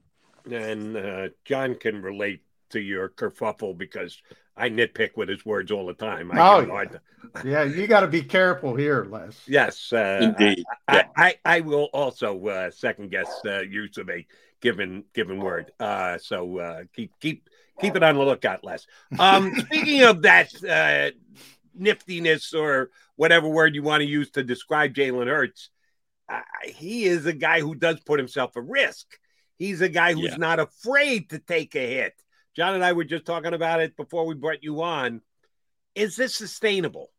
[0.50, 4.20] And uh, John can relate to your kerfuffle because
[4.56, 6.30] I nitpick with his words all the time.
[6.32, 7.00] I Oh, get hard to-
[7.48, 9.36] Yeah, you got to be careful here, Les.
[9.46, 10.64] Yes, uh, Indeed.
[10.88, 14.24] I, I, I, I will also uh, second guess uh, use of a
[14.60, 15.72] given given word.
[15.80, 17.48] Uh, so uh, keep keep
[17.80, 18.86] keep it on the lookout, Les.
[19.18, 21.10] Um, speaking of that uh,
[21.78, 25.70] niftiness or whatever word you want to use to describe Jalen Hurts,
[26.28, 29.06] uh, he is a guy who does put himself at risk.
[29.58, 30.36] He's a guy who's Yeah.
[30.36, 32.14] not afraid to take a hit.
[32.54, 35.22] John and I were just talking about it before we brought you on.
[35.94, 37.10] Is this sustainable?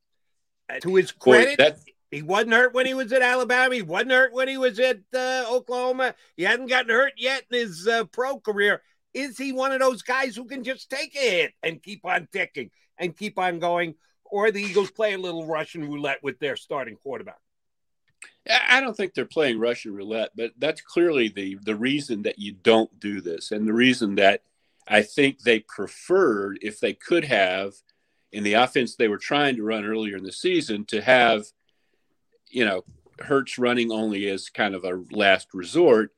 [0.70, 1.80] Uh, to his credit, that-
[2.12, 3.76] he wasn't hurt when he was at Alabama.
[3.76, 6.16] He wasn't hurt when he was at uh, Oklahoma.
[6.36, 8.82] He hadn't gotten hurt yet in his uh, pro career.
[9.14, 12.28] Is he one of those guys who can just take a hit and keep on
[12.32, 13.96] ticking and keep on going?
[14.30, 17.40] Or the Eagles play a little Russian roulette with their starting quarterback?
[18.50, 22.54] I don't think they're playing Russian roulette, but that's clearly the the reason that you
[22.54, 24.42] don't do this, and the reason that
[24.88, 27.74] I think they preferred, if they could have,
[28.32, 31.46] in the offense they were trying to run earlier in the season, to have,
[32.50, 32.84] you know,
[33.20, 36.12] Hurts running only as kind of a last resort.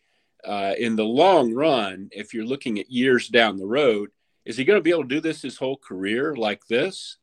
[0.46, 4.10] Uh, in the long run, if you're looking at years down the road,
[4.46, 7.18] is he going to be able to do this his whole career like this?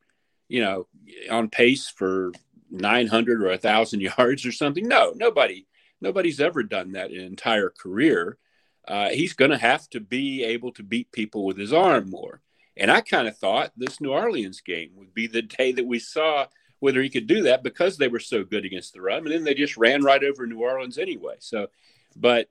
[0.48, 0.86] You know,
[1.30, 2.32] on pace for
[2.70, 4.86] 900 or 1000 yards or something.
[4.86, 5.66] No nobody
[6.00, 8.38] nobody's ever done that in an entire career.
[8.86, 12.40] Uh, he's going to have to be able to beat people with his arm more.
[12.76, 15.98] And i kind of thought this new orleans game would be the day that we
[15.98, 16.46] saw
[16.78, 19.24] whether he could do that because they were so good against the run.
[19.24, 21.36] And then they just ran right over new orleans anyway.
[21.38, 21.68] So
[22.14, 22.48] but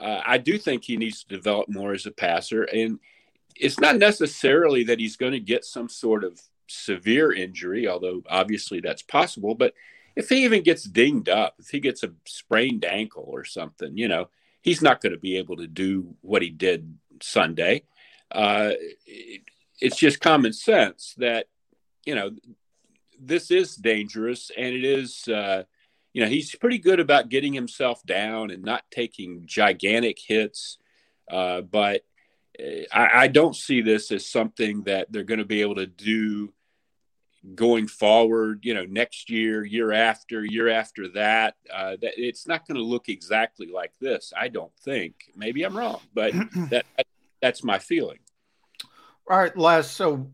[0.00, 2.64] uh, i do think he needs to develop more as a passer.
[2.64, 2.98] And
[3.54, 8.80] it's not necessarily that he's going to get some sort of severe injury, although obviously
[8.80, 9.54] that's possible.
[9.54, 9.74] But
[10.16, 14.08] if he even gets dinged up, if he gets a sprained ankle or something, you
[14.08, 14.28] know,
[14.60, 17.84] he's not going to be able to do what he did Sunday.
[18.30, 18.72] Uh,
[19.06, 19.42] it,
[19.80, 21.48] it's just common sense that
[22.04, 22.30] you know
[23.20, 25.28] this is dangerous, and it is.
[25.28, 25.64] Uh,
[26.12, 30.76] you know, he's pretty good about getting himself down and not taking gigantic hits.
[31.30, 32.02] Uh, but
[32.60, 36.52] I, I, don't see this as something that they're going to be able to do
[37.54, 38.64] going forward.
[38.64, 41.54] You know, next year, year after, year after that.
[41.72, 44.32] Uh, that it's not going to look exactly like this.
[44.36, 45.14] I don't think.
[45.34, 46.32] Maybe I'm wrong, but
[46.70, 46.84] that
[47.40, 48.18] that's my feeling.
[49.30, 49.90] All right, Les.
[49.90, 50.30] So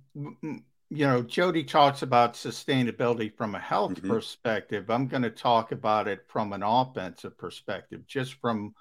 [0.91, 4.09] you know, Jody talks about sustainability from a health mm-hmm.
[4.09, 4.91] perspective.
[4.91, 8.75] I'm going to talk about it from an offensive perspective, just from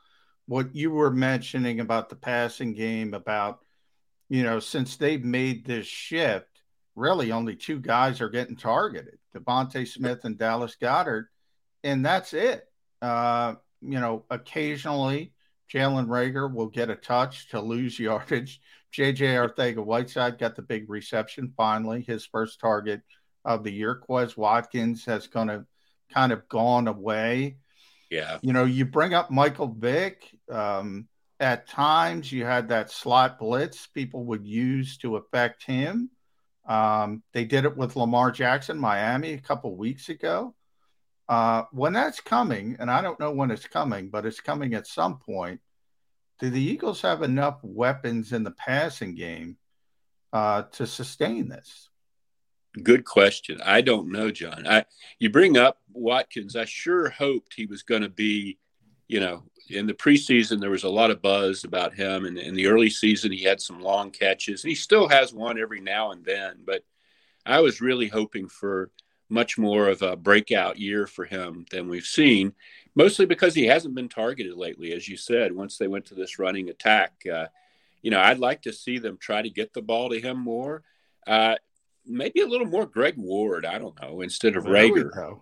[0.47, 3.59] what you were mentioning about the passing game, about,
[4.29, 6.61] you know, since they've made this shift,
[6.95, 11.25] really only two guys are getting targeted DeVonta Smith and Dallas Goedert.
[11.83, 12.65] And that's it.
[13.01, 15.33] Uh, you know, occasionally
[15.71, 18.61] Jalen Reagor will get a touch to lose yardage.
[18.93, 23.01] JJ Arcega Whiteside got the big reception finally, his first target
[23.43, 24.01] of the year.
[24.07, 25.65] Quez Watkins has kind of
[26.11, 27.57] kind of gone away.
[28.09, 28.39] Yeah.
[28.41, 30.29] You know, you bring up Michael Vick.
[30.49, 31.07] Um,
[31.39, 36.09] at times you had that slot blitz people would use to affect him.
[36.67, 40.55] Um, they did it with Lamar Jackson, Miami, a couple weeks ago.
[41.29, 44.87] Uh, when that's coming, and I don't know when it's coming, but it's coming at
[44.87, 45.59] some point
[46.39, 49.57] do the Eagles have enough weapons in the passing game
[50.33, 51.89] uh, to sustain this?
[52.83, 53.61] Good question.
[53.63, 54.67] I don't know, John.
[54.67, 54.85] I
[55.19, 56.55] you bring up Watkins.
[56.55, 58.57] I sure hoped he was going to be,
[59.07, 62.55] you know, in the preseason there was a lot of buzz about him, and in
[62.55, 64.63] the early season he had some long catches.
[64.63, 66.83] He still has one every now and then, but
[67.45, 68.91] I was really hoping for
[69.29, 72.53] much more of a breakout year for him than we've seen
[72.97, 75.51] mostly because he hasn't been targeted lately, as you said.
[75.51, 77.45] Once they went to this running attack, uh,
[78.01, 80.81] you know, I'd like to see them try to get the ball to him more.
[81.27, 81.55] Uh,
[82.07, 83.65] maybe a little more Greg Ward.
[83.65, 85.39] I don't know instead of Reagor.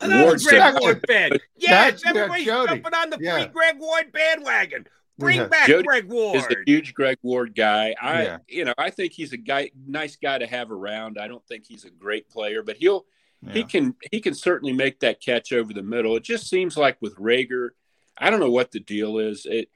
[0.00, 1.38] Another Greg Ward fan.
[1.56, 3.42] Yes, everybody's jumping on the yeah.
[3.42, 4.86] free Greg Ward bandwagon.
[5.18, 5.46] Bring yeah.
[5.48, 6.36] back Jody Greg Ward.
[6.36, 7.94] Is a huge Greg Ward guy.
[8.00, 8.38] I, yeah.
[8.48, 11.18] you know, I think he's a guy, nice guy to have around.
[11.18, 13.04] I don't think he's a great player, but he'll
[13.42, 13.52] yeah.
[13.54, 16.16] He can he can certainly make that catch over the middle.
[16.16, 17.70] It just seems like with Reagor,
[18.18, 19.46] I don't know what the deal is.
[19.46, 19.70] It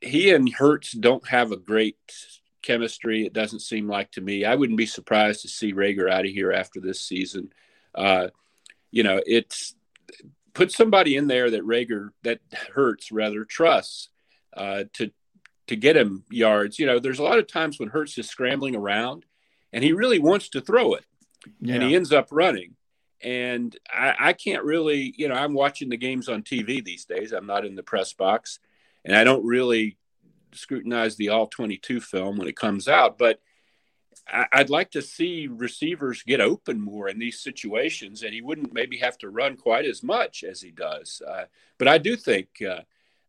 [0.00, 1.98] he and Hurts don't have a great
[2.62, 3.26] chemistry.
[3.26, 4.44] It doesn't seem like to me.
[4.44, 7.52] I wouldn't be surprised to see Reagor out of here after this season.
[7.94, 8.28] Uh,
[8.90, 9.74] you know, it's
[10.54, 12.40] put somebody in there that Reagor that
[12.74, 14.08] Hurts rather trusts
[14.56, 15.10] uh, to
[15.68, 16.78] to get him yards.
[16.78, 19.24] You know, there's a lot of times when Hurts is scrambling around
[19.72, 21.04] and he really wants to throw it
[21.60, 21.74] yeah.
[21.74, 22.76] and he ends up running.
[23.22, 27.32] And I, I can't really, you know, I'm watching the games on TV these days.
[27.32, 28.60] I'm not in the press box,
[29.04, 29.98] and I don't really
[30.52, 33.18] scrutinize the all 22 film when it comes out.
[33.18, 33.40] But
[34.26, 38.72] I, would like to see receivers get open more in these situations, and he wouldn't
[38.72, 41.22] maybe have to run quite as much as he does.
[41.26, 41.44] Uh,
[41.78, 42.82] but I do think uh,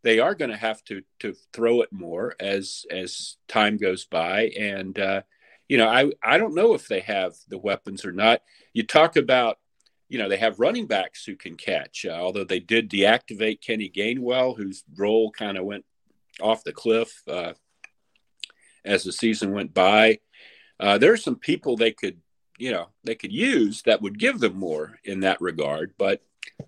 [0.03, 4.51] they are going to have to to throw it more as as time goes by,
[4.57, 5.21] and uh,
[5.71, 8.41] you know, I, I don't know if they have the weapons or not.
[8.73, 9.57] You talk about,
[10.09, 13.89] you know, they have running backs who can catch, uh, although they did deactivate Kenny
[13.89, 15.85] Gainwell, whose role kind of went
[16.41, 17.53] off the cliff uh,
[18.83, 20.19] as the season went by.
[20.79, 22.19] Uh, there are some people they could,
[22.57, 25.93] you know, they could use that would give them more in that regard.
[25.97, 26.21] But,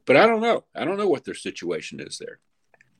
[0.05, 0.63] but I don't know.
[0.75, 2.39] I don't know what their situation is there.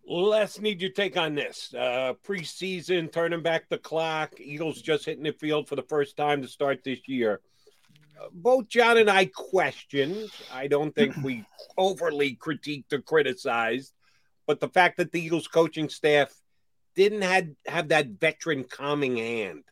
[0.06, 1.74] Let's need your take on this.
[1.74, 4.34] Uh, preseason, turning back the clock.
[4.38, 7.40] Eagles just hitting the field for the first time to start this year.
[8.32, 10.30] Both John and I questioned.
[10.52, 11.46] I don't think we
[11.78, 13.94] overly critiqued or criticized,
[14.46, 16.34] but the fact that the Eagles coaching staff
[16.96, 19.64] didn't have, have that veteran calming hand.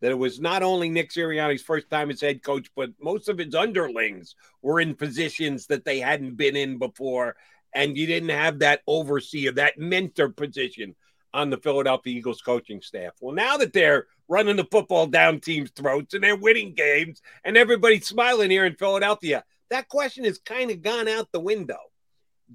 [0.00, 3.36] That it was not only Nick Sirianni's first time as head coach, but most of
[3.36, 7.36] his underlings were in positions that they hadn't been in before
[7.74, 10.94] and you didn't have that overseer, that mentor position
[11.32, 13.12] on the Philadelphia Eagles coaching staff.
[13.20, 17.56] Well, now that they're running the football down teams' throats and they're winning games and
[17.56, 21.78] everybody's smiling here in Philadelphia, that question has kind of gone out the window.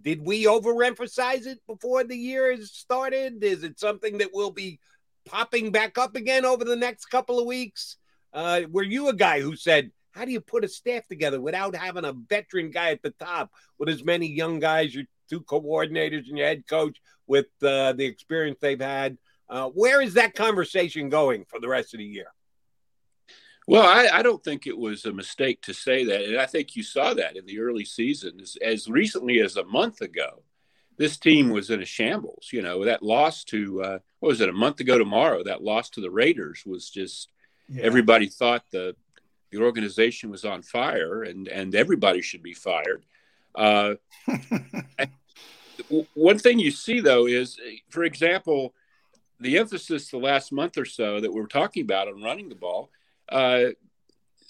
[0.01, 3.43] Did we overemphasize it before the year has started?
[3.43, 4.79] Is it something that will be
[5.25, 7.97] popping back up again over the next couple of weeks?
[8.33, 11.75] Uh, were you a guy who said, how do you put a staff together without
[11.75, 16.27] having a veteran guy at the top with as many young guys, your two coordinators
[16.27, 16.97] and your head coach
[17.27, 19.17] with uh, the experience they've had?
[19.49, 22.27] Uh, where is that conversation going for the rest of the year?
[23.67, 26.23] Well, I, I, don't think it was a mistake to say that.
[26.23, 30.01] And I think you saw that in the early seasons as recently as a month
[30.01, 30.43] ago.
[30.97, 32.49] this team was in a shambles.
[32.51, 35.43] You know, that loss to uh, what was it a month ago tomorrow?
[35.43, 37.29] That loss to the Raiders was just
[37.67, 37.83] yeah.
[37.83, 38.95] everybody thought the
[39.51, 43.03] the organization was on fire and and everybody should be fired.
[43.55, 43.95] Uh,
[46.13, 47.57] one thing you see though is,
[47.89, 48.73] for example,
[49.39, 52.89] the emphasis the last month or so that we're talking about on running the ball
[53.29, 53.65] uh,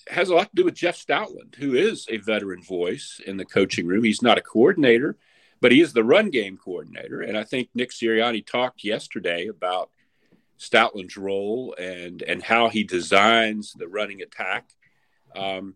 [0.08, 3.46] has a lot to do with Jeff Stoutland, who is a veteran voice in the
[3.46, 4.04] coaching room.
[4.04, 5.18] He's not a coordinator,
[5.62, 7.22] but he is the run game coordinator.
[7.22, 9.90] And I think Nick Sirianni talked yesterday about
[10.60, 14.70] Stoutland's role and and how he designs the running attack.
[15.36, 15.76] Um,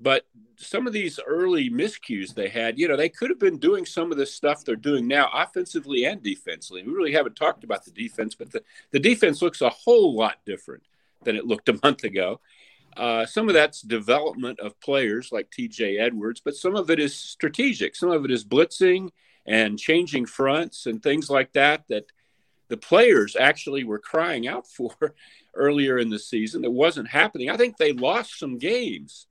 [0.00, 0.26] but
[0.56, 4.10] some of these early miscues they had, you know, they could have been doing some
[4.10, 6.82] of the stuff they're doing now, offensively and defensively.
[6.82, 10.38] We really haven't talked about the defense, but the, the defense looks a whole lot
[10.46, 10.84] different
[11.24, 12.40] than it looked a month ago.
[12.96, 17.16] Uh, some of that's development of players like TJ Edwards, but some of it is
[17.16, 17.96] strategic.
[17.96, 19.10] Some of it is blitzing
[19.46, 22.06] and changing fronts and things like that that
[22.68, 24.94] the players actually were crying out for
[25.54, 27.50] earlier in the season that wasn't happening.
[27.50, 29.26] I think they lost some games,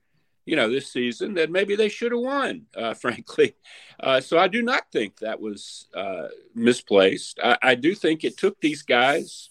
[0.46, 3.56] you know, this season that maybe they should have won, uh, frankly.
[4.00, 7.40] Uh, so I do not think that was uh, misplaced.
[7.44, 9.50] I, I do think it took these guys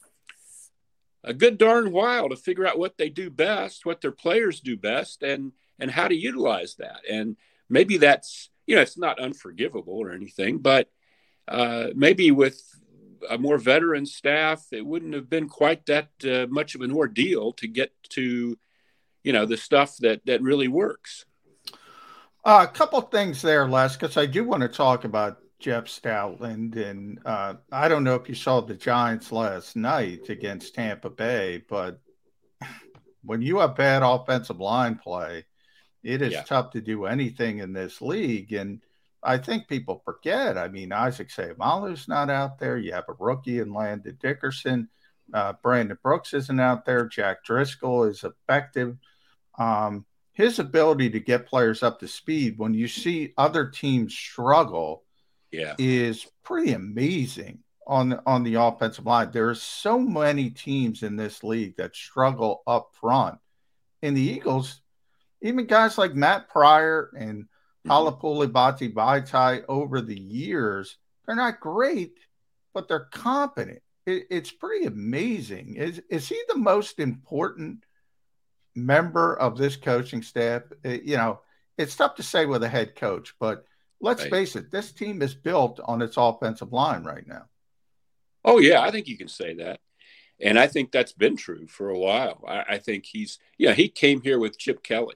[1.25, 4.77] a good darn while to figure out what they do best, what their players do
[4.77, 7.01] best, and and how to utilize that.
[7.11, 7.37] And
[7.69, 10.89] maybe that's you know it's not unforgivable or anything, but
[11.49, 12.61] uh, maybe with
[13.31, 17.53] a more veteran staff, it wouldn't have been quite that uh, much of an ordeal
[17.55, 18.59] to get to
[19.23, 21.25] you know the stuff that that really works.
[22.45, 26.77] Uh, a couple things there, Les, because I do want to talk about Jeff Stoutland.
[26.77, 31.63] And uh, I don't know if you saw the Giants last night against Tampa Bay,
[31.69, 32.01] but
[33.25, 35.47] when you have bad offensive line play,
[36.03, 36.43] it is yeah.
[36.43, 38.53] tough to do anything in this league.
[38.53, 38.83] And
[39.23, 40.59] I think people forget.
[40.59, 42.77] I mean, Isaac Seumalo's not out there.
[42.77, 44.89] You have a rookie in Landon Dickerson.
[45.33, 47.07] Uh, Brandon Brooks isn't out there.
[47.07, 48.97] Jack Driscoll is effective.
[49.59, 55.05] Um, his ability to get players up to speed when you see other teams struggle
[55.53, 55.75] yeah.
[55.79, 59.31] is pretty amazing on on the offensive line.
[59.31, 63.39] There are so many teams in this league that struggle up front.
[64.03, 64.81] In the Eagles,
[65.43, 67.45] even guys like Matt Pryor and
[67.87, 67.91] mm-hmm.
[67.91, 70.97] Halapoulivaati over the years,
[71.27, 72.19] they're not great,
[72.75, 73.81] but they're competent.
[74.07, 75.77] It, it's pretty amazing.
[75.77, 77.85] Is is he the most important
[78.75, 80.63] member of this coaching staff?
[80.83, 81.41] It, you know,
[81.79, 83.65] it's tough to say with a head coach, but
[84.03, 84.31] let's right.
[84.31, 87.47] face it, this team is built on its offensive line right now.
[88.45, 89.81] Oh, yeah, I think you can say that.
[90.41, 92.45] And I think that's been true for a while.
[92.47, 95.15] I, I think he's, yeah, he came here with Chip Kelly.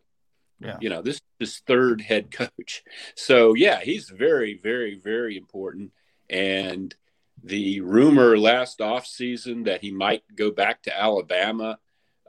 [0.60, 0.76] Yeah.
[0.80, 2.84] You know, this is his third head coach.
[3.16, 5.90] So, yeah, he's very, very, very important.
[6.30, 6.94] And
[7.42, 11.78] the rumor last offseason that he might go back to Alabama,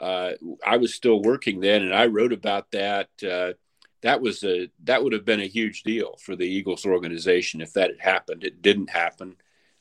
[0.02, 0.32] uh,
[0.66, 3.10] I was still working then, and I wrote about that.
[3.24, 3.54] Uh,
[4.02, 7.74] that was a that would have been a huge deal for the Eagles organization if
[7.74, 8.44] that had happened.
[8.44, 9.36] It didn't happen,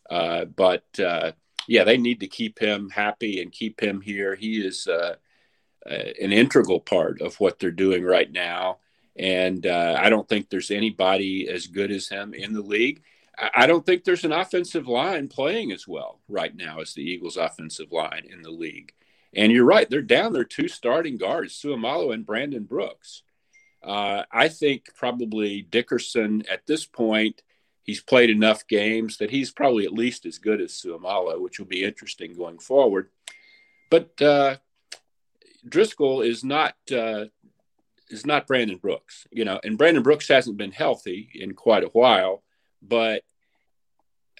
[0.08, 1.32] uh, but uh,
[1.68, 4.34] yeah, they need to keep him happy and keep him here.
[4.34, 5.16] He is uh,
[5.88, 8.78] uh an integral part of what they're doing right now,
[9.16, 13.02] and uh, I don't think there's anybody as good as him in the league.
[13.38, 17.36] I don't think there's an offensive line playing as well right now as the Eagles'
[17.36, 18.94] offensive line in the league.
[19.34, 23.22] And you're right; they're down their two starting guards, Seumalo and Brandon Brooks.
[23.86, 27.42] Uh, I think probably Dickerson at this point,
[27.84, 31.66] he's played enough games that he's probably at least as good as Seumalo, which will
[31.66, 33.10] be interesting going forward.
[33.88, 34.56] But uh,
[35.68, 37.26] Driscoll is not uh,
[38.10, 41.88] is not Brandon Brooks, you know, and Brandon Brooks hasn't been healthy in quite a
[41.88, 42.42] while,
[42.82, 43.22] but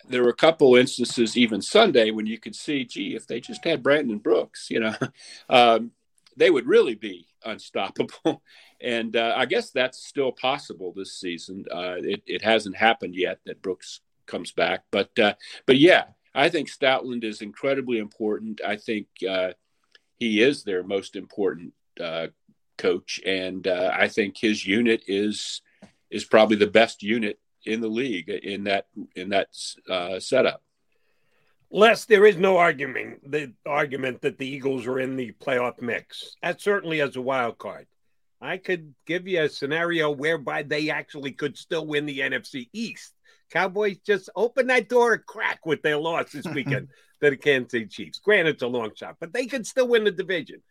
[0.08, 3.64] there were a couple instances even Sunday when you could see, gee, if they just
[3.64, 4.94] had Brandon Brooks, you know,
[5.48, 5.92] um,
[6.36, 8.42] they would really be unstoppable.
[8.78, 11.64] And uh, I guess that's still possible this season.
[11.72, 15.32] Uh, it, it, hasn't happened yet that Brooks comes back, but uh,
[15.64, 16.04] but yeah,
[16.34, 18.60] I think Stoutland is incredibly important.
[18.62, 19.52] I think uh,
[20.18, 22.26] he is their most important uh,
[22.76, 25.62] coach, and uh, I think his unit is
[26.10, 29.48] is probably the best unit in the league in that in that
[30.22, 30.62] setup.
[31.70, 36.36] Les, there is no argument the argument that the Eagles are in the playoff mix.
[36.42, 37.86] That certainly as a wild card.
[38.40, 43.12] I could give you a scenario whereby they actually could still win the NFC East.
[43.50, 46.88] Cowboys just open that door a crack with their loss this weekend
[47.22, 48.18] to the Kansas City Chiefs.
[48.18, 50.62] Granted, it's a long shot, but they could still win the division.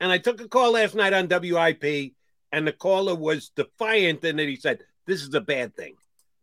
[0.00, 2.12] And I took a call last night on WIP,
[2.52, 5.94] and the caller was defiant and that he said, This is a bad thing.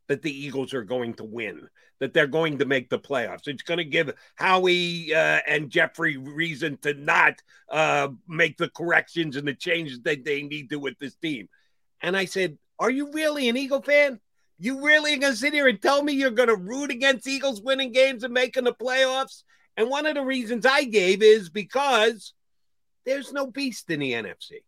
[0.08, 1.68] That the Eagles are going to win,
[2.00, 3.48] that they're going to make the playoffs.
[3.48, 9.36] It's going to give Howie uh, and Jeffrey reason to not uh, make the corrections
[9.38, 11.48] and the changes that they need to with this team.
[12.02, 14.20] And I said, Are you really an Eagle fan?
[14.60, 17.62] You really going to sit here and tell me you're going to root against Eagles
[17.62, 19.44] winning games and making the playoffs?
[19.78, 22.34] And one of the reasons I gave is because
[23.06, 24.64] there's no beast in the NFC.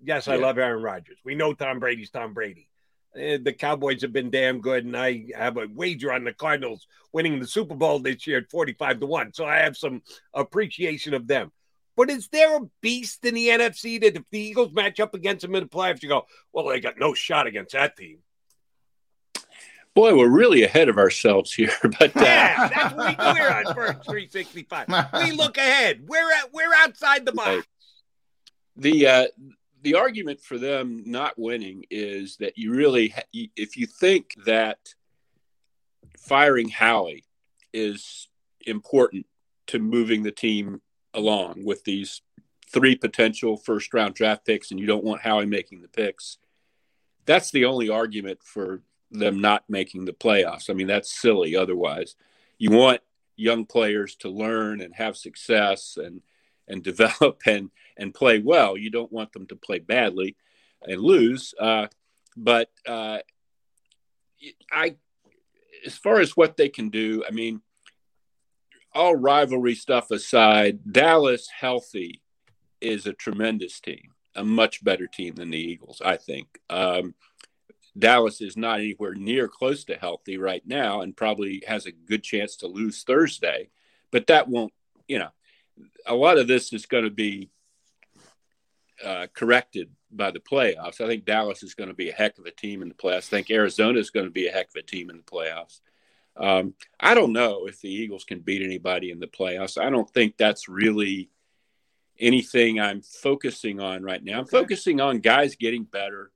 [0.00, 0.42] Yes, I Yeah.
[0.42, 1.18] love Aaron Rodgers.
[1.24, 2.67] We know Tom Brady's Tom Brady.
[3.14, 6.86] Uh, the Cowboys have been damn good, and I have a wager on the Cardinals
[7.12, 9.32] winning the Super Bowl this year at 45 to 1.
[9.32, 10.02] So I have some
[10.34, 11.50] appreciation of them.
[11.96, 15.42] But is there a beast in the NFC that if the Eagles match up against
[15.42, 18.18] them in the playoffs, you go, well, they got no shot against that team?
[19.94, 21.72] Boy, we're really ahead of ourselves here.
[21.82, 24.86] But uh, Yeah, that's what we do here on Birds 365.
[25.24, 26.06] We look ahead.
[26.06, 27.66] We're at, we're outside the box.
[28.76, 29.26] the uh,
[29.82, 34.78] the argument for them not winning is that you really, if you think that
[36.18, 37.24] firing Howie
[37.72, 38.28] is
[38.66, 39.26] important
[39.68, 40.80] to moving the team
[41.14, 42.22] along with these
[42.70, 46.38] three potential first round draft picks, and you don't want Howie making the picks,
[47.24, 50.68] that's the only argument for them not making the playoffs.
[50.68, 52.14] I mean, that's silly otherwise.
[52.58, 53.00] You want
[53.36, 56.20] young players to learn and have success and
[56.68, 58.76] and develop and and play well.
[58.76, 60.36] You don't want them to play badly
[60.82, 61.54] and lose.
[61.58, 61.88] Uh,
[62.36, 63.18] but uh,
[64.70, 64.96] I,
[65.84, 67.60] as far as what they can do, I mean,
[68.94, 72.22] all rivalry stuff aside, Dallas healthy
[72.80, 76.46] is a tremendous team, a much better team than the Eagles, I think.
[76.70, 77.14] Um,
[77.98, 82.22] Dallas is not anywhere near close to healthy right now and probably has a good
[82.22, 83.70] chance to lose Thursday,
[84.12, 84.72] but that won't,
[85.08, 85.30] you know,
[86.06, 87.50] a lot of this is going to be
[89.04, 91.00] uh, corrected by the playoffs.
[91.00, 93.28] I think Dallas is going to be a heck of a team in the playoffs.
[93.28, 95.80] I think Arizona is going to be a heck of a team in the playoffs.
[96.36, 99.80] Um, I don't know if the Eagles can beat anybody in the playoffs.
[99.80, 101.30] I don't think that's really
[102.18, 104.38] anything I'm focusing on right now.
[104.38, 106.30] I'm focusing on guys getting better,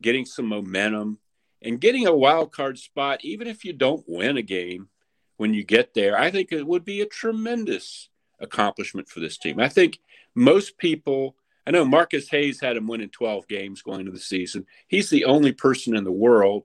[0.00, 1.18] getting some momentum,
[1.60, 4.88] and getting a wild card spot, even if you don't win a game
[5.36, 6.18] when you get there.
[6.18, 8.08] I think it would be a tremendous
[8.42, 9.60] accomplishment for this team.
[9.60, 9.98] I think
[10.34, 11.36] most people,
[11.66, 14.66] I know Marcus Hayes had him winning 12 games going into the season.
[14.88, 16.64] He's the only person in the world.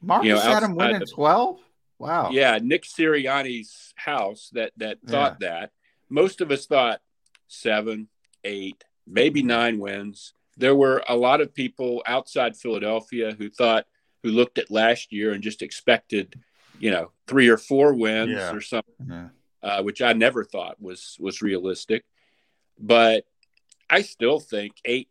[0.00, 1.58] Marcus you know, had him winning of- 12?
[1.98, 2.30] Wow.
[2.30, 5.70] Yeah, Nick Sirianni's house that that thought that.
[6.10, 7.00] Most of us thought
[7.48, 8.08] seven,
[8.44, 10.34] eight, maybe nine wins.
[10.58, 13.86] There were a lot of people outside Philadelphia who thought,
[14.22, 16.38] who looked at last year and just expected,
[16.78, 18.52] you know, three or four wins Yeah.
[18.52, 19.28] or something Yeah.
[19.62, 22.04] Uh, which I never thought was was realistic.
[22.78, 23.24] But
[23.88, 25.08] I still think eight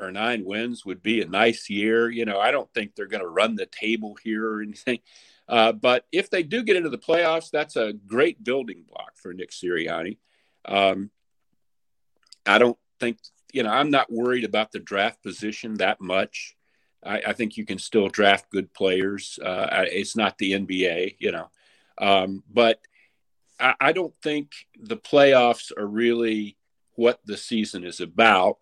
[0.00, 2.10] or nine wins would be a nice year.
[2.10, 5.00] You know, I don't think they're going to run the table here or anything.
[5.48, 9.34] Uh, but if they do get into the playoffs, that's a great building block for
[9.34, 10.18] Nick Sirianni.
[10.64, 11.10] Um,
[12.46, 13.18] I don't think
[13.52, 13.70] you know.
[13.70, 16.56] I'm not worried about the draft position that much.
[17.04, 19.38] I, I think you can still draft good players.
[19.42, 21.50] Uh, it's not the NBA, you know,
[21.98, 22.80] um, but
[23.58, 26.56] I, I don't think the playoffs are really
[26.96, 28.58] what the season is about.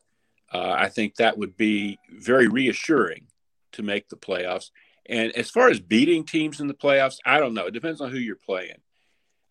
[0.53, 3.27] Uh, I think that would be very reassuring
[3.73, 4.71] to make the playoffs.
[5.07, 7.67] And as far as beating teams in the playoffs, I don't know.
[7.67, 8.79] It depends on who you're playing.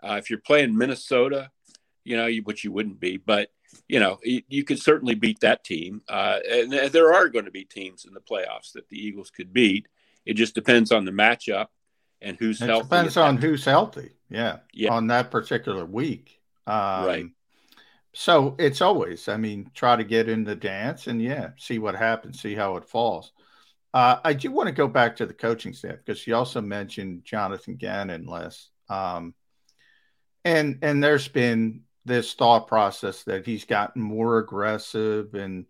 [0.01, 1.51] Uh, if you're playing Minnesota,
[2.03, 3.49] you know, you, which you wouldn't be, but
[3.87, 6.01] you know, you, you could certainly beat that team.
[6.09, 9.29] Uh, and th- there are going to be teams in the playoffs that the Eagles
[9.29, 9.87] could beat.
[10.25, 11.67] It just depends on the matchup
[12.21, 12.83] and who's It healthy.
[12.83, 14.11] depends on that who's healthy.
[14.29, 14.59] Yeah.
[14.73, 14.93] Yeah.
[14.93, 16.39] On that particular week.
[16.67, 17.25] Um, Right.
[18.13, 21.95] So it's always, I mean, try to get in the dance and yeah, see what
[21.95, 23.31] happens, see how it falls.
[23.93, 27.23] Uh, I do want to go back to the coaching staff because you also mentioned
[27.23, 28.69] Jonathan Gannon last.
[28.89, 29.33] Um,
[30.43, 35.65] and and there's been this thought process that he's gotten more aggressive and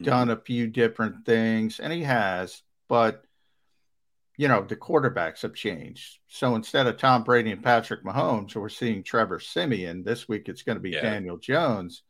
[0.00, 3.23] done a few different things, and he has, but
[4.36, 6.18] you know, the quarterbacks have changed.
[6.28, 10.02] So instead of Tom Brady and Patrick Mahomes, we're seeing Trevor Siemian.
[10.02, 11.02] This week it's going to be Yeah.
[11.02, 12.02] Daniel Jones.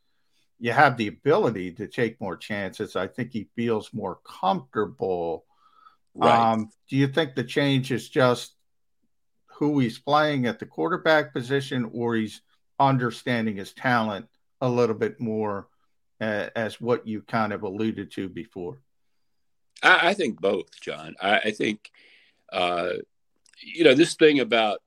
[0.58, 2.96] You have the ability to take more chances.
[2.96, 5.44] I think he feels more comfortable.
[6.14, 6.52] Right.
[6.52, 8.54] Um, do you think the change is just
[9.46, 12.40] who he's playing at the quarterback position, or he's
[12.78, 14.26] understanding his talent
[14.60, 15.68] a little bit more,
[16.20, 18.78] uh, as what you kind of alluded to before?
[19.82, 21.14] I, I think both, John.
[21.20, 21.90] I, I think,
[22.52, 22.90] uh,
[23.60, 24.80] you know, this thing about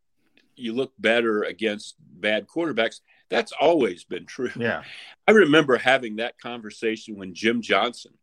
[0.55, 4.51] you look better against bad quarterbacks, that's always been true.
[4.55, 4.83] Yeah.
[5.27, 8.13] I remember having that conversation when Jim Johnson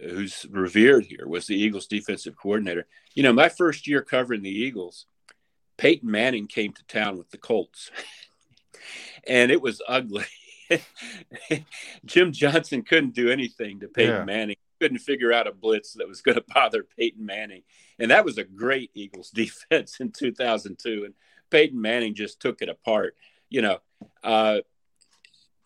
[0.00, 2.86] who's revered here, was the Eagles defensive coordinator.
[3.14, 5.06] You know, my first year covering the Eagles,
[5.76, 7.90] Peyton Manning came to town with the Colts,
[9.26, 10.24] and it was ugly.
[12.04, 14.24] Jim Johnson couldn't do anything to Peyton yeah.
[14.24, 14.56] Manning.
[14.80, 17.62] Couldn't figure out a blitz that was going to bother Peyton Manning,
[17.98, 21.04] and that was a great Eagles defense in 2002.
[21.04, 21.14] And
[21.50, 23.16] Peyton Manning just took it apart.
[23.48, 23.78] You know,
[24.22, 24.58] uh,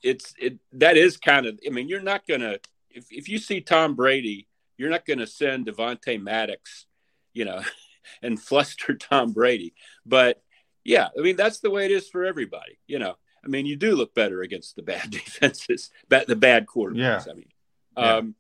[0.03, 1.59] it's it that is kind of.
[1.67, 2.61] I mean, you're not going to
[2.95, 6.87] if if you see Tom Brady, you're not going to send Avonte Maddox,
[7.33, 7.63] you know,
[8.23, 9.75] and fluster Tom Brady.
[10.07, 10.43] But
[10.85, 12.79] yeah, I mean that's the way it is for everybody.
[12.87, 17.27] You know, I mean you do look better against the bad defenses, the bad quarterbacks.
[17.27, 17.33] Yeah.
[17.33, 17.49] I mean,
[17.97, 18.35] um,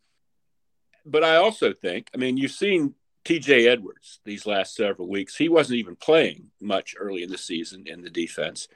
[1.04, 2.94] but I also think, I mean, you've seen
[3.24, 3.66] T.J.
[3.68, 5.36] Edwards these last several weeks.
[5.36, 8.68] He wasn't even playing much early in the season in the defense.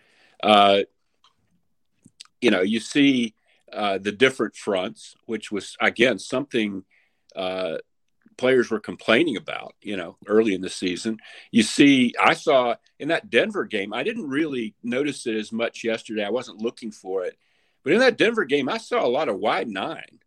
[0.42, 0.80] Uh,
[2.40, 3.34] you know, you see
[3.72, 6.84] uh, the different fronts, which was again something
[7.36, 7.78] uh,
[8.36, 9.74] players were complaining about.
[9.82, 11.18] You know, early in the season,
[11.50, 13.92] you see, I saw in that Denver game.
[13.92, 16.24] I didn't really notice it as much yesterday.
[16.24, 17.36] I wasn't looking for it,
[17.82, 20.20] but in that Denver game, I saw a lot of wide nine.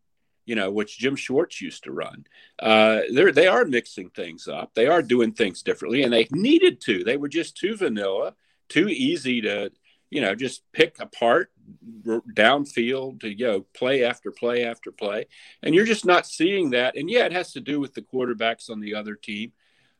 [0.45, 2.25] You know, which Jim Schwartz used to run.
[2.59, 4.73] Uh, they're they are mixing things up.
[4.73, 7.03] They are doing things differently, and they needed to.
[7.03, 8.35] They were just too vanilla,
[8.67, 9.71] too easy to
[10.11, 11.51] you know, just pick apart
[12.05, 15.25] downfield to you know play after play after play,
[15.63, 16.97] and you're just not seeing that.
[16.97, 19.53] And yeah, it has to do with the quarterbacks on the other team.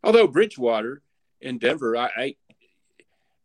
[0.04, 1.02] Although Bridgewater
[1.40, 2.36] in Denver, I, I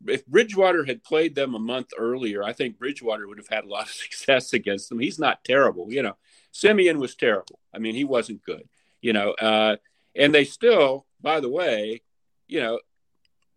[0.09, 3.69] if Bridgewater had played them a month earlier, I think Bridgewater would have had a
[3.69, 4.99] lot of success against them.
[4.99, 6.17] He's not terrible, you know.
[6.53, 7.59] Siemian was terrible.
[7.75, 8.69] I mean, he wasn't good,
[9.01, 9.33] you know.
[9.33, 9.77] Uh,
[10.15, 12.03] and they still, by the way,
[12.49, 12.81] you know,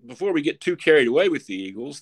[0.06, 2.02] before we get too carried away with the Eagles,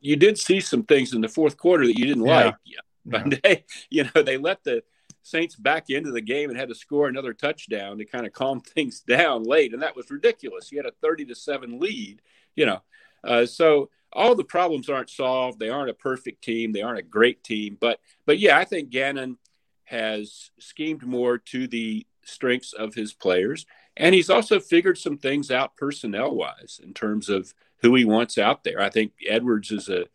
[0.00, 2.44] you did see some things in the fourth quarter that you didn't yeah.
[2.44, 2.54] like.
[2.64, 2.80] Yeah.
[3.04, 4.82] But they, you know, they let the
[5.22, 8.60] Saints back into the game and had to score another touchdown to kind of calm
[8.74, 10.70] things down late, and that was ridiculous.
[10.70, 12.22] You had a thirty to seven lead,
[12.54, 12.80] you know.
[13.26, 15.58] Uh, so all the problems aren't solved.
[15.58, 16.72] They aren't a perfect team.
[16.72, 19.38] They aren't a great team, but but yeah, I think Gannon
[19.84, 23.66] has schemed more to the strengths of his players,
[23.96, 28.38] and he's also figured some things out personnel wise in terms of who he wants
[28.38, 28.80] out there.
[28.80, 30.06] I think Edwards is a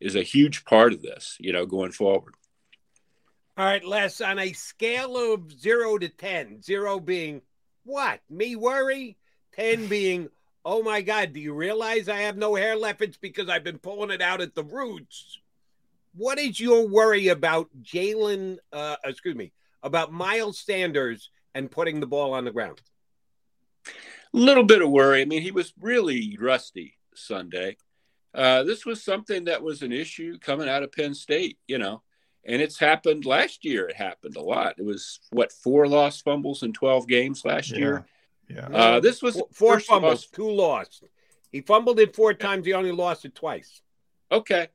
[0.00, 2.34] is a huge part of this, you know, going forward.
[3.56, 7.42] All right, Les, on a scale of zero to 10, zero being
[7.82, 8.20] what?
[8.30, 9.16] Me worry?
[9.56, 10.28] 10 being,
[10.68, 13.00] oh my God, do you realize I have no hair left?
[13.00, 15.38] It's because I've been pulling it out at the roots.
[16.14, 22.06] What is your worry about Jalen, uh, excuse me, about Miles Sanders and putting the
[22.06, 22.82] ball on the ground?
[23.86, 23.90] A
[24.34, 25.22] little bit of worry.
[25.22, 27.78] I mean, he was really rusty Sunday.
[28.34, 32.02] Uh, this was something that was an issue coming out of Penn State, you know,
[32.44, 33.88] and it's happened last year.
[33.88, 34.74] It happened a lot.
[34.76, 37.78] It was what four lost fumbles in twelve games last yeah.
[37.78, 38.06] year.
[38.48, 41.04] Yeah, uh, this was four, four fumbles, two lost.
[41.52, 42.66] He fumbled it four times.
[42.66, 43.82] He only lost it twice.
[44.30, 44.68] Okay,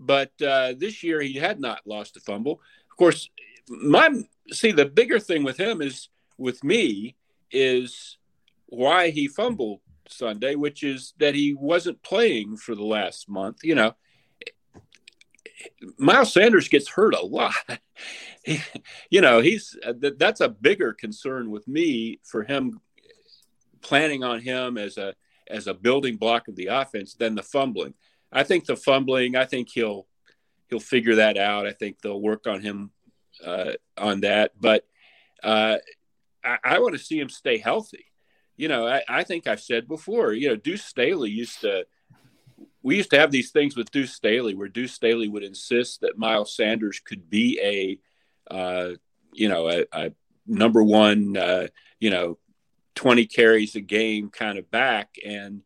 [0.00, 2.60] but uh, this year he had not lost a fumble.
[2.90, 3.28] Of course,
[3.68, 4.10] my
[4.50, 7.16] see the bigger thing with him is with me
[7.50, 8.18] is
[8.66, 13.58] why he fumbled Sunday, which is that he wasn't playing for the last month.
[13.62, 13.94] You know,
[15.98, 17.54] Miles Sanders gets hurt a lot.
[18.44, 18.60] he,
[19.10, 19.76] you know, he's
[20.18, 22.80] that's a bigger concern with me for him
[23.84, 25.14] planning on him as a
[25.48, 27.94] as a building block of the offense than the fumbling.
[28.32, 29.36] I think the fumbling.
[29.36, 30.06] I think he'll
[30.68, 31.66] he'll figure that out.
[31.66, 32.90] I think they'll work on him
[33.44, 34.52] uh, on that.
[34.60, 34.84] But
[35.42, 35.76] uh,
[36.42, 38.06] I, I want to see him stay healthy
[38.56, 41.86] you know, I, I think I've said before, you know, Deuce Staley used to,
[42.82, 46.18] we used to have these things with Deuce Staley where Deuce Staley would insist that
[46.18, 48.90] Miles Sanders could be a, uh,
[49.32, 50.12] you know, a, a
[50.46, 51.66] number one, uh,
[51.98, 52.38] you know,
[52.94, 55.16] 20 carries a game kind of back.
[55.24, 55.62] And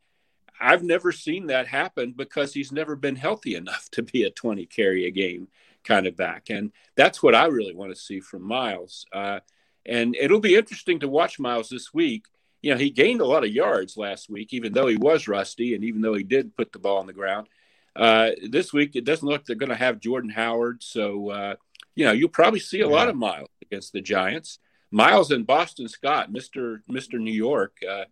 [0.60, 4.66] I've never seen that happen because he's never been healthy enough to be a 20
[4.66, 5.48] carry a game
[5.84, 6.50] kind of back.
[6.50, 9.06] And that's what I really want to see from Miles.
[9.12, 9.40] Uh,
[9.86, 12.26] and it'll be interesting to watch Miles this week
[12.62, 15.74] you know, he gained a lot of yards last week, even though he was rusty
[15.74, 17.48] and even though he did put the ball on the ground.
[17.94, 20.82] Uh, this week, it doesn't look they're going to have Jordan Howard.
[20.82, 21.54] So, uh,
[21.94, 24.58] you know, you'll probably see a lot of Miles against the Giants.
[24.90, 26.80] Miles and Boston Scott, Mr.
[26.90, 27.20] Mr.
[27.20, 27.76] New York.
[27.88, 28.04] Uh,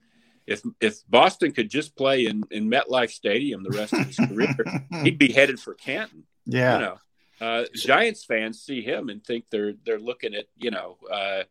[0.47, 4.55] if if Boston could just play in, in MetLife Stadium the rest of his career,
[5.03, 6.25] he'd be headed for Canton.
[6.45, 6.75] Yeah.
[6.75, 6.99] You know,
[7.41, 11.43] uh, Giants fans see him and think they're they're looking at you know uh,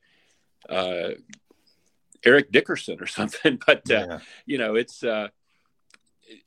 [0.69, 1.11] uh,
[2.23, 3.59] Eric Dickerson or something.
[3.65, 4.19] But uh, yeah.
[4.45, 5.29] you know, it's uh,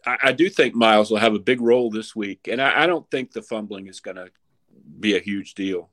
[0.06, 2.86] I, I, do think Miles will have a big role this week, and I, I
[2.86, 4.30] don't think the fumbling is going to
[4.98, 5.90] be a huge deal.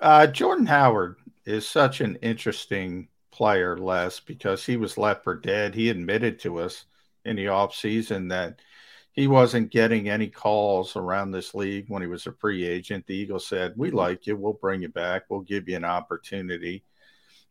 [0.00, 1.16] Uh, Jordan Howard
[1.48, 5.74] is such an interesting player, Les, because he was left for dead.
[5.74, 6.84] He admitted to us
[7.24, 8.60] in the offseason that
[9.12, 13.06] he wasn't getting any calls around this league when he was a free agent.
[13.06, 13.96] The Eagles said, We mm-hmm.
[13.96, 14.36] like you.
[14.36, 15.24] We'll bring you back.
[15.28, 16.84] We'll give you an opportunity.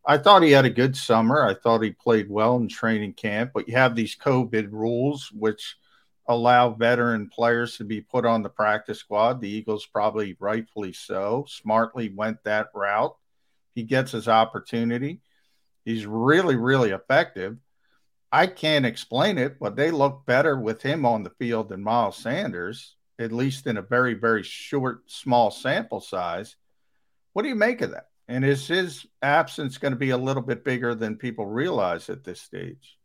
[0.06, 1.44] I thought he had a good summer.
[1.44, 5.76] I thought he played well in training camp, but you have these COVID rules, which
[6.28, 9.42] allow veteran players to be put on the practice squad.
[9.42, 13.16] The Eagles probably rightfully so, smartly went that route.
[13.78, 15.22] He gets his opportunity.
[15.86, 17.58] He's really, really effective.
[18.32, 22.18] I can't explain it, but they look better with him on the field than Miles
[22.18, 26.56] Sanders, at least in a very, very short, small sample size.
[27.34, 28.08] What do you make of that?
[28.28, 32.24] And is his absence going to be a little bit bigger than people realize at
[32.24, 32.97] this stage?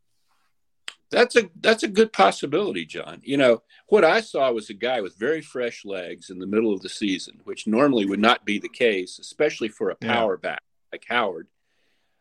[1.12, 3.20] That's a that's a good possibility, John.
[3.22, 6.72] You know, what I saw was a guy with very fresh legs in the middle
[6.72, 10.51] of the season, which normally would not be the case, especially for a power yeah.
[10.51, 11.48] back like Howard.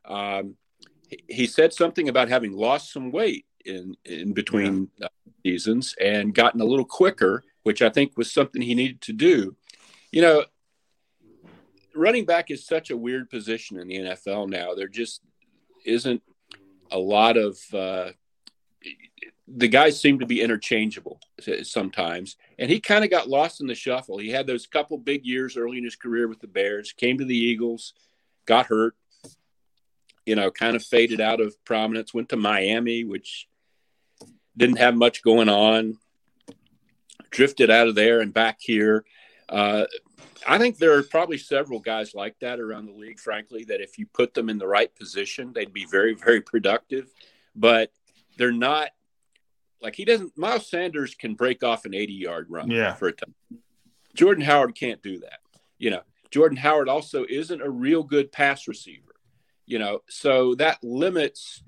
[0.03, 0.55] Um,
[1.27, 5.05] he said something about having lost some weight in in between yeah.
[5.05, 5.09] uh,
[5.45, 9.55] seasons and gotten a little quicker, which I think was something he needed to do.
[10.11, 10.45] You know,
[11.95, 14.73] running back is such a weird position in the NFL now.
[14.73, 15.21] There just
[15.85, 16.21] isn't
[16.91, 18.11] a lot of uh,
[19.53, 21.19] the guys seem to be interchangeable
[21.63, 24.17] sometimes, and he kind of got lost in the shuffle.
[24.17, 27.25] He had those couple big years early in his career with the Bears, came to
[27.25, 27.93] the Eagles,
[28.45, 28.95] got hurt,
[30.25, 33.47] you know, kind of faded out of prominence, went to Miami, which
[34.55, 35.97] didn't have much going on,
[37.29, 39.03] drifted out of there and back here.
[39.49, 39.85] Uh,
[40.47, 43.97] I think there are probably several guys like that around the league, frankly, that if
[43.97, 47.11] you put them in the right position, they'd be very, very productive.
[47.55, 47.91] But
[48.37, 48.89] they're not
[49.81, 50.37] like he doesn't.
[50.37, 52.93] Miles Sanders can break off an 80 yard run yeah.
[52.93, 53.33] for a time.
[54.13, 55.39] Jordan Howard can't do that.
[55.77, 59.11] You know, Jordan Howard also isn't a real good pass receiver
[59.71, 61.63] you know, so that limits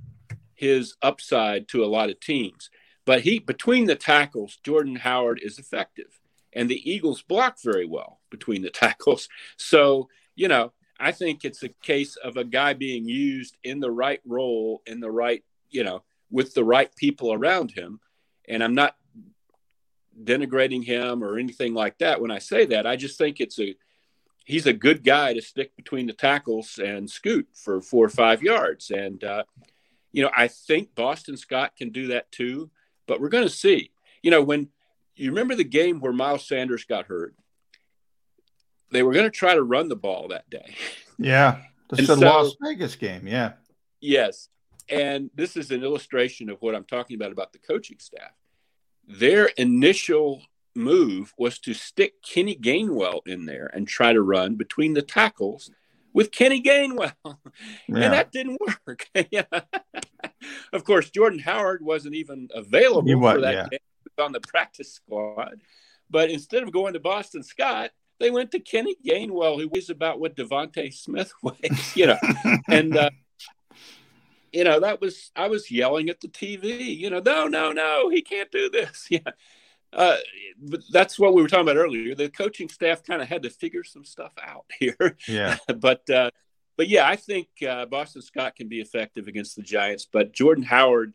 [0.56, 2.70] his upside to a lot of teams.
[3.06, 6.20] But he between the tackles, Jordan Howard is effective,
[6.52, 9.30] and the Eagles block very well between the tackles.
[9.56, 13.92] So you know, I think it's a case of a guy being used in the
[13.92, 16.04] right role, in the right, you know,
[16.34, 18.00] with the right people around him.
[18.50, 18.98] And I'm not
[20.22, 22.88] denigrating him or anything like that when I say that.
[22.88, 23.76] I just think it's a
[24.44, 28.44] he's a good guy to stick between the tackles and scoot for four or five
[28.44, 28.92] yards.
[28.92, 29.44] And, uh,
[30.12, 32.70] you know, I think Boston Scott can do that too,
[33.08, 33.92] but we're going to see.
[34.22, 34.70] You know, when
[35.16, 37.36] you remember the game where Miles Sanders got hurt,
[38.92, 40.76] they were going to try to run the ball that day.
[41.18, 41.62] Yeah.
[41.90, 43.28] This is the Las Vegas game.
[43.28, 43.52] Yeah.
[44.00, 44.50] Yes.
[44.90, 48.32] And this is an illustration of what I'm talking about about the coaching staff.
[49.08, 50.44] Their initial
[50.76, 55.72] move was to stick Kenny Gainwell in there and try to run between the tackles
[56.14, 57.14] with Kenny Gainwell.
[57.88, 58.06] Yeah.
[58.06, 59.10] And that didn't work.
[60.74, 63.68] of course, Jordan Howard wasn't even available was, for that yeah.
[63.70, 63.80] game
[64.18, 65.60] on the practice squad.
[66.10, 70.20] But instead of going to Boston Scott, they went to Kenny Gainwell, who weighs about
[70.20, 71.56] what DeVonta Smith was,
[71.96, 72.18] you know.
[72.70, 73.10] and uh,
[74.54, 78.10] you know, that was I was yelling at the TV, you know, no, no, no,
[78.10, 79.08] he can't do this.
[79.12, 79.32] Yeah
[79.96, 80.18] uh,
[80.60, 82.16] but that's what we were talking about earlier.
[82.16, 85.18] The coaching staff kind of had to figure some stuff out here.
[85.28, 85.58] Yeah.
[85.78, 86.32] but uh,
[86.76, 90.08] but yeah, I think uh, Boston Scott can be effective against the Giants.
[90.12, 91.14] But Jordan Howard,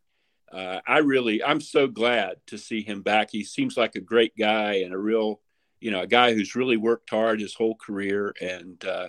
[0.53, 3.31] uh, I really, I'm so glad to see him back.
[3.33, 5.41] He seems like a great guy and a real,
[5.81, 8.83] you know, a guy who's really worked hard his whole career and.
[8.85, 9.09] Uh,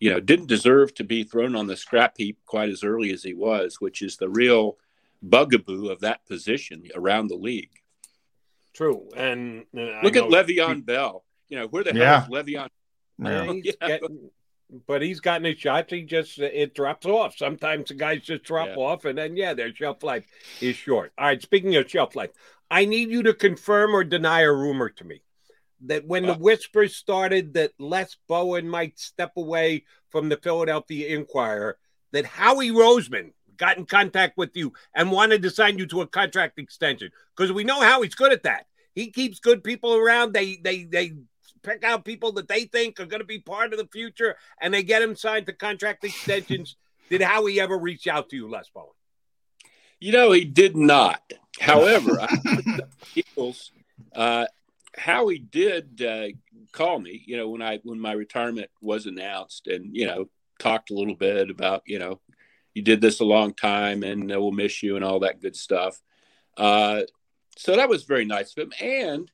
[0.00, 3.22] you know, didn't deserve to be thrown on the scrap heap quite as early as
[3.22, 4.78] he was, which is the real
[5.22, 7.70] bugaboo of that position around the league.
[8.72, 9.08] True.
[9.14, 11.24] And uh, look at Le'Veon he, Bell.
[11.50, 12.22] You know, where the yeah.
[12.22, 12.68] hell is Le'Veon?
[13.18, 13.52] Yeah.
[13.52, 14.30] He's getting,
[14.86, 15.92] but he's gotten his shots.
[15.92, 17.36] He just it drops off.
[17.36, 18.76] Sometimes the guys just drop yeah.
[18.76, 20.24] off, and then yeah, their shelf life
[20.62, 21.12] is short.
[21.18, 21.42] All right.
[21.42, 22.30] Speaking of shelf life,
[22.70, 25.20] I need you to confirm or deny a rumor to me
[25.86, 31.78] that when the whispers started that Les Bowen might step away from the Philadelphia Inquirer,
[32.12, 36.06] that Howie Roseman got in contact with you and wanted to sign you to a
[36.06, 38.66] contract extension because we know how he's good at that.
[38.94, 40.32] He keeps good people around.
[40.32, 41.12] They they they
[41.62, 44.72] pick out people that they think are going to be part of the future, and
[44.72, 46.76] they get him signed to contract extensions.
[47.10, 48.88] did Howie ever reach out to you, Les Bowen?
[50.00, 51.22] You know, he did not.
[51.60, 52.26] However,
[53.14, 53.70] Eagles,
[54.14, 54.46] uh,
[54.96, 56.28] Howie did uh,
[56.72, 57.22] call me.
[57.26, 61.14] You know, when I when my retirement was announced, and you know, talked a little
[61.14, 62.20] bit about you know
[62.74, 66.00] you did this a long time and we'll miss you and all that good stuff.
[66.56, 67.02] Uh,
[67.56, 68.72] so that was very nice of him.
[68.80, 69.30] And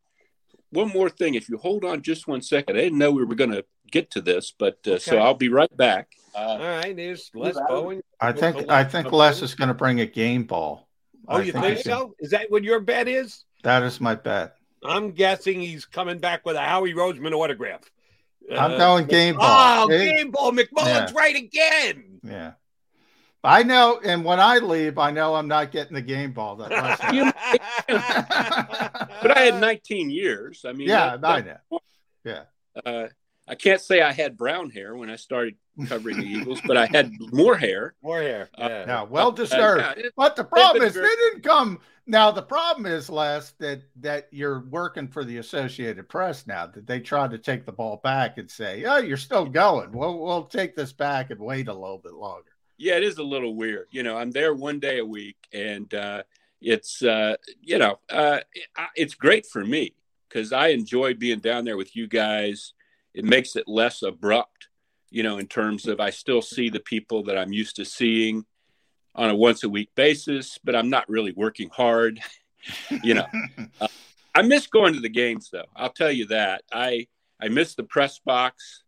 [0.70, 3.34] one more thing, if you hold on just one second, I didn't know we were
[3.34, 4.98] going to get to this, but uh, okay.
[4.98, 6.12] so I'll be right back.
[6.34, 8.02] All right, there's Les Bowen.
[8.20, 10.86] I think I think Les is going to bring a game ball.
[11.28, 12.14] Oh, I you think, he's so?
[12.18, 13.44] Is that what your bet is?
[13.62, 14.55] That is my bet.
[14.90, 17.82] I'm guessing he's coming back with a Howie Roseman autograph.
[18.50, 19.86] I'm Uh, going game ball.
[19.86, 20.10] Oh, See?
[20.10, 20.52] game ball.
[20.52, 21.18] McMullen's Yeah.
[21.18, 22.20] right again.
[22.22, 22.52] Yeah.
[23.44, 26.56] I know, and when I leave, I know I'm not getting the game ball.
[26.56, 27.14] That Les has.
[27.14, 27.32] You-
[29.22, 30.64] but I had 19 years.
[30.64, 31.80] I mean, yeah, that- I that- know.
[32.24, 32.42] Yeah.
[32.84, 33.06] uh,
[33.48, 35.54] I can't say I had brown hair when I started
[35.88, 37.94] covering the Eagles, but I had more hair.
[38.02, 38.48] More hair.
[38.58, 39.82] Uh, Yeah, well uh, deserved.
[39.82, 41.80] yeah, it- but the problem is very- they didn't come.
[42.08, 46.66] Now the problem is, Les, that that you're working for the Associated Press now.
[46.66, 49.92] That they tried to take the ball back and say, "Oh, you're still going.
[49.92, 53.22] We'll we'll take this back and wait a little bit longer." yeah, it is a
[53.22, 53.86] little weird.
[53.90, 56.22] You know, I'm there one day a week, and uh,
[56.60, 59.94] it's uh, you know, uh, it, I- it's great for me
[60.28, 62.72] because I enjoy being down there with you guys.
[63.16, 64.68] It makes it less abrupt,
[65.10, 68.44] you know, in terms of I still see the people that I'm used to seeing
[69.14, 72.20] on a once a week basis, but I'm not really working hard.
[73.02, 73.26] you know,
[73.80, 73.88] Uh,
[74.34, 75.64] I miss going to the games though.
[75.74, 76.62] I'll tell you that.
[76.70, 77.06] I
[77.40, 78.82] I miss the press box.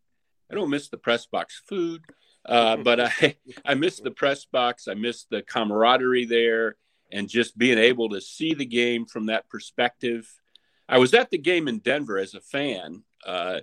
[0.50, 2.02] I don't miss the press box food,
[2.44, 4.88] uh, but I I miss the press box.
[4.88, 6.76] I miss the camaraderie there,
[7.10, 10.30] and just being able to see the game from that perspective.
[10.86, 13.60] I was at the game in Denver as a fan, uh,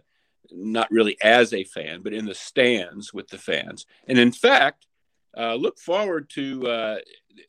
[0.52, 3.86] not really as a fan, but in the stands with the fans.
[4.08, 4.88] And in fact,
[5.38, 6.98] uh, look forward to uh,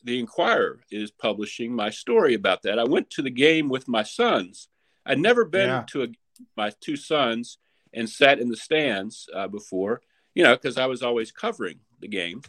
[0.05, 2.79] the Inquirer is publishing my story about that.
[2.79, 4.69] I went to the game with my sons.
[5.05, 5.85] I'd never been Yeah.
[5.89, 6.09] to a,
[6.57, 7.59] my two sons
[7.95, 10.03] and sat in the stands uh, before,
[10.35, 12.43] you know, because I was always covering the game.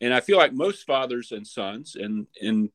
[0.00, 2.70] And I feel like most fathers and sons in in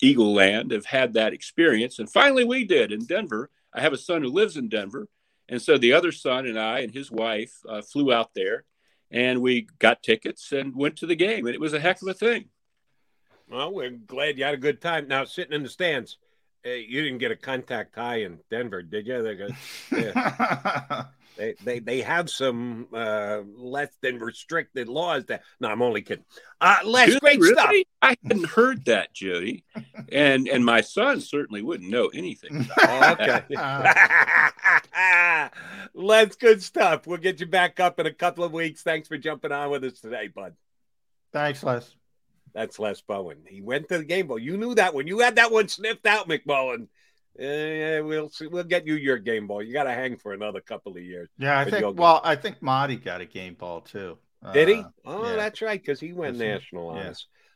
[0.00, 1.98] Eagle Land have had that experience.
[1.98, 3.50] And finally, we did in Denver.
[3.74, 5.08] I have a son who lives in Denver,
[5.52, 8.64] and so the other son and I and his wife uh, flew out there,
[9.10, 12.08] and we got tickets and went to the game, and it was a heck of
[12.08, 12.46] a thing.
[13.50, 15.08] Well, we're glad you had a good time.
[15.08, 16.16] Now, sitting in the stands,
[16.66, 19.36] uh, you didn't get a contact high in Denver, did you?
[19.36, 19.50] Got,
[19.92, 21.04] yeah.
[21.36, 25.24] they, they they have some uh, less than restricted laws.
[25.26, 26.24] That no, I'm only kidding.
[26.60, 27.20] Uh, Les, Really?
[27.20, 27.54] great Really?
[27.54, 27.70] stuff.
[28.02, 29.64] I hadn't heard that, Jody,
[30.10, 32.66] and and my son certainly wouldn't know anything.
[32.84, 33.42] okay.
[35.94, 37.06] Les, good stuff.
[37.06, 38.82] We'll get you back up in a couple of weeks.
[38.82, 40.54] Thanks for jumping on with us today, bud.
[41.32, 41.94] Thanks, Les.
[42.54, 43.38] That's Les Bowen.
[43.48, 44.28] He went to the game.
[44.28, 45.06] Well, you knew that one.
[45.06, 46.88] You had that one sniffed out, McMullen.
[47.38, 48.46] Uh, we'll see.
[48.46, 49.62] We'll get you your game ball.
[49.62, 51.28] You got to hang for another couple of years.
[51.38, 51.98] Yeah, I think.
[51.98, 54.18] Well, I think Marty got a game ball too.
[54.52, 54.74] did he?
[54.76, 55.36] Uh, Oh, yeah.
[55.36, 57.12] that's right, because he went Yes, he- national on yeah.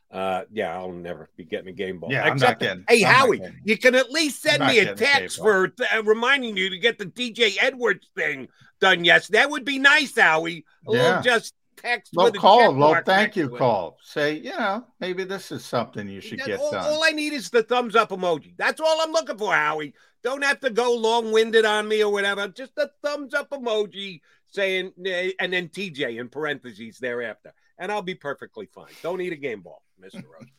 [0.09, 2.09] Uh, yeah, I'll never be getting a game ball.
[2.11, 4.79] Yeah, I'm not Except, getting- hey, I'm Howie, getting- you can at least send me
[4.79, 8.47] a getting a text for uh, reminding you to get the TJ Edwards thing
[8.79, 9.03] done.
[9.03, 10.63] Yes, that would be nice, Howie.
[10.87, 11.03] A Yeah.
[11.03, 12.73] little just text Well, call.
[12.73, 13.49] Well, thank you.
[13.49, 13.97] Call.
[14.01, 16.83] Say, you know, maybe this is something you should get all, done.
[16.83, 18.53] all I need is the thumbs up emoji.
[18.57, 19.93] That's all I'm looking for, Howie.
[20.23, 22.47] Don't have to go long winded on me or whatever.
[22.47, 27.53] Just a thumbs up emoji saying, eh, and then TJ in parentheses thereafter.
[27.77, 28.91] And I'll be perfectly fine.
[29.03, 30.15] Don't eat a game ball, Mr.
[30.23, 30.49] Roseman.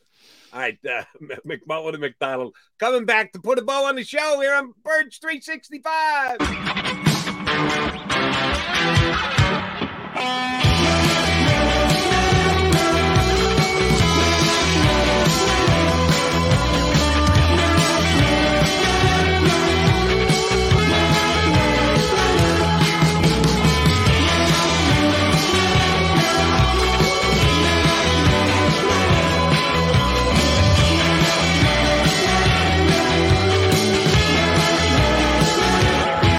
[0.51, 1.03] All right, uh,
[1.47, 5.17] McMullen and McDonald coming back to put a bow on the show here on Birds
[5.17, 6.37] 365.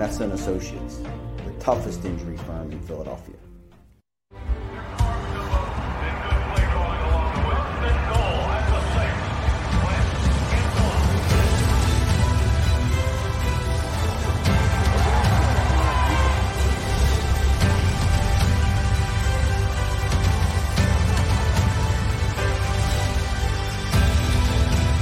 [0.00, 0.96] Messa and Associates,
[1.44, 3.34] the toughest injury firm in Philadelphia.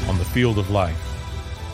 [0.09, 0.97] On the field of life,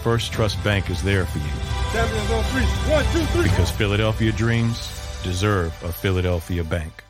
[0.02, 1.63] First Trust Bank is there for you
[1.94, 2.62] Champions on three.
[2.92, 3.44] One, two, three.
[3.44, 4.78] because Philadelphia dreams
[5.22, 7.04] deserve a Philadelphia bank.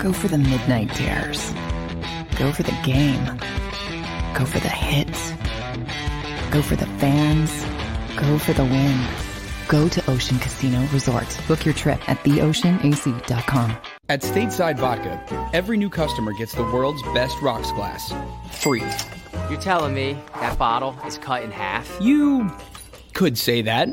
[0.00, 1.52] Go for the midnight dares.
[2.36, 3.24] Go for the game.
[4.34, 5.30] Go for the hits.
[6.50, 7.52] Go for the fans.
[8.16, 9.00] Go for the win.
[9.68, 11.38] Go to Ocean Casino Resort.
[11.46, 13.76] Book your trip at theoceanac.com.
[14.08, 18.12] At Stateside Vodka, every new customer gets the world's best rocks glass.
[18.50, 18.82] Free.
[19.48, 21.96] You're telling me that bottle is cut in half?
[22.00, 22.50] You
[23.12, 23.88] could say that.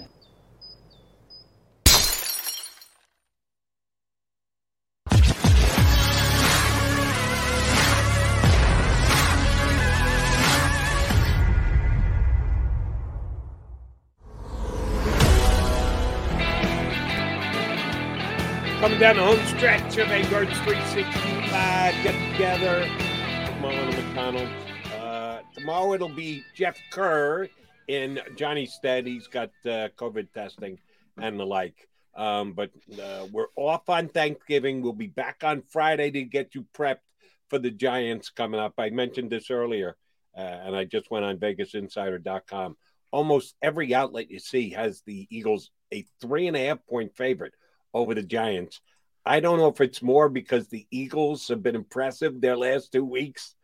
[18.80, 22.88] Coming down the home stretch of a Birds 365 get together.
[23.60, 24.50] Mullen McDonald.
[24.96, 27.50] Uh, tomorrow it'll be Jeff Kerr
[27.88, 29.08] in Johnny's stead.
[29.08, 30.80] He's got uh, COVID testing
[31.18, 31.88] and the like.
[32.16, 34.82] Um, but uh, we're off on Thanksgiving.
[34.82, 36.98] We'll be back on Friday to get you prepped
[37.50, 38.74] for the Giants coming up.
[38.78, 39.96] I mentioned this earlier,
[40.36, 42.76] uh, and I just went on VegasInsider.com.
[43.12, 47.54] Almost every outlet you see has the Eagles a three and a half point favorite
[47.94, 48.82] over the Giants.
[49.26, 53.06] I don't know if it's more because the Eagles have been impressive their last two
[53.06, 53.56] weeks,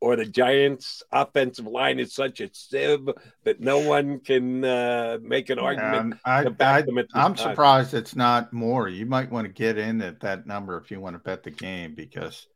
[0.00, 3.08] or the Giants' offensive line is such a sieve
[3.44, 6.14] that no one can uh, make an argument.
[6.14, 7.50] Um, I, I, them at I'm time.
[7.50, 8.88] surprised it's not more.
[8.88, 11.50] You might want to get in at that number if you want to bet the
[11.50, 12.46] game because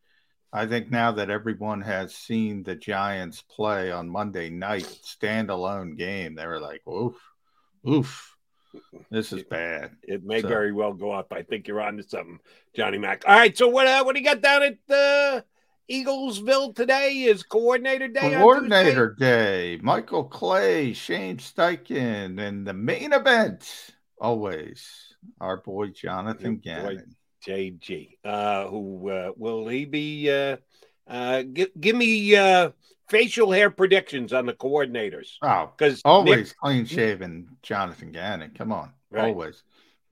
[0.53, 6.35] I think now that everyone has seen the Giants play on Monday night standalone game,
[6.37, 7.17] they were like, oof,
[7.89, 8.37] oof,
[9.11, 9.97] this is bad.
[10.03, 11.33] It may So- very well go up.
[11.33, 12.39] I think you're on to something,
[12.75, 13.25] Johnny Mac.
[13.27, 15.41] All right, so what uh, what do you got down at uh,
[15.93, 17.25] Eaglesville today?
[17.25, 18.35] Is coordinator day?
[18.35, 26.77] Coordinator Day, Michael Clay, Shane Steichen, and the main event, always our boy Jonathan Your
[26.83, 27.17] boy, Gannon.
[27.47, 28.17] JG.
[28.25, 30.31] Uh, who uh, will he be?
[30.31, 30.57] Uh,
[31.07, 32.71] uh, give, give me uh,
[33.11, 35.33] facial hair predictions on the coordinators.
[35.43, 38.53] Oh, because always clean shaven Jonathan Gannon.
[38.55, 39.25] Come on, Right.
[39.25, 39.63] always.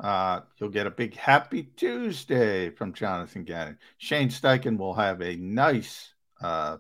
[0.03, 3.79] Uh, you'll get a big happy Tuesday from Jonathan Gannon.
[3.99, 6.79] Shane Steichen will have a nice uh,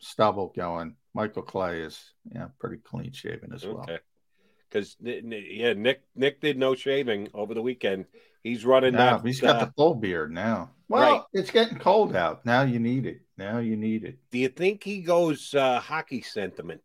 [0.00, 0.96] stubble going.
[1.14, 3.82] Michael Clay is yeah pretty clean shaven as well.
[3.82, 3.98] Okay.
[4.68, 8.06] Because yeah, Nick Nick did no shaving over the weekend.
[8.42, 10.70] He's running Now he's got uh, the full beard now.
[10.88, 11.22] Well, Right.
[11.32, 12.44] it's getting cold out.
[12.44, 13.20] Now you need it.
[13.38, 14.18] Now you need it.
[14.30, 16.82] do you think he goes uh, hockey sentiment?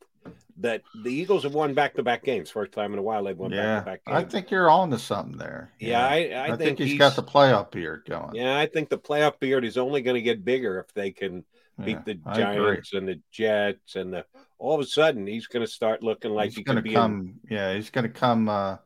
[0.57, 2.51] That the Eagles have won back to back games.
[2.51, 4.17] First time in a while they've won back to back games.
[4.17, 5.71] I think you're on to something there.
[5.79, 8.35] Yeah, I- I think he's got he's- the playoff beard going.
[8.35, 11.45] Yeah, I think the playoff beard is only going to get bigger if they can
[11.83, 14.25] beat Yeah, the Giants and the Jets and the.
[14.59, 17.39] All of a sudden, he's going to start looking like he's he going to come.
[17.49, 18.47] Yeah, he's going to come.
[18.47, 18.77] Uh,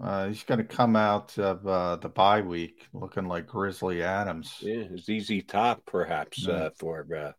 [0.00, 4.58] uh, he's going to come out of uh, the bye week looking like Grizzly Adams.
[4.62, 6.54] in yeah, ZZ Top, perhaps Yeah.
[6.54, 7.32] uh, for uh,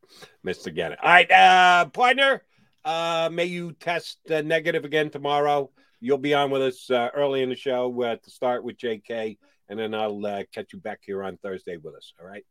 [0.45, 0.73] Mr.
[0.75, 0.97] Gannon.
[1.01, 2.41] All right, uh, partner.
[2.85, 5.71] Uh, may you test uh, negative again tomorrow.
[5.99, 9.37] You'll be on with us uh, early in the show uh, to start with JK,
[9.67, 12.13] and then I'll uh, catch you back here on Thursday with us.
[12.21, 12.45] All right.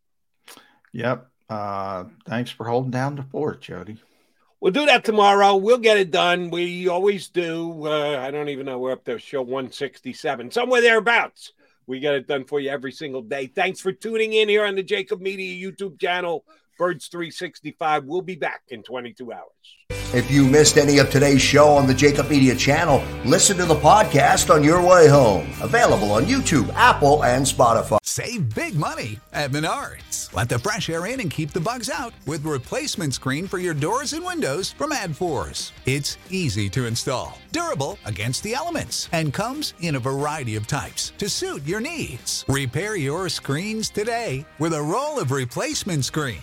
[0.93, 1.29] Yep.
[1.49, 3.99] Uh, thanks for holding down the fort, Jody.
[4.61, 5.57] We'll do that tomorrow.
[5.57, 6.51] We'll get it done.
[6.51, 7.87] We always do.
[7.87, 8.79] Uh, I don't even know.
[8.79, 11.53] We're up to show 167, somewhere thereabouts.
[11.87, 13.47] We get it done for you every single day.
[13.47, 16.45] Thanks for tuning in here on the JAKIB Media YouTube channel,
[16.79, 18.07] Birds 365.
[18.07, 20.04] We'll be back in 22 hours.
[20.13, 23.75] If you missed any of today's show on the JAKIB Media channel, listen to the
[23.75, 25.51] podcast on your way home.
[25.61, 27.99] Available on YouTube, Apple, and Spotify.
[28.05, 30.33] Save big money at Menards.
[30.33, 33.75] Let the fresh air in and keep the bugs out with replacement screen for your
[33.75, 35.73] doors and windows from ADFORS.
[35.85, 41.13] It's easy to install, durable against the elements, and comes in a variety of types
[41.19, 42.45] to suit your needs.
[42.49, 46.43] Repair your screens today with a roll of replacement screen